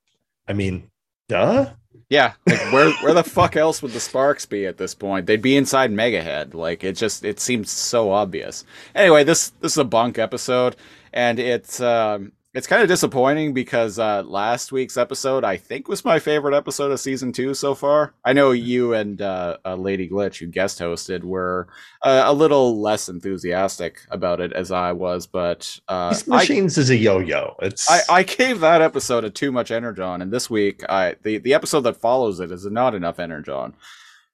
I 0.47 0.53
mean, 0.53 0.91
duh. 1.31 1.71
Yeah. 2.09 2.35
Like 2.47 2.73
where 2.73 2.93
where 3.03 3.15
the 3.15 3.25
fuck 3.25 3.57
else 3.57 3.83
would 3.83 3.93
the 3.93 4.01
sparks 4.01 4.47
be 4.47 4.67
at 4.67 4.77
this 4.79 4.95
point? 4.95 5.27
They'd 5.27 5.43
be 5.43 5.57
inside 5.57 5.91
Megahead. 5.91 6.55
Like 6.55 6.85
it 6.85 6.93
just 6.93 7.25
it 7.25 7.41
seems 7.41 7.71
so 7.71 8.13
obvious. 8.13 8.65
Anyway, 8.95 9.25
this 9.25 9.51
this 9.61 9.73
is 9.73 9.79
a 9.79 9.85
bunk 9.85 10.19
episode, 10.19 10.77
and 11.13 11.39
it's 11.39 11.81
um 11.81 12.33
it's 12.57 12.67
kind 12.67 12.81
of 12.81 12.89
disappointing 12.89 13.53
because 13.53 13.99
uh 13.99 14.23
last 14.23 14.73
week's 14.73 14.97
episode 14.97 15.45
I 15.45 15.59
think 15.59 15.89
was 15.89 16.07
my 16.07 16.19
favorite 16.19 16.57
episode 16.57 16.91
of 16.91 16.99
season 16.99 17.31
two 17.31 17.53
so 17.53 17.75
far. 17.75 18.15
I 18.25 18.33
know 18.33 18.53
you 18.53 18.95
and 18.95 19.21
uh, 19.21 19.59
uh 19.65 19.77
Lady 19.77 20.09
Glitch, 20.09 20.39
who 20.39 20.47
guest 20.47 20.79
hosted, 20.79 21.23
were 21.23 21.69
uh, 22.03 22.23
a 22.25 22.33
little 22.33 22.81
less 22.81 23.11
enthusiastic 23.11 24.01
about 24.11 24.41
it 24.41 24.55
as 24.55 24.73
I 24.73 24.93
was, 24.93 25.27
but 25.27 25.79
uh, 25.89 26.11
Beast 26.11 26.29
I 26.31 26.37
Machines 26.37 26.79
is 26.79 26.89
a 26.89 26.97
yo-yo. 26.97 27.57
It's 27.61 27.91
I, 27.91 28.01
I 28.09 28.23
gave 28.23 28.61
that 28.61 28.81
episode 28.81 29.25
a 29.25 29.31
too 29.31 29.53
much 29.53 29.71
energon, 29.71 30.23
and 30.23 30.33
this 30.33 30.49
week 30.49 30.83
I 30.89 31.17
the, 31.23 31.37
the 31.39 31.53
episode 31.53 31.83
that 31.83 31.99
follows 31.99 32.41
it 32.41 32.51
is 32.51 32.65
not 32.65 32.95
enough 32.95 33.21
energon. 33.21 33.75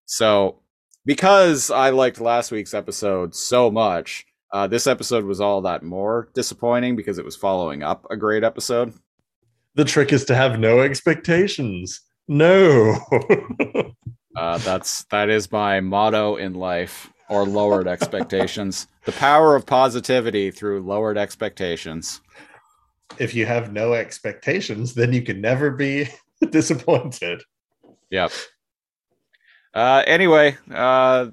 So 0.06 0.60
because 1.04 1.72
I 1.72 1.90
liked 1.90 2.20
last 2.20 2.52
week's 2.52 2.74
episode 2.74 3.34
so 3.34 3.68
much, 3.68 4.26
uh, 4.52 4.66
this 4.66 4.86
episode 4.86 5.24
was 5.24 5.40
all 5.40 5.62
that 5.62 5.82
more 5.82 6.28
disappointing 6.34 6.96
because 6.96 7.18
it 7.18 7.24
was 7.24 7.36
following 7.36 7.82
up 7.82 8.06
a 8.10 8.16
great 8.16 8.44
episode. 8.44 8.92
the 9.74 9.84
trick 9.84 10.12
is 10.12 10.24
to 10.26 10.34
have 10.34 10.58
no 10.58 10.80
expectations. 10.80 12.00
No. 12.28 12.96
Uh, 14.34 14.56
that's 14.58 15.04
that 15.10 15.28
is 15.28 15.52
my 15.52 15.78
motto 15.80 16.36
in 16.36 16.54
life, 16.54 17.12
or 17.28 17.44
lowered 17.44 17.86
expectations. 17.86 18.86
The 19.04 19.12
power 19.12 19.54
of 19.54 19.66
positivity 19.66 20.50
through 20.50 20.80
lowered 20.86 21.18
expectations. 21.18 22.22
if 23.18 23.34
you 23.34 23.44
have 23.44 23.72
no 23.74 23.92
expectations, 23.92 24.94
then 24.94 25.12
you 25.12 25.20
can 25.20 25.42
never 25.42 25.70
be 25.70 26.08
disappointed. 26.50 27.42
Yep. 28.10 28.32
Uh, 29.74 30.02
anyway, 30.06 30.56
uh, 30.72 31.26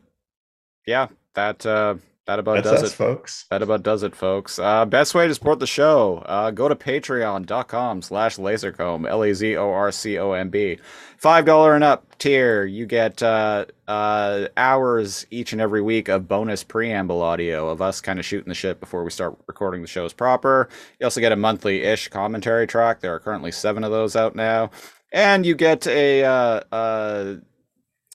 yeah, 0.85 1.07
that 1.35 1.65
uh, 1.65 1.95
that 2.29 2.37
about 2.37 2.63
That's 2.63 2.69
does 2.69 2.83
us, 2.83 2.91
it. 2.91 2.95
folks. 2.95 3.45
That 3.49 3.63
about 3.63 3.81
does 3.81 4.03
it, 4.03 4.15
folks. 4.15 4.59
Uh, 4.59 4.85
best 4.85 5.15
way 5.15 5.27
to 5.27 5.33
support 5.33 5.57
the 5.57 5.65
show, 5.65 6.19
uh, 6.27 6.51
go 6.51 6.69
to 6.69 6.75
patreon.com 6.75 8.03
slash 8.03 8.37
lazorcomb, 8.37 9.09
L-A-Z-O-R-C-O-M-B. 9.09 10.77
$5 11.19 11.75
and 11.75 11.83
up 11.83 12.19
tier, 12.19 12.65
you 12.65 12.85
get 12.85 13.23
uh, 13.23 13.65
uh, 13.87 14.45
hours 14.57 15.25
each 15.31 15.53
and 15.53 15.59
every 15.59 15.81
week 15.81 16.07
of 16.07 16.27
bonus 16.27 16.63
preamble 16.63 17.23
audio 17.23 17.67
of 17.67 17.81
us 17.81 17.99
kind 17.99 18.19
of 18.19 18.25
shooting 18.25 18.49
the 18.49 18.53
shit 18.53 18.79
before 18.79 19.03
we 19.03 19.09
start 19.09 19.35
recording 19.47 19.81
the 19.81 19.87
shows 19.87 20.13
proper. 20.13 20.69
You 20.99 21.05
also 21.05 21.21
get 21.21 21.31
a 21.31 21.35
monthly-ish 21.35 22.09
commentary 22.09 22.67
track. 22.67 22.99
There 22.99 23.15
are 23.15 23.19
currently 23.19 23.51
seven 23.51 23.83
of 23.83 23.89
those 23.89 24.15
out 24.15 24.35
now. 24.35 24.69
And 25.11 25.47
you 25.47 25.55
get 25.55 25.87
a 25.87 26.23
uh, 26.25 26.61
uh, 26.71 27.35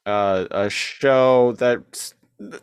uh, 0.06 0.46
a 0.52 0.70
show 0.70 1.50
that 1.54 2.12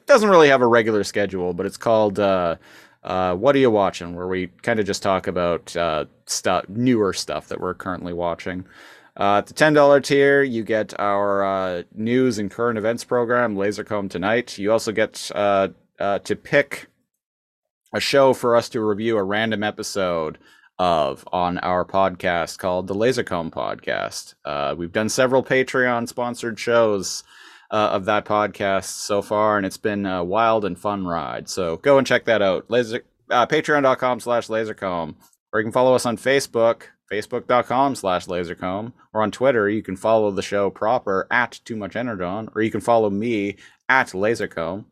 doesn't 0.05 0.29
really 0.29 0.49
have 0.49 0.61
a 0.61 0.67
regular 0.67 1.03
schedule, 1.03 1.53
but 1.53 1.65
it's 1.65 1.77
called 1.77 2.19
uh, 2.19 2.55
uh, 3.03 3.35
"What 3.35 3.55
Are 3.55 3.59
You 3.59 3.71
Watching?" 3.71 4.15
where 4.15 4.27
we 4.27 4.47
kind 4.61 4.79
of 4.79 4.85
just 4.85 5.03
talk 5.03 5.27
about 5.27 5.75
uh, 5.75 6.05
stuff, 6.25 6.67
newer 6.69 7.13
stuff 7.13 7.47
that 7.47 7.61
we're 7.61 7.73
currently 7.73 8.13
watching. 8.13 8.65
Uh, 9.19 9.39
at 9.39 9.47
the 9.47 9.53
ten 9.53 9.73
dollar 9.73 9.99
tier, 9.99 10.41
you 10.43 10.63
get 10.63 10.97
our 10.99 11.43
uh, 11.43 11.83
news 11.93 12.37
and 12.37 12.51
current 12.51 12.77
events 12.77 13.03
program, 13.03 13.55
Lazorcomb 13.55 14.09
Tonight. 14.09 14.57
You 14.57 14.71
also 14.71 14.91
get 14.91 15.31
uh, 15.35 15.69
to 15.99 16.35
pick 16.35 16.87
a 17.93 17.99
show 17.99 18.33
for 18.33 18.55
us 18.55 18.69
to 18.69 18.81
review 18.81 19.17
a 19.17 19.23
random 19.23 19.63
episode 19.63 20.37
of 20.79 21.27
on 21.31 21.59
our 21.59 21.85
podcast 21.85 22.57
called 22.57 22.87
the 22.87 22.95
Lazorcomb 22.95 23.51
Podcast. 23.51 24.77
We've 24.77 24.93
done 24.93 25.09
several 25.09 25.43
Patreon 25.43 26.07
sponsored 26.07 26.57
shows 26.57 27.23
uh, 27.71 27.89
of 27.93 28.05
that 28.05 28.25
podcast 28.25 28.85
so 28.85 29.21
far, 29.21 29.57
and 29.57 29.65
it's 29.65 29.77
been 29.77 30.05
a 30.05 30.23
wild 30.23 30.65
and 30.65 30.77
fun 30.77 31.05
ride. 31.05 31.49
So 31.49 31.77
go 31.77 31.97
and 31.97 32.05
check 32.05 32.25
that 32.25 32.41
out. 32.41 32.69
Laser, 32.69 33.03
uh, 33.29 33.47
Patreon.com 33.47 34.19
slash 34.19 34.47
Lazorcomb, 34.47 35.15
or 35.53 35.59
you 35.59 35.65
can 35.65 35.71
follow 35.71 35.95
us 35.95 36.05
on 36.05 36.17
Facebook, 36.17 36.83
Facebook.com 37.11 37.95
slash 37.95 38.25
Lazorcomb, 38.27 38.91
or 39.13 39.21
on 39.23 39.31
Twitter, 39.31 39.69
you 39.69 39.81
can 39.81 39.95
follow 39.95 40.31
the 40.31 40.41
show 40.41 40.69
proper 40.69 41.27
at 41.31 41.59
Too 41.65 41.75
Much 41.75 41.95
Energon, 41.95 42.49
or 42.55 42.61
you 42.61 42.71
can 42.71 42.81
follow 42.81 43.09
me 43.09 43.57
at 43.89 44.07
Lazorcomb. 44.09 44.85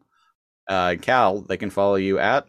Uh, 0.68 0.96
Cal, 1.02 1.42
they 1.42 1.58
can 1.58 1.70
follow 1.70 1.96
you 1.96 2.20
at 2.20 2.48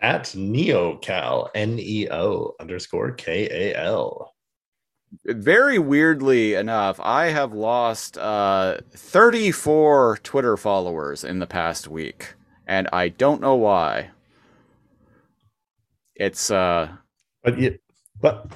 At 0.00 0.24
NeoKal, 0.24 1.48
N 1.54 1.78
E 1.78 2.08
O 2.10 2.54
underscore 2.60 3.12
K 3.12 3.48
A 3.50 3.76
L. 3.76 4.34
very 5.24 5.78
weirdly 5.78 6.54
enough, 6.54 6.98
I 7.02 7.26
have 7.26 7.52
lost 7.52 8.18
uh, 8.18 8.78
34 8.92 10.18
Twitter 10.22 10.56
followers 10.56 11.24
in 11.24 11.38
the 11.38 11.46
past 11.46 11.88
week, 11.88 12.34
and 12.66 12.88
I 12.92 13.08
don't 13.08 13.40
know 13.40 13.54
why. 13.54 14.10
It's 16.16 16.50
uh, 16.50 16.88
But 17.44 17.58
you, 17.58 17.78
but 18.20 18.50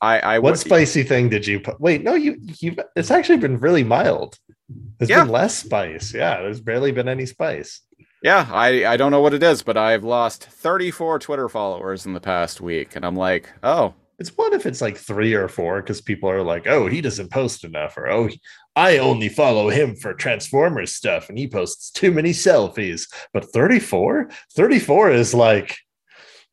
I 0.00 0.20
I 0.20 0.38
what 0.38 0.52
would- 0.52 0.58
spicy 0.58 1.02
thing 1.02 1.28
did 1.28 1.46
you 1.46 1.60
put? 1.60 1.80
Wait, 1.80 2.02
no, 2.04 2.14
you 2.14 2.36
you. 2.60 2.76
It's 2.96 3.10
actually 3.10 3.38
been 3.38 3.58
really 3.58 3.84
mild. 3.84 4.38
There's 4.98 5.10
Yeah. 5.10 5.24
been 5.24 5.32
less 5.32 5.56
spice. 5.58 6.14
Yeah, 6.14 6.40
there's 6.42 6.60
barely 6.60 6.92
been 6.92 7.08
any 7.08 7.26
spice. 7.26 7.80
Yeah, 8.22 8.48
I 8.52 8.86
I 8.86 8.96
don't 8.96 9.10
know 9.10 9.20
what 9.20 9.34
it 9.34 9.42
is, 9.42 9.62
but 9.62 9.76
I've 9.76 10.04
lost 10.04 10.44
34 10.44 11.18
Twitter 11.18 11.48
followers 11.48 12.06
in 12.06 12.12
the 12.12 12.20
past 12.20 12.60
week, 12.60 12.94
and 12.96 13.04
I'm 13.04 13.16
like, 13.16 13.48
oh, 13.62 13.94
It's 14.18 14.30
what 14.30 14.52
if 14.52 14.66
it's 14.66 14.80
like 14.80 14.96
three 14.96 15.34
or 15.34 15.48
four 15.48 15.80
because 15.80 16.00
people 16.00 16.28
are 16.28 16.42
like, 16.42 16.66
oh, 16.66 16.88
he 16.88 17.00
doesn't 17.00 17.30
post 17.30 17.64
enough, 17.64 17.96
or 17.96 18.08
oh, 18.08 18.28
I 18.74 18.98
only 18.98 19.28
follow 19.28 19.68
him 19.68 19.94
for 19.94 20.14
Transformers 20.14 20.94
stuff 20.94 21.28
and 21.28 21.38
he 21.38 21.48
posts 21.48 21.90
too 21.90 22.10
many 22.10 22.30
selfies. 22.30 23.08
But 23.32 23.52
34? 23.52 24.30
34 24.54 25.10
is 25.10 25.34
like, 25.34 25.76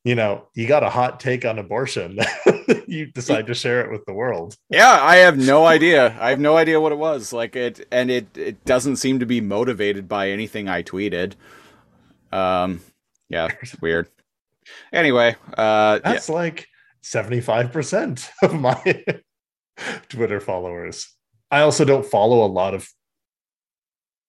you 0.03 0.13
know, 0.13 0.47
you 0.53 0.67
got 0.67 0.83
a 0.83 0.89
hot 0.89 1.19
take 1.19 1.45
on 1.45 1.57
abortion. 1.57 2.19
you 2.87 3.07
decide 3.07 3.47
to 3.47 3.55
share 3.55 3.81
it 3.81 3.91
with 3.91 4.05
the 4.05 4.13
world. 4.13 4.55
yeah, 4.69 4.99
I 5.01 5.17
have 5.17 5.37
no 5.37 5.65
idea. 5.65 6.15
I 6.19 6.29
have 6.29 6.39
no 6.39 6.57
idea 6.57 6.79
what 6.79 6.91
it 6.91 6.97
was. 6.97 7.33
Like 7.33 7.55
it, 7.55 7.87
and 7.91 8.11
it 8.11 8.27
it 8.37 8.63
doesn't 8.65 8.97
seem 8.97 9.19
to 9.19 9.25
be 9.25 9.41
motivated 9.41 10.07
by 10.07 10.29
anything 10.29 10.69
I 10.69 10.83
tweeted. 10.83 11.33
Um, 12.31 12.81
yeah, 13.29 13.47
it's 13.61 13.79
weird. 13.81 14.09
Anyway, 14.93 15.35
uh, 15.57 15.99
yeah. 16.03 16.11
That's 16.11 16.29
like 16.29 16.67
75% 17.05 18.29
of 18.43 18.53
my 18.53 19.03
Twitter 20.09 20.39
followers. 20.39 21.07
I 21.51 21.61
also 21.61 21.85
don't 21.85 22.05
follow 22.05 22.43
a 22.43 22.47
lot 22.47 22.73
of 22.73 22.87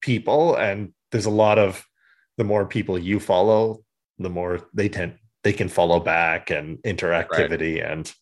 people, 0.01 0.55
and 0.57 0.93
there's 1.11 1.27
a 1.27 1.31
lot 1.31 1.59
of 1.59 1.85
the 2.37 2.45
more 2.45 2.67
people 2.67 2.99
you 2.99 3.19
follow, 3.19 3.83
the 4.19 4.31
more 4.31 4.61
they 4.75 4.89
tend 4.89 5.19
they 5.43 5.53
can 5.53 5.69
follow 5.69 6.01
back 6.01 6.51
and 6.51 6.79
interactivity. 6.79 7.81
And 7.85 8.13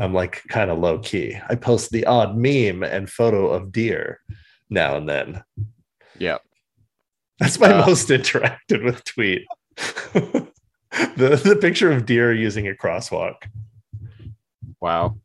I'm 0.00 0.14
like 0.14 0.42
kind 0.48 0.70
of 0.70 0.78
low 0.78 0.98
key. 0.98 1.38
I 1.48 1.54
post 1.54 1.90
the 1.90 2.06
odd 2.06 2.36
meme 2.36 2.82
and 2.82 3.10
photo 3.10 3.48
of 3.48 3.72
deer 3.72 4.20
now 4.70 4.96
and 4.96 5.08
then. 5.08 5.42
yeah. 6.18 6.38
That's 7.38 7.60
my 7.60 7.70
Uh, 7.72 7.86
most 7.86 8.08
interacted 8.08 8.82
with 8.82 9.04
tweet. 9.04 9.46
the 9.76 10.50
the 11.16 11.58
picture 11.60 11.92
of 11.92 12.06
deer 12.06 12.32
using 12.32 12.66
a 12.66 12.72
crosswalk. 12.72 13.34
Wow. 14.86 15.16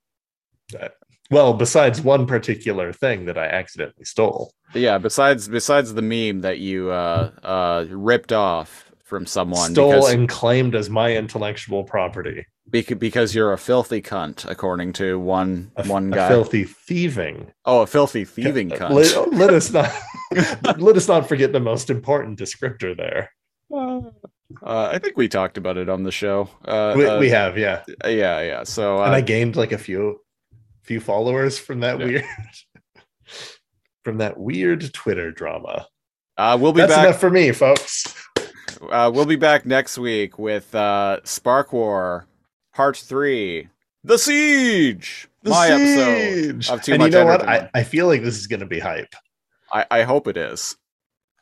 Well, 1.29 1.53
besides 1.53 2.01
one 2.01 2.25
particular 2.27 2.91
thing 2.91 3.25
that 3.25 3.37
I 3.37 3.45
accidentally 3.45 4.05
stole. 4.05 4.51
Yeah. 4.73 4.97
Besides 4.97 5.47
besides 5.47 5.93
the 5.93 6.01
meme 6.01 6.41
that 6.41 6.59
you 6.59 6.89
uh 6.91 7.31
uh 7.43 7.85
ripped 7.89 8.33
off 8.33 8.91
from 9.03 9.25
someone 9.25 9.71
stole 9.71 9.91
because 9.91 10.13
and 10.13 10.27
claimed 10.29 10.73
as 10.75 10.89
my 10.89 11.15
intellectual 11.15 11.83
property. 11.83 12.45
bec- 12.69 12.97
because 12.97 13.35
you're 13.35 13.51
a 13.53 13.57
filthy 13.57 14.01
cunt, 14.01 14.49
according 14.49 14.93
to 14.93 15.19
one 15.19 15.71
A, 15.75 15.85
one 15.87 16.11
a 16.13 16.15
guy. 16.15 16.27
filthy 16.29 16.63
thieving. 16.63 17.51
oh, 17.65 17.81
a 17.81 17.87
filthy 17.87 18.23
thieving 18.25 18.69
cunt. 18.69 18.91
Let, 18.91 19.33
let 19.33 19.53
us 19.53 19.71
not 19.71 19.91
let 20.79 20.95
us 20.95 21.07
not 21.07 21.27
forget 21.27 21.51
the 21.51 21.59
most 21.59 21.89
important 21.89 22.39
descriptor 22.39 22.95
there. 22.95 23.31
Uh, 24.63 24.89
I 24.93 24.99
think 24.99 25.17
we 25.17 25.27
talked 25.27 25.57
about 25.57 25.77
it 25.77 25.89
on 25.89 26.03
the 26.03 26.11
show. 26.11 26.49
Uh, 26.65 26.93
We, 26.95 27.05
uh, 27.05 27.19
we 27.19 27.29
have, 27.29 27.57
yeah. 27.57 27.83
yeah, 28.05 28.41
yeah. 28.41 28.63
So 28.63 29.01
and 29.01 29.11
uh, 29.13 29.17
I 29.17 29.21
gained 29.21 29.55
like 29.55 29.71
a 29.71 29.77
few 29.77 30.19
few 30.83 30.99
followers 30.99 31.57
from 31.59 31.79
that 31.81 31.99
Yeah. 31.99 32.05
weird 32.05 32.25
from 34.03 34.17
that 34.17 34.37
weird 34.37 34.93
Twitter 34.93 35.31
drama. 35.31 35.87
uh, 36.37 36.57
we'll 36.59 36.73
be 36.73 36.81
That's 36.81 36.93
back. 36.95 37.05
enough 37.07 37.19
for 37.19 37.29
me, 37.29 37.51
folks. 37.51 38.13
Uh, 38.89 39.11
we'll 39.13 39.25
be 39.27 39.35
back 39.35 39.65
next 39.65 39.97
week 39.97 40.39
with 40.39 40.73
uh, 40.73 41.19
Spark 41.23 41.71
War 41.71 42.25
Part 42.73 42.97
Three, 42.97 43.69
The 44.03 44.17
Siege. 44.17 45.27
my 45.43 45.67
episode 45.69 46.67
of 46.73 46.81
Too 46.81 46.93
and 46.93 46.99
Much 47.03 47.13
you 47.13 47.19
know 47.19 47.25
what? 47.25 47.47
I, 47.47 47.69
I 47.75 47.83
feel 47.83 48.07
like 48.07 48.23
this 48.23 48.37
is 48.37 48.47
going 48.47 48.61
to 48.61 48.65
be 48.65 48.79
hype. 48.79 49.13
I, 49.71 49.85
I 49.91 50.01
hope 50.03 50.27
it 50.27 50.35
is. 50.37 50.75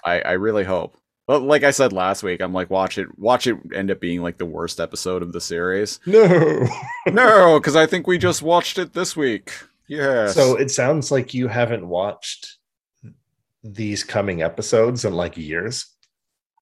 I, 0.03 0.19
I 0.21 0.31
really 0.33 0.63
hope. 0.65 0.97
But 1.29 1.43
like 1.43 1.63
I 1.63 1.69
said 1.69 1.93
last 1.93 2.23
week, 2.23 2.41
I'm 2.41 2.53
like 2.53 2.71
watch 2.71 2.97
it 2.97 3.07
watch 3.19 3.45
it 3.45 3.55
end 3.71 3.91
up 3.91 3.99
being 3.99 4.23
like 4.23 4.39
the 4.39 4.47
worst 4.47 4.79
episode 4.79 5.21
of 5.21 5.31
the 5.31 5.39
series. 5.39 5.99
No. 6.07 6.67
no, 7.07 7.59
because 7.59 7.75
I 7.75 7.85
think 7.85 8.07
we 8.07 8.17
just 8.17 8.41
watched 8.41 8.79
it 8.79 8.93
this 8.93 9.15
week. 9.15 9.53
Yeah. 9.87 10.29
So 10.29 10.55
it 10.55 10.71
sounds 10.71 11.11
like 11.11 11.35
you 11.35 11.47
haven't 11.47 11.87
watched 11.87 12.57
these 13.63 14.03
coming 14.03 14.41
episodes 14.41 15.05
in 15.05 15.13
like 15.13 15.37
years. 15.37 15.85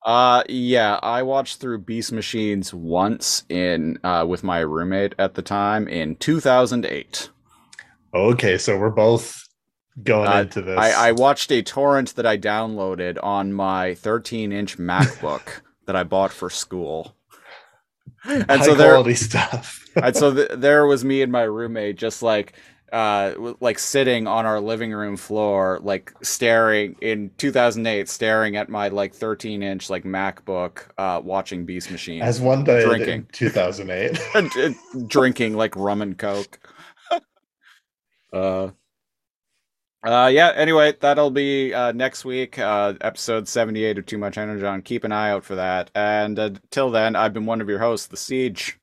Uh 0.05 0.43
yeah, 0.49 0.99
I 1.01 1.23
watched 1.23 1.61
through 1.61 1.85
Beast 1.85 2.11
Machines 2.11 2.73
once 2.73 3.45
in 3.47 3.97
uh 4.03 4.25
with 4.27 4.43
my 4.43 4.59
roommate 4.59 5.15
at 5.17 5.35
the 5.35 5.41
time 5.41 5.87
in 5.87 6.17
2008. 6.17 7.29
Okay, 8.13 8.57
so 8.57 8.77
we're 8.77 8.89
both 8.89 9.46
going 10.03 10.27
Uh, 10.29 10.41
into 10.41 10.61
this. 10.61 10.77
I, 10.77 11.09
I 11.09 11.11
watched 11.11 11.51
a 11.51 11.61
torrent 11.61 12.15
that 12.15 12.25
I 12.25 12.37
downloaded 12.37 13.17
on 13.23 13.53
my 13.53 13.91
13-inch 13.91 14.77
MacBook 14.77 15.61
that 15.85 15.95
I 15.95 16.03
bought 16.03 16.31
for 16.31 16.49
school. 16.49 17.15
And 18.23 18.45
high 18.49 18.61
so 18.65 18.75
there 18.75 18.91
quality 18.93 19.15
stuff. 19.15 19.85
and 19.95 20.15
so 20.15 20.33
th- 20.35 20.49
there 20.55 20.85
was 20.85 21.05
me 21.05 21.21
and 21.21 21.31
my 21.31 21.43
roommate 21.43 21.97
just 21.97 22.21
like 22.21 22.53
uh 22.93 23.33
like 23.59 23.77
sitting 23.77 24.27
on 24.27 24.45
our 24.45 24.61
living 24.61 24.93
room 24.93 25.17
floor 25.17 25.77
like 25.83 26.13
staring 26.21 26.95
in 27.01 27.29
2008 27.37 28.07
staring 28.07 28.55
at 28.55 28.69
my 28.69 28.87
like 28.87 29.13
13 29.13 29.61
inch 29.61 29.89
like 29.89 30.05
macbook 30.05 30.83
uh 30.97 31.19
watching 31.21 31.65
beast 31.65 31.91
machine 31.91 32.21
As 32.21 32.39
one 32.39 32.63
did 32.63 32.85
Drinking. 32.85 33.09
in 33.13 33.27
2008. 33.33 34.17
and, 34.35 34.51
and 34.55 35.09
drinking 35.09 35.57
like 35.57 35.75
rum 35.75 36.01
and 36.01 36.17
coke 36.17 36.59
uh 38.31 38.69
uh 40.03 40.29
yeah 40.31 40.51
anyway 40.55 40.93
that'll 40.99 41.31
be 41.31 41.73
uh 41.73 41.91
next 41.91 42.23
week 42.23 42.59
uh 42.59 42.93
episode 43.01 43.47
78 43.47 43.97
of 43.97 44.05
too 44.05 44.17
much 44.17 44.37
energon 44.37 44.81
keep 44.81 45.03
an 45.03 45.11
eye 45.11 45.31
out 45.31 45.43
for 45.43 45.55
that 45.55 45.89
and 45.95 46.37
uh, 46.37 46.51
till 46.69 46.91
then 46.91 47.15
i've 47.15 47.33
been 47.33 47.45
one 47.45 47.61
of 47.61 47.69
your 47.69 47.79
hosts 47.79 48.07
the 48.07 48.17
siege 48.17 48.79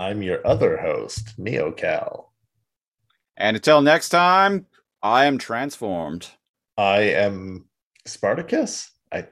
I'm 0.00 0.22
your 0.22 0.46
other 0.46 0.76
host, 0.76 1.36
NeoKal. 1.40 2.26
and 3.36 3.56
until 3.56 3.82
next 3.82 4.10
time 4.10 4.66
i 5.02 5.24
am 5.24 5.38
transformed 5.38 6.28
I 6.78 7.00
am 7.00 7.64
Spartacus. 8.06 8.92
I 9.10 9.26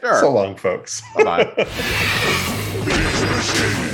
sure 0.00 0.20
so 0.20 0.32
long, 0.32 0.54
folks. 0.54 1.02
Machine. 1.16 1.56